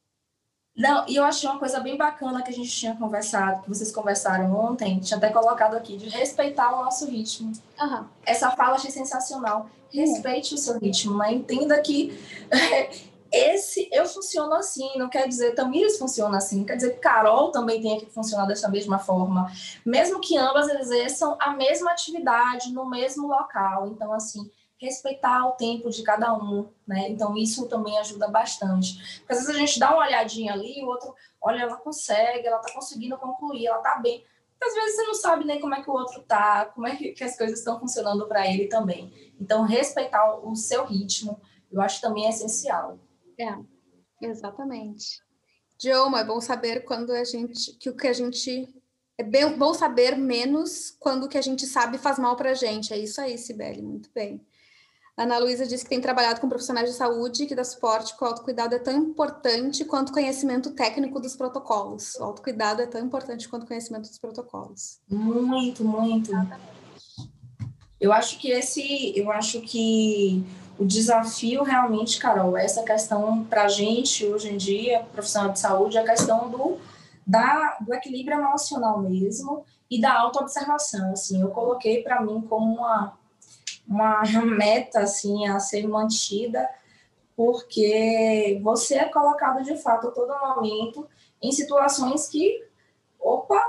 Não, 0.76 1.06
e 1.08 1.16
eu 1.16 1.24
achei 1.24 1.48
uma 1.48 1.58
coisa 1.58 1.80
bem 1.80 1.96
bacana 1.96 2.42
que 2.42 2.50
a 2.50 2.54
gente 2.54 2.70
tinha 2.70 2.94
conversado, 2.94 3.62
que 3.62 3.68
vocês 3.68 3.90
conversaram 3.90 4.54
ontem, 4.54 5.00
tinha 5.00 5.16
até 5.16 5.30
colocado 5.30 5.74
aqui, 5.74 5.96
de 5.96 6.08
respeitar 6.10 6.70
o 6.74 6.84
nosso 6.84 7.06
ritmo. 7.06 7.50
Uhum. 7.80 8.04
Essa 8.26 8.50
fala 8.50 8.74
achei 8.74 8.90
sensacional. 8.90 9.70
Respeite 9.90 10.52
uhum. 10.52 10.58
o 10.58 10.62
seu 10.62 10.78
ritmo, 10.78 11.14
mas 11.14 11.34
entenda 11.34 11.80
que 11.80 12.18
esse 13.32 13.88
eu 13.90 14.04
funciono 14.06 14.52
assim, 14.52 14.98
não 14.98 15.08
quer 15.08 15.26
dizer 15.26 15.54
Tamires 15.54 15.98
funciona 15.98 16.36
assim, 16.36 16.58
não 16.58 16.64
quer 16.66 16.76
dizer 16.76 16.90
que 16.90 17.00
Carol 17.00 17.50
também 17.50 17.80
tenha 17.80 17.98
que 17.98 18.06
funcionar 18.06 18.44
dessa 18.44 18.68
mesma 18.68 18.98
forma, 18.98 19.50
mesmo 19.84 20.20
que 20.20 20.36
ambas 20.36 20.68
exerçam 20.68 21.36
a 21.40 21.54
mesma 21.54 21.92
atividade 21.92 22.70
no 22.70 22.84
mesmo 22.84 23.26
local. 23.26 23.88
Então, 23.88 24.12
assim, 24.12 24.50
respeitar 24.78 25.46
o 25.46 25.52
tempo 25.52 25.90
de 25.90 26.02
cada 26.02 26.34
um, 26.34 26.68
né? 26.86 27.08
Então, 27.08 27.36
isso 27.36 27.68
também 27.68 27.98
ajuda 27.98 28.28
bastante. 28.28 29.20
Porque 29.20 29.32
às 29.32 29.38
vezes 29.40 29.54
a 29.54 29.58
gente 29.58 29.78
dá 29.78 29.92
uma 29.92 30.06
olhadinha 30.06 30.52
ali, 30.52 30.82
o 30.82 30.86
outro, 30.86 31.14
olha, 31.40 31.62
ela 31.62 31.76
consegue, 31.76 32.46
ela 32.46 32.58
tá 32.58 32.72
conseguindo 32.72 33.16
concluir, 33.16 33.66
ela 33.66 33.78
tá 33.78 33.96
bem. 33.96 34.24
Às 34.62 34.74
vezes 34.74 34.96
você 34.96 35.02
não 35.02 35.14
sabe 35.14 35.44
nem 35.44 35.60
como 35.60 35.74
é 35.74 35.82
que 35.82 35.90
o 35.90 35.92
outro 35.92 36.22
tá, 36.22 36.66
como 36.66 36.86
é 36.86 36.96
que, 36.96 37.22
as 37.22 37.36
coisas 37.36 37.58
estão 37.58 37.78
funcionando 37.78 38.26
para 38.26 38.46
ele 38.46 38.66
também. 38.68 39.32
Então, 39.40 39.62
respeitar 39.62 40.38
o 40.38 40.54
seu 40.54 40.84
ritmo, 40.84 41.40
eu 41.70 41.80
acho 41.80 42.00
também 42.00 42.26
é 42.26 42.30
essencial. 42.30 42.98
É, 43.38 43.54
exatamente. 44.22 45.20
Dioma, 45.78 46.20
é 46.20 46.24
bom 46.24 46.40
saber 46.40 46.84
quando 46.84 47.10
a 47.10 47.22
gente 47.22 47.72
que 47.74 47.90
o 47.90 47.96
que 47.96 48.06
a 48.06 48.12
gente 48.14 48.74
é 49.18 49.22
bem, 49.22 49.56
bom 49.56 49.74
saber 49.74 50.16
menos 50.16 50.90
quando 50.98 51.24
o 51.24 51.28
que 51.28 51.36
a 51.36 51.42
gente 51.42 51.66
sabe 51.66 51.98
faz 51.98 52.18
mal 52.18 52.34
para 52.34 52.50
a 52.50 52.54
gente. 52.54 52.92
É 52.92 52.98
isso 52.98 53.20
aí, 53.20 53.36
Sibeli, 53.36 53.82
muito 53.82 54.10
bem. 54.14 54.46
Ana 55.16 55.38
Luísa 55.38 55.66
disse 55.66 55.82
que 55.82 55.88
tem 55.88 56.00
trabalhado 56.00 56.42
com 56.42 56.48
profissionais 56.48 56.90
de 56.90 56.94
saúde 56.94 57.46
que 57.46 57.54
dá 57.54 57.64
suporte 57.64 58.14
que 58.14 58.22
o 58.22 58.26
autocuidado 58.26 58.74
é 58.74 58.78
tão 58.78 58.92
importante 58.92 59.82
quanto 59.86 60.10
o 60.10 60.12
conhecimento 60.12 60.72
técnico 60.72 61.18
dos 61.18 61.34
protocolos. 61.34 62.16
O 62.16 62.24
autocuidado 62.24 62.82
é 62.82 62.86
tão 62.86 63.00
importante 63.00 63.48
quanto 63.48 63.62
o 63.62 63.66
conhecimento 63.66 64.08
dos 64.08 64.18
protocolos. 64.18 65.00
Muito, 65.08 65.82
muito. 65.82 66.32
Eu 67.98 68.12
acho 68.12 68.38
que 68.38 68.50
esse, 68.50 69.18
eu 69.18 69.32
acho 69.32 69.62
que 69.62 70.44
o 70.78 70.84
desafio 70.84 71.62
realmente, 71.62 72.18
Carol, 72.18 72.54
é 72.54 72.66
essa 72.66 72.82
questão 72.82 73.42
para 73.44 73.64
a 73.64 73.68
gente 73.68 74.26
hoje 74.26 74.52
em 74.52 74.58
dia, 74.58 75.00
profissional 75.12 75.50
de 75.50 75.58
saúde, 75.58 75.96
é 75.96 76.00
a 76.02 76.04
questão 76.04 76.50
do, 76.50 76.76
da, 77.26 77.78
do 77.80 77.94
equilíbrio 77.94 78.38
emocional 78.38 79.00
mesmo 79.00 79.64
e 79.90 79.98
da 79.98 80.12
autoobservação. 80.12 81.12
Assim, 81.12 81.40
eu 81.40 81.48
coloquei 81.48 82.02
para 82.02 82.20
mim 82.20 82.42
como 82.42 82.74
uma, 82.74 83.16
uma 83.86 84.22
meta 84.44 85.00
assim, 85.00 85.46
a 85.46 85.60
ser 85.60 85.86
mantida, 85.86 86.68
porque 87.36 88.58
você 88.62 88.96
é 88.96 89.04
colocado 89.04 89.62
de 89.62 89.76
fato 89.76 90.08
a 90.08 90.10
todo 90.10 90.38
momento 90.38 91.06
em 91.42 91.52
situações 91.52 92.28
que, 92.28 92.64
opa, 93.20 93.62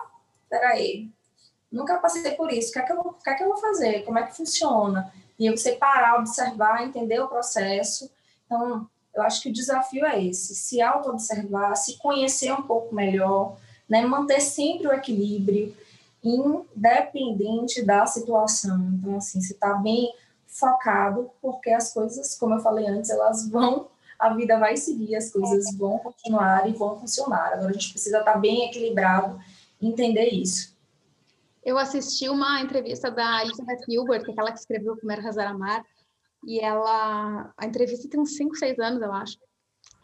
peraí, 0.49 1.09
nunca 1.71 1.97
passei 1.97 2.31
por 2.31 2.51
isso, 2.51 2.69
o 2.69 2.73
que 2.73 2.79
é 2.79 2.81
que 2.83 2.93
eu, 2.93 3.03
que 3.23 3.29
é 3.29 3.35
que 3.35 3.43
eu 3.43 3.47
vou 3.47 3.57
fazer? 3.57 4.03
Como 4.03 4.17
é 4.17 4.23
que 4.23 4.35
funciona? 4.35 5.11
E 5.37 5.49
você 5.51 5.73
parar, 5.73 6.17
observar, 6.17 6.83
entender 6.83 7.19
o 7.19 7.27
processo. 7.27 8.09
Então, 8.45 8.89
eu 9.13 9.21
acho 9.21 9.41
que 9.41 9.49
o 9.49 9.53
desafio 9.53 10.05
é 10.05 10.23
esse: 10.23 10.55
se 10.55 10.81
auto-observar, 10.81 11.75
se 11.75 11.97
conhecer 11.97 12.51
um 12.51 12.63
pouco 12.63 12.95
melhor, 12.95 13.57
né? 13.87 14.01
manter 14.01 14.39
sempre 14.39 14.87
o 14.87 14.93
equilíbrio, 14.93 15.75
independente 16.27 17.83
da 17.83 18.05
situação. 18.05 18.77
Então, 18.93 19.17
assim, 19.17 19.41
se 19.41 19.53
está 19.53 19.73
bem 19.75 20.13
focado, 20.45 21.29
porque 21.41 21.69
as 21.69 21.93
coisas, 21.93 22.37
como 22.37 22.55
eu 22.55 22.59
falei 22.59 22.87
antes, 22.87 23.09
elas 23.09 23.49
vão, 23.49 23.87
a 24.17 24.33
vida 24.33 24.57
vai 24.57 24.75
seguir, 24.77 25.15
as 25.15 25.31
coisas 25.31 25.75
vão 25.77 25.99
continuar 25.99 26.67
e 26.69 26.73
vão 26.73 26.99
funcionar. 26.99 27.53
Agora, 27.53 27.69
a 27.69 27.73
gente 27.73 27.91
precisa 27.91 28.19
estar 28.19 28.33
tá 28.33 28.39
bem 28.39 28.65
equilibrado 28.65 29.39
e 29.79 29.87
entender 29.87 30.29
isso 30.29 30.77
eu 31.67 31.77
assisti 31.77 32.29
uma 32.29 32.61
entrevista 32.61 33.11
da 33.11 33.41
Elizabeth 33.43 33.81
Gilbert, 33.89 34.23
que 34.23 34.29
é 34.29 34.31
aquela 34.31 34.53
que 34.53 34.59
escreveu 34.59 34.93
o 34.93 34.95
primeiro 34.95 35.21
Razar 35.21 35.49
Amar, 35.49 35.85
e 36.45 36.61
ela, 36.61 37.53
a 37.57 37.65
entrevista 37.65 38.07
tem 38.07 38.21
uns 38.21 38.37
5, 38.37 38.55
6 38.55 38.79
anos, 38.79 39.01
eu 39.01 39.11
acho, 39.11 39.37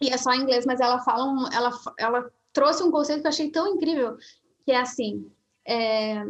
e 0.02 0.10
é 0.10 0.18
só 0.18 0.34
em 0.34 0.42
inglês, 0.42 0.66
mas 0.66 0.82
ela 0.82 1.00
fala, 1.00 1.24
um, 1.24 1.48
ela, 1.54 1.72
ela 1.98 2.30
trouxe 2.52 2.84
um 2.84 2.92
conceito 2.92 3.22
que 3.22 3.28
eu 3.28 3.30
achei 3.30 3.50
tão 3.50 3.66
incrível, 3.76 4.18
que 4.66 4.74
é 4.74 4.82
assim, 4.82 5.32
é, 5.66 6.24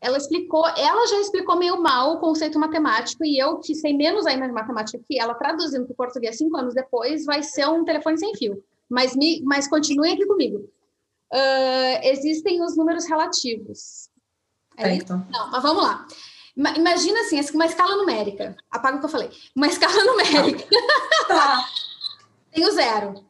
ela 0.00 0.18
explicou, 0.18 0.66
ela 0.66 1.06
já 1.08 1.20
explicou 1.20 1.56
meio 1.56 1.82
mal 1.82 2.14
o 2.14 2.20
conceito 2.20 2.58
matemático, 2.58 3.24
e 3.24 3.38
eu, 3.38 3.58
que 3.58 3.74
sei 3.74 3.92
menos 3.92 4.26
ainda 4.26 4.46
de 4.46 4.52
matemática 4.52 5.02
que 5.06 5.18
ela, 5.18 5.34
traduzindo 5.34 5.84
para 5.86 5.92
o 5.92 5.96
português 5.96 6.36
cinco 6.36 6.56
anos 6.56 6.74
depois, 6.74 7.24
vai 7.24 7.42
ser 7.42 7.68
um 7.68 7.84
telefone 7.84 8.18
sem 8.18 8.34
fio, 8.36 8.62
mas, 8.88 9.16
me, 9.16 9.42
mas 9.44 9.68
continue 9.68 10.12
aqui 10.12 10.26
comigo. 10.26 10.58
Uh, 11.32 11.98
existem 12.02 12.62
os 12.62 12.76
números 12.76 13.06
relativos. 13.06 14.08
É 14.76 14.96
Não, 15.30 15.50
mas 15.50 15.62
vamos 15.62 15.82
lá. 15.82 16.06
Imagina 16.56 17.20
assim, 17.20 17.40
uma 17.54 17.66
escala 17.66 17.96
numérica. 17.96 18.56
Apaga 18.70 18.96
o 18.96 19.00
que 19.00 19.06
eu 19.06 19.10
falei. 19.10 19.30
Uma 19.54 19.66
escala 19.68 20.04
numérica. 20.04 20.64
Tá. 21.26 21.68
tem 22.52 22.64
o 22.64 22.72
zero. 22.72 23.26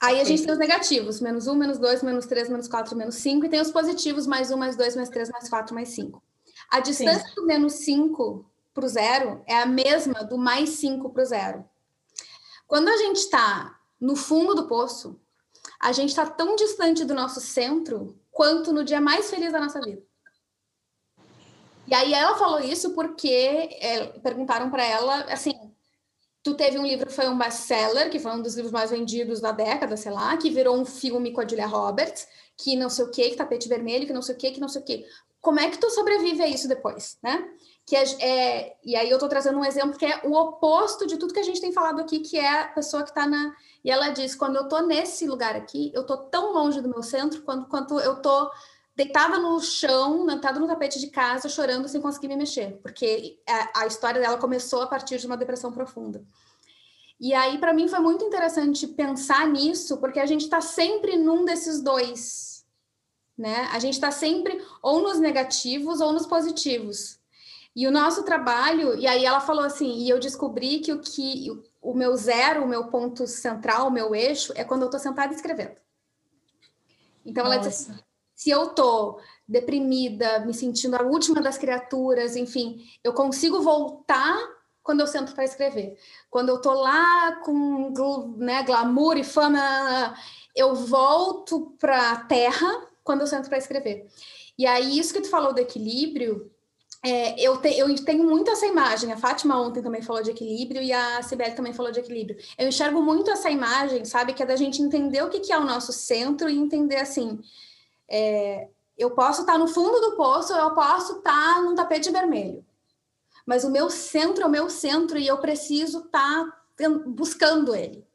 Aí 0.00 0.20
a 0.20 0.24
gente 0.24 0.44
tem 0.44 0.52
os 0.52 0.58
negativos, 0.58 1.20
menos 1.20 1.48
um, 1.48 1.54
menos 1.54 1.78
dois, 1.78 2.02
menos 2.02 2.26
três, 2.26 2.48
menos 2.48 2.68
quatro, 2.68 2.96
menos 2.96 3.16
cinco, 3.16 3.46
e 3.46 3.48
tem 3.48 3.60
os 3.60 3.70
positivos, 3.70 4.26
mais 4.26 4.50
um, 4.50 4.56
mais 4.56 4.76
dois, 4.76 4.94
mais 4.94 5.08
três, 5.08 5.28
mais 5.28 5.48
quatro, 5.48 5.74
mais 5.74 5.88
cinco. 5.88 6.22
A 6.70 6.78
distância 6.80 7.26
Sim. 7.26 7.34
do 7.34 7.46
menos 7.46 7.72
cinco 7.74 8.48
para 8.72 8.84
o 8.84 8.88
zero 8.88 9.42
é 9.46 9.60
a 9.60 9.66
mesma 9.66 10.22
do 10.22 10.38
mais 10.38 10.70
cinco 10.70 11.10
para 11.10 11.22
o 11.22 11.26
zero. 11.26 11.64
Quando 12.66 12.88
a 12.88 12.96
gente 12.96 13.16
está 13.16 13.76
no 14.00 14.14
fundo 14.14 14.54
do 14.54 14.68
poço, 14.68 15.18
a 15.80 15.90
gente 15.90 16.10
está 16.10 16.26
tão 16.26 16.54
distante 16.54 17.04
do 17.04 17.14
nosso 17.14 17.40
centro 17.40 18.16
quanto 18.30 18.72
no 18.72 18.84
dia 18.84 19.00
mais 19.00 19.30
feliz 19.30 19.52
da 19.52 19.60
nossa 19.60 19.80
vida. 19.80 20.02
E 21.88 21.94
aí 21.94 22.12
ela 22.12 22.36
falou 22.36 22.60
isso 22.60 22.94
porque 22.94 23.28
é, 23.80 24.06
perguntaram 24.22 24.70
para 24.70 24.84
ela, 24.84 25.22
assim, 25.22 25.54
tu 26.42 26.54
teve 26.54 26.78
um 26.78 26.86
livro 26.86 27.06
que 27.06 27.12
foi 27.12 27.28
um 27.28 27.36
best-seller, 27.36 28.10
que 28.10 28.18
foi 28.18 28.32
um 28.32 28.42
dos 28.42 28.54
livros 28.54 28.72
mais 28.72 28.90
vendidos 28.90 29.40
da 29.40 29.52
década, 29.52 29.96
sei 29.96 30.12
lá, 30.12 30.36
que 30.36 30.50
virou 30.50 30.76
um 30.76 30.84
filme 30.84 31.32
com 31.32 31.40
a 31.40 31.46
Julia 31.46 31.66
Roberts, 31.66 32.26
que 32.56 32.76
não 32.76 32.88
sei 32.88 33.04
o 33.04 33.10
que, 33.10 33.30
que 33.30 33.36
tapete 33.36 33.68
vermelho, 33.68 34.06
que 34.06 34.12
não 34.12 34.22
sei 34.22 34.34
o 34.34 34.38
que, 34.38 34.50
que 34.52 34.60
não 34.60 34.68
sei 34.68 34.82
o 34.82 34.84
que. 34.84 35.06
Como 35.40 35.60
é 35.60 35.70
que 35.70 35.78
tu 35.78 35.88
sobrevive 35.90 36.42
a 36.42 36.48
isso 36.48 36.66
depois, 36.66 37.16
né? 37.22 37.48
Que 37.86 37.96
é, 37.96 38.02
é, 38.20 38.76
e 38.84 38.96
aí 38.96 39.08
eu 39.08 39.18
tô 39.18 39.28
trazendo 39.28 39.58
um 39.58 39.64
exemplo 39.64 39.96
que 39.96 40.04
é 40.04 40.20
o 40.24 40.32
oposto 40.32 41.06
de 41.06 41.16
tudo 41.16 41.32
que 41.32 41.40
a 41.40 41.44
gente 41.44 41.60
tem 41.60 41.72
falado 41.72 42.00
aqui, 42.00 42.20
que 42.20 42.36
é 42.36 42.62
a 42.62 42.68
pessoa 42.68 43.02
que 43.02 43.14
tá 43.14 43.26
na... 43.26 43.54
E 43.84 43.90
ela 43.90 44.10
diz, 44.10 44.34
quando 44.34 44.56
eu 44.56 44.68
tô 44.68 44.80
nesse 44.80 45.26
lugar 45.26 45.54
aqui, 45.54 45.92
eu 45.94 46.04
tô 46.04 46.16
tão 46.16 46.52
longe 46.52 46.80
do 46.80 46.88
meu 46.88 47.02
centro 47.02 47.42
quanto, 47.42 47.68
quanto 47.68 47.98
eu 48.00 48.20
tô 48.20 48.50
deitada 48.98 49.38
no 49.38 49.60
chão, 49.60 50.26
deitada 50.26 50.58
no 50.58 50.66
tapete 50.66 50.98
de 50.98 51.06
casa, 51.06 51.48
chorando 51.48 51.86
sem 51.86 52.00
conseguir 52.00 52.26
me 52.26 52.34
mexer, 52.34 52.80
porque 52.82 53.38
a, 53.48 53.82
a 53.82 53.86
história 53.86 54.20
dela 54.20 54.38
começou 54.38 54.82
a 54.82 54.88
partir 54.88 55.18
de 55.18 55.26
uma 55.26 55.36
depressão 55.36 55.70
profunda. 55.70 56.24
E 57.20 57.32
aí, 57.32 57.58
para 57.58 57.72
mim, 57.72 57.86
foi 57.86 58.00
muito 58.00 58.24
interessante 58.24 58.88
pensar 58.88 59.46
nisso, 59.46 59.98
porque 59.98 60.18
a 60.18 60.26
gente 60.26 60.42
está 60.42 60.60
sempre 60.60 61.16
num 61.16 61.44
desses 61.44 61.80
dois, 61.80 62.66
né? 63.36 63.68
A 63.72 63.78
gente 63.78 63.94
está 63.94 64.10
sempre 64.10 64.60
ou 64.82 65.00
nos 65.00 65.20
negativos 65.20 66.00
ou 66.00 66.12
nos 66.12 66.26
positivos. 66.26 67.20
E 67.76 67.86
o 67.86 67.92
nosso 67.92 68.24
trabalho, 68.24 68.98
e 68.98 69.06
aí 69.06 69.24
ela 69.24 69.40
falou 69.40 69.64
assim, 69.64 69.98
e 69.98 70.08
eu 70.08 70.18
descobri 70.18 70.80
que 70.80 70.92
o 70.92 71.00
que 71.00 71.46
o 71.80 71.94
meu 71.94 72.16
zero, 72.16 72.64
o 72.64 72.68
meu 72.68 72.88
ponto 72.88 73.28
central, 73.28 73.86
o 73.86 73.92
meu 73.92 74.12
eixo, 74.12 74.52
é 74.56 74.64
quando 74.64 74.82
eu 74.82 74.86
estou 74.86 74.98
sentada 74.98 75.32
escrevendo. 75.32 75.76
Então 77.24 77.44
Nossa. 77.44 77.56
ela 77.56 77.68
disse 77.68 77.90
assim, 77.92 78.07
se 78.38 78.50
eu 78.50 78.68
tô 78.68 79.18
deprimida, 79.48 80.38
me 80.46 80.54
sentindo 80.54 80.94
a 80.94 81.02
última 81.02 81.42
das 81.42 81.58
criaturas, 81.58 82.36
enfim, 82.36 82.88
eu 83.02 83.12
consigo 83.12 83.60
voltar 83.60 84.38
quando 84.80 85.00
eu 85.00 85.08
sento 85.08 85.34
para 85.34 85.42
escrever. 85.42 85.98
Quando 86.30 86.50
eu 86.50 86.60
tô 86.60 86.72
lá 86.72 87.32
com 87.44 87.90
né, 88.36 88.62
glamour 88.62 89.18
e 89.18 89.24
fama, 89.24 90.14
eu 90.54 90.72
volto 90.72 91.74
para 91.80 92.12
a 92.12 92.16
terra 92.26 92.86
quando 93.02 93.22
eu 93.22 93.26
sento 93.26 93.48
para 93.48 93.58
escrever. 93.58 94.06
E 94.56 94.64
aí, 94.64 94.96
isso 94.96 95.12
que 95.12 95.20
tu 95.20 95.28
falou 95.28 95.52
do 95.52 95.58
equilíbrio, 95.58 96.48
é, 97.04 97.40
eu, 97.40 97.56
te, 97.56 97.76
eu 97.76 97.92
tenho 98.04 98.22
muito 98.22 98.52
essa 98.52 98.66
imagem. 98.66 99.12
A 99.12 99.16
Fátima 99.16 99.60
ontem 99.60 99.82
também 99.82 100.00
falou 100.00 100.22
de 100.22 100.30
equilíbrio 100.30 100.80
e 100.80 100.92
a 100.92 101.20
Sibeli 101.24 101.56
também 101.56 101.72
falou 101.72 101.90
de 101.90 101.98
equilíbrio. 101.98 102.38
Eu 102.56 102.68
enxergo 102.68 103.02
muito 103.02 103.32
essa 103.32 103.50
imagem, 103.50 104.04
sabe? 104.04 104.32
Que 104.32 104.44
é 104.44 104.46
da 104.46 104.54
gente 104.54 104.80
entender 104.80 105.24
o 105.24 105.28
que, 105.28 105.40
que 105.40 105.52
é 105.52 105.58
o 105.58 105.64
nosso 105.64 105.92
centro 105.92 106.48
e 106.48 106.56
entender 106.56 106.98
assim 106.98 107.40
é, 108.10 108.68
eu 108.96 109.12
posso 109.12 109.42
estar 109.42 109.58
no 109.58 109.68
fundo 109.68 110.00
do 110.00 110.16
poço, 110.16 110.52
eu 110.52 110.74
posso 110.74 111.18
estar 111.18 111.62
num 111.62 111.74
tapete 111.74 112.10
vermelho. 112.10 112.64
Mas 113.46 113.64
o 113.64 113.70
meu 113.70 113.88
centro 113.88 114.42
é 114.42 114.46
o 114.46 114.50
meu 114.50 114.68
centro 114.68 115.18
e 115.18 115.26
eu 115.26 115.38
preciso 115.38 116.00
estar 116.00 116.44
buscando 117.06 117.74
ele. 117.74 118.06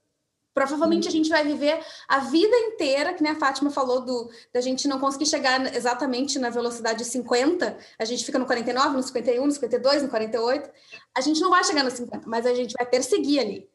Provavelmente 0.54 1.08
a 1.08 1.12
gente 1.12 1.30
vai 1.30 1.44
viver 1.44 1.84
a 2.08 2.20
vida 2.20 2.56
inteira, 2.56 3.14
que 3.14 3.24
nem 3.24 3.32
a 3.32 3.40
Fátima 3.40 3.72
falou, 3.72 4.02
do, 4.02 4.30
da 4.54 4.62
gente 4.62 4.88
não 4.88 5.00
conseguir 5.00 5.26
chegar 5.26 5.76
exatamente 5.76 6.38
na 6.38 6.52
velocidade 6.52 7.04
50, 7.04 7.76
a 7.98 8.06
gente 8.06 8.24
fica 8.24 8.38
no 8.38 8.46
49, 8.46 8.96
no 8.96 9.02
51, 9.02 9.46
no 9.46 9.52
52, 9.52 10.04
no 10.04 10.10
48. 10.10 10.70
A 11.16 11.22
gente 11.22 11.42
não 11.42 11.50
vai 11.50 11.64
chegar 11.64 11.84
no 11.84 11.90
50, 11.90 12.28
mas 12.28 12.46
a 12.46 12.54
gente 12.54 12.76
vai 12.78 12.86
perseguir 12.86 13.40
ali. 13.40 13.70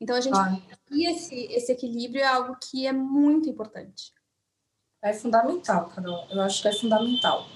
Então 0.00 0.16
a 0.16 0.20
gente 0.20 0.36
ah. 0.36 0.58
esse, 0.90 1.34
esse 1.52 1.70
equilíbrio 1.70 2.22
é 2.22 2.26
algo 2.26 2.56
que 2.58 2.86
é 2.86 2.92
muito 2.92 3.48
importante. 3.48 4.12
É 5.04 5.12
fundamental, 5.12 5.90
Carol. 5.94 6.26
Eu 6.30 6.40
acho 6.40 6.62
que 6.62 6.68
é 6.68 6.72
fundamental. 6.72 7.46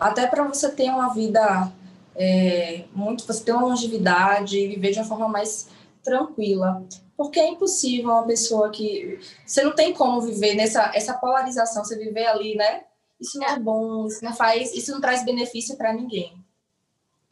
Até 0.00 0.26
para 0.26 0.44
você 0.44 0.70
ter 0.70 0.88
uma 0.88 1.12
vida 1.12 1.70
é, 2.16 2.86
muito, 2.94 3.26
você 3.26 3.44
ter 3.44 3.52
uma 3.52 3.66
longevidade 3.66 4.58
e 4.58 4.68
viver 4.68 4.92
de 4.92 4.98
uma 4.98 5.04
forma 5.04 5.28
mais 5.28 5.68
tranquila. 6.02 6.82
Porque 7.18 7.38
é 7.38 7.48
impossível 7.48 8.12
uma 8.12 8.26
pessoa 8.26 8.70
que. 8.70 9.20
Você 9.46 9.62
não 9.62 9.74
tem 9.74 9.92
como 9.92 10.22
viver 10.22 10.54
nessa 10.54 10.90
essa 10.94 11.12
polarização, 11.12 11.84
você 11.84 11.98
viver 11.98 12.26
ali, 12.26 12.56
né? 12.56 12.84
Isso 13.20 13.38
não 13.38 13.46
é, 13.46 13.52
é 13.52 13.58
bom, 13.58 14.06
isso 14.06 14.24
não 14.24 14.32
faz, 14.32 14.72
isso 14.74 14.90
não 14.90 15.02
traz 15.02 15.22
benefício 15.22 15.76
para 15.76 15.92
ninguém. 15.92 16.32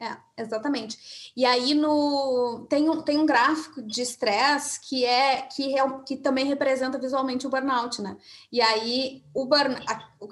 É, 0.03 0.17
exatamente. 0.37 1.33
E 1.37 1.45
aí 1.45 1.75
no 1.75 2.67
tem 2.69 2.91
um, 2.91 3.03
tem 3.03 3.19
um 3.19 3.25
gráfico 3.25 3.81
de 3.81 4.03
estresse 4.03 4.81
que 4.81 5.05
é 5.05 5.43
que, 5.43 5.79
é, 5.79 5.99
que 6.05 6.17
também 6.17 6.45
representa 6.45 6.99
visualmente 6.99 7.47
o 7.47 7.51
burnout, 7.51 8.03
né? 8.03 8.17
E 8.51 8.61
aí 8.61 9.23
o 9.33 9.47
burn, 9.47 9.77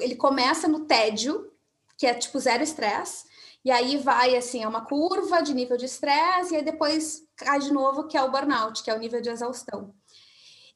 ele 0.01 0.16
começa 0.16 0.66
no 0.66 0.87
tédio, 0.87 1.53
que 1.97 2.05
é 2.05 2.14
tipo 2.14 2.41
zero 2.41 2.64
estresse, 2.64 3.27
e 3.64 3.71
aí 3.71 3.97
vai 3.97 4.37
assim, 4.37 4.64
é 4.64 4.66
uma 4.66 4.85
curva 4.85 5.41
de 5.41 5.55
nível 5.55 5.77
de 5.77 5.85
estresse, 5.85 6.53
e 6.53 6.57
aí 6.57 6.64
depois 6.64 7.23
cai 7.37 7.61
de 7.61 7.73
novo, 7.73 8.09
que 8.09 8.16
é 8.16 8.23
o 8.25 8.31
burnout, 8.31 8.83
que 8.83 8.91
é 8.91 8.95
o 8.95 8.99
nível 8.99 9.21
de 9.21 9.29
exaustão. 9.29 9.95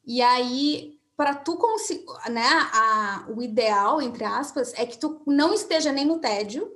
E 0.07 0.21
aí, 0.21 0.97
para 1.17 1.35
tu 1.35 1.57
conseguir, 1.57 2.05
né, 2.29 2.47
a, 2.47 3.25
o 3.27 3.41
ideal, 3.41 4.01
entre 4.01 4.23
aspas, 4.23 4.73
é 4.75 4.85
que 4.85 4.97
tu 4.97 5.21
não 5.27 5.53
esteja 5.53 5.91
nem 5.91 6.05
no 6.05 6.19
tédio, 6.19 6.71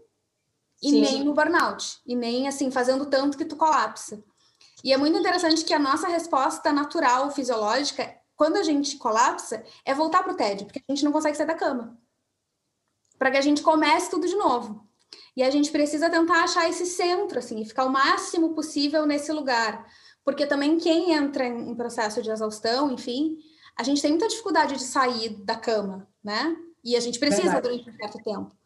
e 0.82 0.90
Sim. 0.90 1.02
nem 1.02 1.24
no 1.24 1.34
burnout, 1.34 2.00
e 2.06 2.16
nem 2.16 2.48
assim, 2.48 2.72
fazendo 2.72 3.06
tanto 3.06 3.38
que 3.38 3.46
tu 3.46 3.56
colapsa. 3.56 4.24
E 4.84 4.94
é 4.94 4.98
muito 4.98 5.18
interessante 5.18 5.66
que 5.66 5.74
a 5.74 5.80
nossa 5.80 6.08
resposta 6.08 6.72
natural, 6.72 7.30
fisiológica, 7.32 8.16
quando 8.36 8.56
a 8.56 8.64
gente 8.64 8.98
colapsa, 8.98 9.64
é 9.84 9.94
voltar 9.94 10.24
para 10.24 10.32
o 10.32 10.38
tédio, 10.38 10.66
porque 10.66 10.82
a 10.88 10.92
gente 10.92 11.04
não 11.04 11.12
consegue 11.12 11.36
sair 11.36 11.48
da 11.48 11.54
cama. 11.54 11.98
Para 13.18 13.32
que 13.32 13.38
a 13.38 13.42
gente 13.42 13.62
comece 13.62 14.10
tudo 14.10 14.26
de 14.26 14.36
novo. 14.36 14.88
E 15.36 15.44
a 15.44 15.50
gente 15.50 15.72
precisa 15.72 16.10
tentar 16.10 16.44
achar 16.44 16.70
esse 16.70 16.86
centro, 16.86 17.40
assim, 17.40 17.62
e 17.62 17.66
ficar 17.66 17.86
o 17.86 17.90
máximo 17.90 18.54
possível 18.54 19.06
nesse 19.06 19.34
lugar. 19.34 19.86
Porque 20.24 20.46
também 20.46 20.78
quem 20.78 21.12
entra 21.12 21.46
em 21.46 21.76
processo 21.76 22.22
de 22.22 22.30
exaustão, 22.30 22.92
enfim, 22.92 23.38
a 23.76 23.84
gente 23.84 24.02
tem 24.02 24.12
muita 24.12 24.28
dificuldade 24.30 24.76
de 24.76 24.84
sair 24.84 25.30
da 25.44 25.56
cama, 25.56 26.08
né? 26.24 26.56
E 26.82 26.96
a 26.96 27.00
gente 27.02 27.20
precisa 27.20 27.52
Verdade. 27.52 27.68
durante 27.68 27.90
um 27.90 27.98
certo 27.98 28.24
tempo 28.24 28.59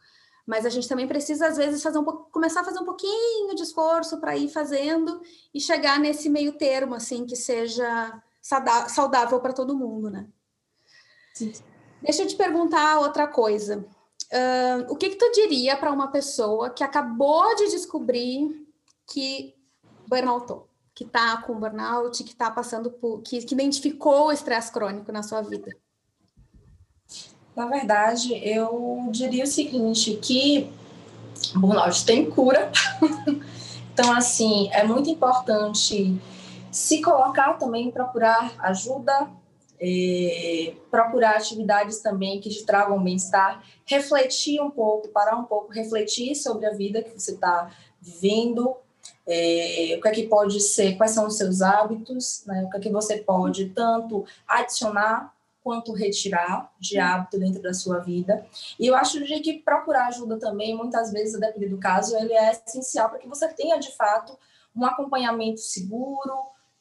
mas 0.45 0.65
a 0.65 0.69
gente 0.69 0.87
também 0.87 1.07
precisa, 1.07 1.47
às 1.47 1.57
vezes, 1.57 1.81
fazer 1.81 1.97
um 1.97 2.03
começar 2.03 2.61
a 2.61 2.65
fazer 2.65 2.79
um 2.79 2.85
pouquinho 2.85 3.55
de 3.55 3.63
esforço 3.63 4.19
para 4.19 4.35
ir 4.35 4.49
fazendo 4.49 5.21
e 5.53 5.59
chegar 5.59 5.99
nesse 5.99 6.29
meio 6.29 6.53
termo, 6.53 6.95
assim, 6.95 7.25
que 7.25 7.35
seja 7.35 8.21
saudável 8.41 9.39
para 9.39 9.53
todo 9.53 9.77
mundo, 9.77 10.09
né? 10.09 10.27
Sim. 11.33 11.53
Deixa 12.01 12.23
eu 12.23 12.27
te 12.27 12.35
perguntar 12.35 12.99
outra 12.99 13.25
coisa. 13.25 13.85
Uh, 14.33 14.91
o 14.91 14.95
que, 14.95 15.09
que 15.09 15.15
tu 15.15 15.31
diria 15.31 15.77
para 15.77 15.91
uma 15.91 16.11
pessoa 16.11 16.69
que 16.69 16.83
acabou 16.83 17.55
de 17.55 17.69
descobrir 17.69 18.67
que 19.07 19.55
burnoutou, 20.07 20.67
que 20.93 21.05
está 21.05 21.37
com 21.37 21.59
burnout, 21.59 22.23
que 22.23 22.31
está 22.31 22.51
passando 22.51 22.91
por, 22.91 23.21
que, 23.21 23.41
que 23.45 23.53
identificou 23.53 24.27
o 24.27 24.31
estresse 24.31 24.71
crônico 24.71 25.11
na 25.11 25.23
sua 25.23 25.41
vida? 25.41 25.71
Na 27.55 27.67
verdade, 27.67 28.33
eu 28.43 29.07
diria 29.11 29.43
o 29.43 29.47
seguinte, 29.47 30.17
que 30.21 30.71
burnout 31.55 32.05
tem 32.05 32.29
cura. 32.29 32.71
então, 33.93 34.11
assim, 34.11 34.69
é 34.71 34.83
muito 34.83 35.09
importante 35.09 36.19
se 36.71 37.01
colocar 37.01 37.53
também, 37.53 37.91
procurar 37.91 38.55
ajuda, 38.59 39.29
é, 39.79 40.73
procurar 40.89 41.35
atividades 41.35 41.99
também 41.99 42.39
que 42.39 42.49
te 42.49 42.65
tragam 42.65 43.03
bem-estar, 43.03 43.63
refletir 43.85 44.59
um 44.61 44.71
pouco, 44.71 45.09
parar 45.09 45.37
um 45.37 45.43
pouco, 45.43 45.71
refletir 45.71 46.35
sobre 46.35 46.65
a 46.65 46.71
vida 46.71 47.03
que 47.03 47.11
você 47.11 47.33
está 47.33 47.69
vivendo, 48.01 48.75
é, 49.27 49.95
o 49.97 50.01
que 50.01 50.07
é 50.07 50.11
que 50.11 50.27
pode 50.27 50.59
ser, 50.59 50.95
quais 50.95 51.11
são 51.11 51.27
os 51.27 51.37
seus 51.37 51.61
hábitos, 51.61 52.43
né, 52.45 52.63
o 52.65 52.69
que 52.69 52.77
é 52.77 52.79
que 52.79 52.89
você 52.89 53.17
pode 53.17 53.69
tanto 53.69 54.25
adicionar 54.47 55.33
quanto 55.63 55.93
retirar 55.93 56.71
de 56.79 56.99
hábito 56.99 57.39
dentro 57.39 57.61
da 57.61 57.73
sua 57.73 57.99
vida. 57.99 58.45
E 58.77 58.87
eu 58.87 58.95
acho 58.95 59.23
que 59.23 59.59
procurar 59.59 60.07
ajuda 60.07 60.37
também, 60.37 60.75
muitas 60.75 61.11
vezes, 61.11 61.39
dependendo 61.39 61.75
do 61.75 61.81
caso, 61.81 62.15
ele 62.17 62.33
é 62.33 62.51
essencial 62.51 63.09
para 63.09 63.19
que 63.19 63.27
você 63.27 63.47
tenha, 63.47 63.79
de 63.79 63.95
fato, 63.95 64.37
um 64.75 64.85
acompanhamento 64.85 65.61
seguro, 65.61 66.33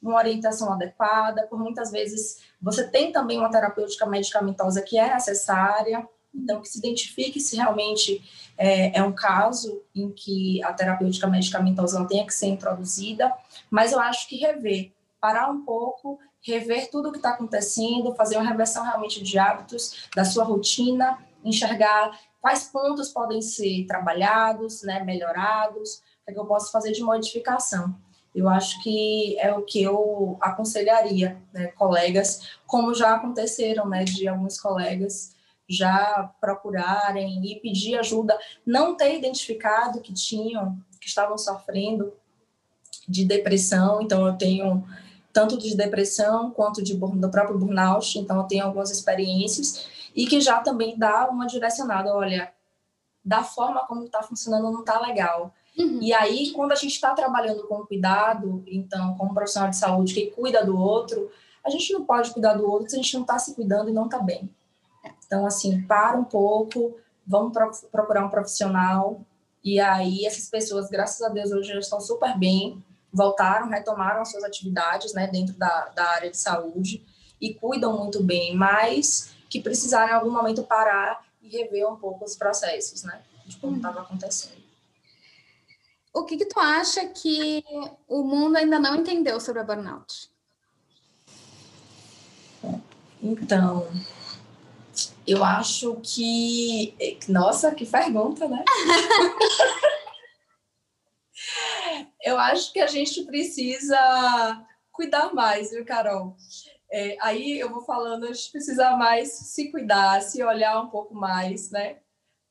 uma 0.02 0.16
orientação 0.16 0.72
adequada, 0.72 1.46
por 1.46 1.58
muitas 1.58 1.92
vezes 1.92 2.38
você 2.60 2.88
tem 2.88 3.12
também 3.12 3.38
uma 3.38 3.50
terapêutica 3.50 4.04
medicamentosa 4.04 4.82
que 4.82 4.98
é 4.98 5.14
necessária, 5.14 6.06
então 6.34 6.60
que 6.60 6.68
se 6.68 6.78
identifique 6.78 7.38
se 7.38 7.56
realmente 7.56 8.20
é, 8.58 8.98
é 8.98 9.02
um 9.02 9.12
caso 9.12 9.82
em 9.94 10.10
que 10.10 10.62
a 10.64 10.72
terapêutica 10.72 11.28
medicamentosa 11.28 11.98
não 11.98 12.06
tenha 12.06 12.26
que 12.26 12.34
ser 12.34 12.46
introduzida, 12.46 13.32
mas 13.70 13.92
eu 13.92 14.00
acho 14.00 14.28
que 14.28 14.36
rever, 14.36 14.92
parar 15.20 15.50
um 15.50 15.64
pouco 15.64 16.18
rever 16.42 16.90
tudo 16.90 17.08
o 17.08 17.12
que 17.12 17.18
está 17.18 17.30
acontecendo, 17.30 18.14
fazer 18.14 18.36
uma 18.36 18.48
reversão 18.48 18.82
realmente 18.84 19.22
de 19.22 19.38
hábitos, 19.38 20.08
da 20.14 20.24
sua 20.24 20.44
rotina, 20.44 21.18
enxergar 21.44 22.18
quais 22.40 22.64
pontos 22.64 23.08
podem 23.08 23.40
ser 23.40 23.86
trabalhados, 23.86 24.82
né, 24.82 25.02
melhorados, 25.04 26.02
para 26.24 26.34
que 26.34 26.40
eu 26.40 26.46
possa 26.46 26.70
fazer 26.70 26.92
de 26.92 27.02
modificação. 27.02 27.94
Eu 28.34 28.48
acho 28.48 28.82
que 28.82 29.38
é 29.38 29.52
o 29.54 29.62
que 29.62 29.82
eu 29.82 30.36
aconselharia, 30.40 31.40
né, 31.52 31.68
colegas, 31.68 32.58
como 32.66 32.94
já 32.94 33.14
aconteceram, 33.14 33.88
né, 33.88 34.04
de 34.04 34.26
alguns 34.26 34.60
colegas 34.60 35.34
já 35.68 36.30
procurarem 36.40 37.44
e 37.46 37.60
pedir 37.60 37.98
ajuda, 37.98 38.36
não 38.66 38.96
ter 38.96 39.16
identificado 39.16 40.00
que 40.00 40.12
tinham, 40.12 40.78
que 41.00 41.06
estavam 41.06 41.38
sofrendo 41.38 42.12
de 43.08 43.24
depressão. 43.24 44.02
Então, 44.02 44.26
eu 44.26 44.34
tenho 44.34 44.84
tanto 45.32 45.56
de 45.56 45.76
depressão 45.76 46.50
quanto 46.50 46.82
de, 46.82 46.94
do 46.94 47.30
próprio 47.30 47.58
burnout, 47.58 48.18
então 48.18 48.36
eu 48.38 48.44
tenho 48.44 48.64
algumas 48.64 48.90
experiências, 48.90 49.86
e 50.14 50.26
que 50.26 50.40
já 50.40 50.60
também 50.60 50.98
dá 50.98 51.28
uma 51.30 51.46
direcionada, 51.46 52.14
olha, 52.14 52.52
da 53.24 53.42
forma 53.42 53.86
como 53.86 54.04
está 54.04 54.22
funcionando 54.22 54.70
não 54.70 54.80
está 54.80 55.00
legal. 55.00 55.54
Uhum. 55.78 56.00
E 56.02 56.12
aí, 56.12 56.50
quando 56.50 56.72
a 56.72 56.74
gente 56.76 56.92
está 56.92 57.14
trabalhando 57.14 57.66
com 57.66 57.86
cuidado, 57.86 58.62
então, 58.66 59.16
como 59.16 59.32
profissional 59.32 59.70
de 59.70 59.76
saúde 59.76 60.12
que 60.12 60.30
cuida 60.32 60.64
do 60.64 60.76
outro, 60.76 61.30
a 61.64 61.70
gente 61.70 61.92
não 61.92 62.04
pode 62.04 62.30
cuidar 62.32 62.54
do 62.54 62.68
outro 62.68 62.90
se 62.90 62.96
a 62.96 62.98
gente 63.02 63.14
não 63.14 63.22
está 63.22 63.38
se 63.38 63.54
cuidando 63.54 63.88
e 63.88 63.92
não 63.92 64.04
está 64.04 64.18
bem. 64.18 64.50
Então, 65.26 65.46
assim, 65.46 65.80
para 65.82 66.18
um 66.18 66.24
pouco, 66.24 66.96
vamos 67.26 67.56
procurar 67.90 68.26
um 68.26 68.28
profissional, 68.28 69.22
e 69.64 69.80
aí 69.80 70.26
essas 70.26 70.50
pessoas, 70.50 70.90
graças 70.90 71.22
a 71.22 71.28
Deus, 71.28 71.52
hoje 71.52 71.72
já 71.72 71.78
estão 71.78 72.00
super 72.00 72.36
bem, 72.36 72.82
voltaram, 73.12 73.68
retomaram 73.68 74.22
as 74.22 74.30
suas 74.30 74.44
atividades 74.44 75.12
né, 75.12 75.26
dentro 75.26 75.54
da, 75.54 75.88
da 75.94 76.04
área 76.10 76.30
de 76.30 76.36
saúde 76.36 77.04
e 77.40 77.52
cuidam 77.54 77.96
muito 77.98 78.22
bem, 78.22 78.56
mas 78.56 79.34
que 79.50 79.60
precisaram 79.60 80.12
em 80.12 80.14
algum 80.14 80.30
momento 80.30 80.62
parar 80.62 81.24
e 81.42 81.48
rever 81.48 81.86
um 81.88 81.96
pouco 81.96 82.24
os 82.24 82.36
processos, 82.36 83.02
né, 83.02 83.20
de 83.44 83.56
como 83.56 83.76
estava 83.76 84.00
hum. 84.00 84.02
acontecendo. 84.02 84.62
O 86.14 86.24
que, 86.24 86.36
que 86.36 86.46
tu 86.46 86.60
acha 86.60 87.06
que 87.06 87.64
o 88.06 88.22
mundo 88.22 88.56
ainda 88.56 88.78
não 88.78 88.94
entendeu 88.94 89.40
sobre 89.40 89.62
a 89.62 89.64
burnout? 89.64 90.30
Então, 93.22 93.88
eu 95.26 95.42
acho 95.42 95.96
que. 96.02 96.94
Nossa, 97.28 97.74
que 97.74 97.86
pergunta, 97.86 98.46
né? 98.46 98.62
eu 102.22 102.38
acho 102.38 102.72
que 102.72 102.80
a 102.80 102.86
gente 102.86 103.24
precisa 103.24 104.64
cuidar 104.90 105.34
mais, 105.34 105.70
viu, 105.70 105.84
Carol? 105.84 106.36
É, 106.90 107.16
aí 107.20 107.58
eu 107.58 107.70
vou 107.70 107.82
falando, 107.82 108.24
a 108.24 108.32
gente 108.32 108.50
precisa 108.50 108.96
mais 108.96 109.32
se 109.32 109.70
cuidar, 109.70 110.20
se 110.20 110.42
olhar 110.42 110.80
um 110.80 110.88
pouco 110.88 111.14
mais, 111.14 111.70
né? 111.70 111.96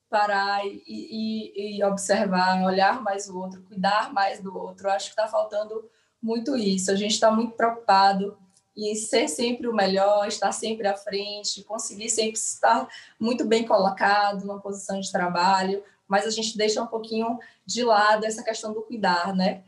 Parar 0.09 0.65
e, 0.65 0.83
e, 0.87 1.77
e 1.77 1.83
observar, 1.83 2.63
olhar 2.63 3.01
mais 3.01 3.29
o 3.29 3.37
outro, 3.37 3.61
cuidar 3.63 4.11
mais 4.11 4.41
do 4.41 4.57
outro. 4.57 4.87
Eu 4.87 4.91
acho 4.91 5.05
que 5.05 5.11
está 5.11 5.27
faltando 5.27 5.89
muito 6.21 6.57
isso. 6.57 6.91
A 6.91 6.95
gente 6.95 7.13
está 7.13 7.31
muito 7.31 7.55
preocupado 7.55 8.37
em 8.75 8.95
ser 8.95 9.27
sempre 9.27 9.67
o 9.67 9.73
melhor, 9.73 10.27
estar 10.27 10.51
sempre 10.51 10.87
à 10.87 10.95
frente, 10.95 11.63
conseguir 11.63 12.09
sempre 12.09 12.39
estar 12.39 12.87
muito 13.19 13.45
bem 13.45 13.65
colocado 13.65 14.45
numa 14.45 14.59
posição 14.59 14.99
de 14.99 15.11
trabalho, 15.11 15.83
mas 16.11 16.27
a 16.27 16.29
gente 16.29 16.57
deixa 16.57 16.83
um 16.83 16.87
pouquinho 16.87 17.39
de 17.65 17.85
lado 17.85 18.25
essa 18.25 18.43
questão 18.43 18.73
do 18.73 18.81
cuidar, 18.81 19.33
né? 19.33 19.63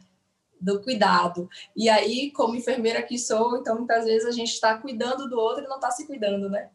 Do 0.59 0.81
cuidado. 0.81 1.49
E 1.73 1.87
aí, 1.87 2.31
como 2.31 2.53
enfermeira 2.53 3.01
que 3.01 3.17
sou, 3.17 3.55
então 3.55 3.77
muitas 3.77 4.03
vezes 4.03 4.27
a 4.27 4.31
gente 4.31 4.51
está 4.51 4.77
cuidando 4.77 5.29
do 5.29 5.39
outro 5.39 5.63
e 5.63 5.67
não 5.69 5.77
está 5.77 5.89
se 5.89 6.05
cuidando, 6.05 6.49
né? 6.49 6.69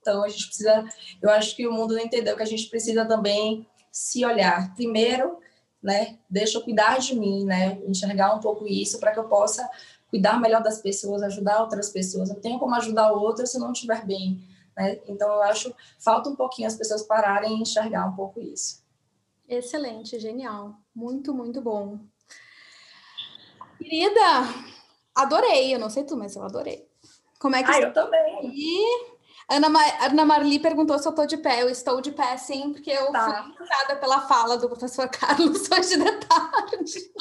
Então 0.00 0.24
a 0.24 0.28
gente 0.30 0.46
precisa, 0.46 0.82
eu 1.20 1.28
acho 1.28 1.54
que 1.54 1.66
o 1.66 1.72
mundo 1.72 1.92
não 1.92 2.00
entendeu 2.00 2.34
que 2.34 2.42
a 2.42 2.46
gente 2.46 2.70
precisa 2.70 3.04
também 3.04 3.66
se 3.92 4.24
olhar. 4.24 4.74
Primeiro, 4.74 5.40
né? 5.82 6.16
Deixa 6.30 6.56
eu 6.56 6.62
cuidar 6.62 6.98
de 6.98 7.14
mim, 7.14 7.44
né? 7.44 7.78
Enxergar 7.86 8.34
um 8.34 8.40
pouco 8.40 8.66
isso 8.66 8.98
para 8.98 9.12
que 9.12 9.18
eu 9.18 9.28
possa 9.28 9.68
cuidar 10.08 10.40
melhor 10.40 10.62
das 10.62 10.80
pessoas, 10.80 11.22
ajudar 11.22 11.60
outras 11.60 11.90
pessoas. 11.90 12.30
Eu 12.30 12.40
tenho 12.40 12.58
como 12.58 12.74
ajudar 12.76 13.12
o 13.12 13.20
outro 13.20 13.46
se 13.46 13.58
não 13.58 13.72
estiver 13.72 14.06
bem, 14.06 14.42
né? 14.74 15.00
Então 15.06 15.28
eu 15.28 15.42
acho 15.42 15.74
falta 15.98 16.30
um 16.30 16.34
pouquinho 16.34 16.66
as 16.66 16.76
pessoas 16.76 17.02
pararem 17.02 17.58
e 17.58 17.60
enxergar 17.60 18.06
um 18.06 18.16
pouco 18.16 18.40
isso. 18.40 18.85
Excelente, 19.48 20.18
genial. 20.18 20.74
Muito, 20.94 21.32
muito 21.34 21.60
bom. 21.60 21.98
Querida, 23.78 24.20
Adorei, 25.14 25.74
eu 25.74 25.78
não 25.78 25.88
sei 25.90 26.04
tu, 26.04 26.16
mas 26.16 26.34
eu 26.36 26.42
adorei. 26.42 26.88
Como 27.38 27.54
é 27.54 27.62
que 27.62 27.70
Ah, 27.70 27.80
eu 27.80 27.92
também. 27.92 28.50
E 28.54 29.16
Ana, 29.48 29.68
Ma 29.68 29.80
Ana 30.04 30.24
Marli 30.24 30.58
perguntou 30.58 30.98
se 30.98 31.06
eu 31.06 31.10
estou 31.10 31.26
de 31.26 31.36
pé. 31.36 31.62
Eu 31.62 31.68
estou 31.68 32.00
de 32.00 32.10
pé, 32.10 32.36
sim, 32.36 32.72
porque 32.72 32.90
eu 32.90 33.12
Tá. 33.12 33.42
fui 33.42 33.50
inspirada 33.52 33.96
pela 33.96 34.22
fala 34.26 34.56
do 34.56 34.68
professor 34.68 35.08
Carlos 35.10 35.70
hoje 35.70 35.96
de 35.96 36.12
tarde. 36.26 37.12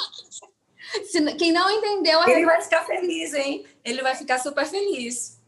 Se- 1.05 1.35
quem 1.35 1.51
não 1.51 1.69
entendeu, 1.69 2.21
Ele 2.27 2.45
vai 2.45 2.61
ficar 2.61 2.85
feliz, 2.85 3.33
hein? 3.33 3.65
Ele 3.83 4.01
vai 4.01 4.15
ficar 4.15 4.39
super 4.39 4.65
feliz. 4.65 5.39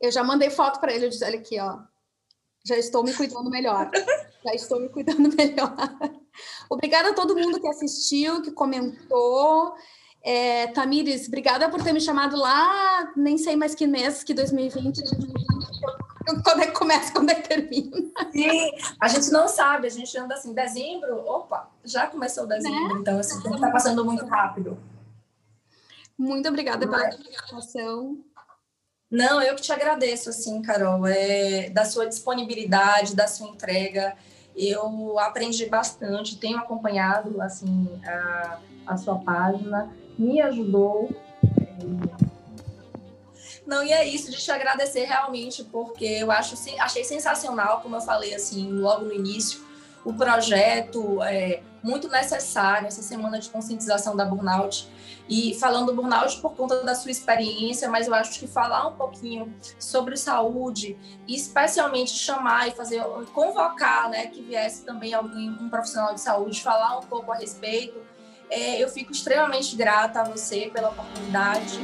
eu 0.00 0.10
já 0.10 0.24
mandei 0.24 0.50
foto 0.50 0.80
para 0.80 0.92
ele. 0.92 1.06
Eu 1.06 1.10
disse, 1.10 1.24
olha 1.24 1.38
aqui, 1.38 1.60
ó. 1.60 1.78
Já 2.66 2.76
estou 2.76 3.04
me 3.04 3.14
cuidando 3.14 3.48
melhor. 3.48 3.88
Já 4.44 4.52
estou 4.52 4.80
me 4.80 4.88
cuidando 4.88 5.30
melhor. 5.38 5.76
Obrigada 6.68 7.10
a 7.10 7.14
todo 7.14 7.36
mundo 7.36 7.60
que 7.60 7.68
assistiu, 7.68 8.42
que 8.42 8.50
comentou. 8.50 9.72
É, 10.20 10.66
Tamires, 10.68 11.28
obrigada 11.28 11.68
por 11.68 11.80
ter 11.80 11.92
me 11.92 12.00
chamado 12.00 12.36
lá, 12.36 13.12
nem 13.16 13.38
sei 13.38 13.54
mais 13.54 13.76
que 13.76 13.86
mês, 13.86 14.24
que 14.24 14.34
2020, 14.34 15.00
2020. 15.00 15.36
Quando 16.42 16.60
é 16.60 16.66
que 16.66 16.72
começa, 16.72 17.12
quando 17.12 17.30
é 17.30 17.36
que 17.36 17.48
termina? 17.48 18.10
Sim, 18.32 18.72
a 19.00 19.06
gente 19.06 19.30
não 19.30 19.46
sabe, 19.46 19.86
a 19.86 19.90
gente 19.90 20.18
anda 20.18 20.34
assim, 20.34 20.52
dezembro, 20.52 21.18
opa, 21.24 21.70
já 21.84 22.08
começou 22.08 22.48
dezembro, 22.48 22.98
então 22.98 23.20
assim, 23.20 23.38
o 23.38 23.42
tempo 23.44 23.60
tá 23.60 23.70
passando 23.70 24.04
muito 24.04 24.26
rápido. 24.26 24.76
Muito 26.18 26.48
obrigada 26.48 26.84
pela 26.84 26.98
participação. 26.98 28.24
Não, 29.10 29.40
eu 29.40 29.54
que 29.54 29.62
te 29.62 29.72
agradeço, 29.72 30.30
assim, 30.30 30.60
Carol, 30.62 31.06
é, 31.06 31.70
da 31.70 31.84
sua 31.84 32.06
disponibilidade, 32.06 33.14
da 33.14 33.28
sua 33.28 33.48
entrega. 33.48 34.16
Eu 34.56 35.18
aprendi 35.18 35.66
bastante, 35.66 36.38
tenho 36.38 36.58
acompanhado, 36.58 37.40
assim, 37.40 37.88
a, 38.04 38.58
a 38.86 38.96
sua 38.96 39.18
página, 39.18 39.90
me 40.18 40.40
ajudou. 40.40 41.08
é. 41.42 42.26
Não, 43.66 43.82
e 43.82 43.92
é 43.92 44.06
isso, 44.06 44.30
de 44.30 44.36
te 44.36 44.50
agradecer 44.50 45.04
realmente, 45.04 45.64
porque 45.64 46.04
eu 46.04 46.30
acho, 46.30 46.54
achei 46.78 47.02
sensacional, 47.02 47.80
como 47.80 47.96
eu 47.96 48.00
falei, 48.00 48.32
assim, 48.32 48.70
logo 48.70 49.04
no 49.04 49.12
início, 49.12 49.60
o 50.04 50.14
projeto 50.14 51.20
é 51.24 51.62
muito 51.82 52.08
necessário, 52.08 52.86
essa 52.86 53.02
semana 53.02 53.40
de 53.40 53.50
conscientização 53.50 54.14
da 54.14 54.24
burnout, 54.24 54.88
e 55.28 55.54
falando 55.54 55.86
do 55.86 55.94
burnout 55.94 56.40
por 56.40 56.54
conta 56.54 56.82
da 56.82 56.94
sua 56.94 57.10
experiência, 57.10 57.88
mas 57.88 58.06
eu 58.06 58.14
acho 58.14 58.38
que 58.38 58.46
falar 58.46 58.86
um 58.88 58.92
pouquinho 58.94 59.52
sobre 59.78 60.16
saúde, 60.16 60.96
especialmente 61.26 62.12
chamar 62.12 62.68
e 62.68 62.70
fazer, 62.72 63.02
convocar, 63.34 64.08
né, 64.08 64.26
que 64.26 64.42
viesse 64.42 64.84
também 64.84 65.14
alguém, 65.14 65.50
um 65.50 65.68
profissional 65.68 66.14
de 66.14 66.20
saúde, 66.20 66.62
falar 66.62 66.98
um 66.98 67.02
pouco 67.02 67.32
a 67.32 67.36
respeito. 67.36 67.98
É, 68.48 68.82
eu 68.82 68.88
fico 68.88 69.10
extremamente 69.10 69.74
grata 69.74 70.20
a 70.20 70.24
você 70.24 70.70
pela 70.72 70.90
oportunidade 70.90 71.80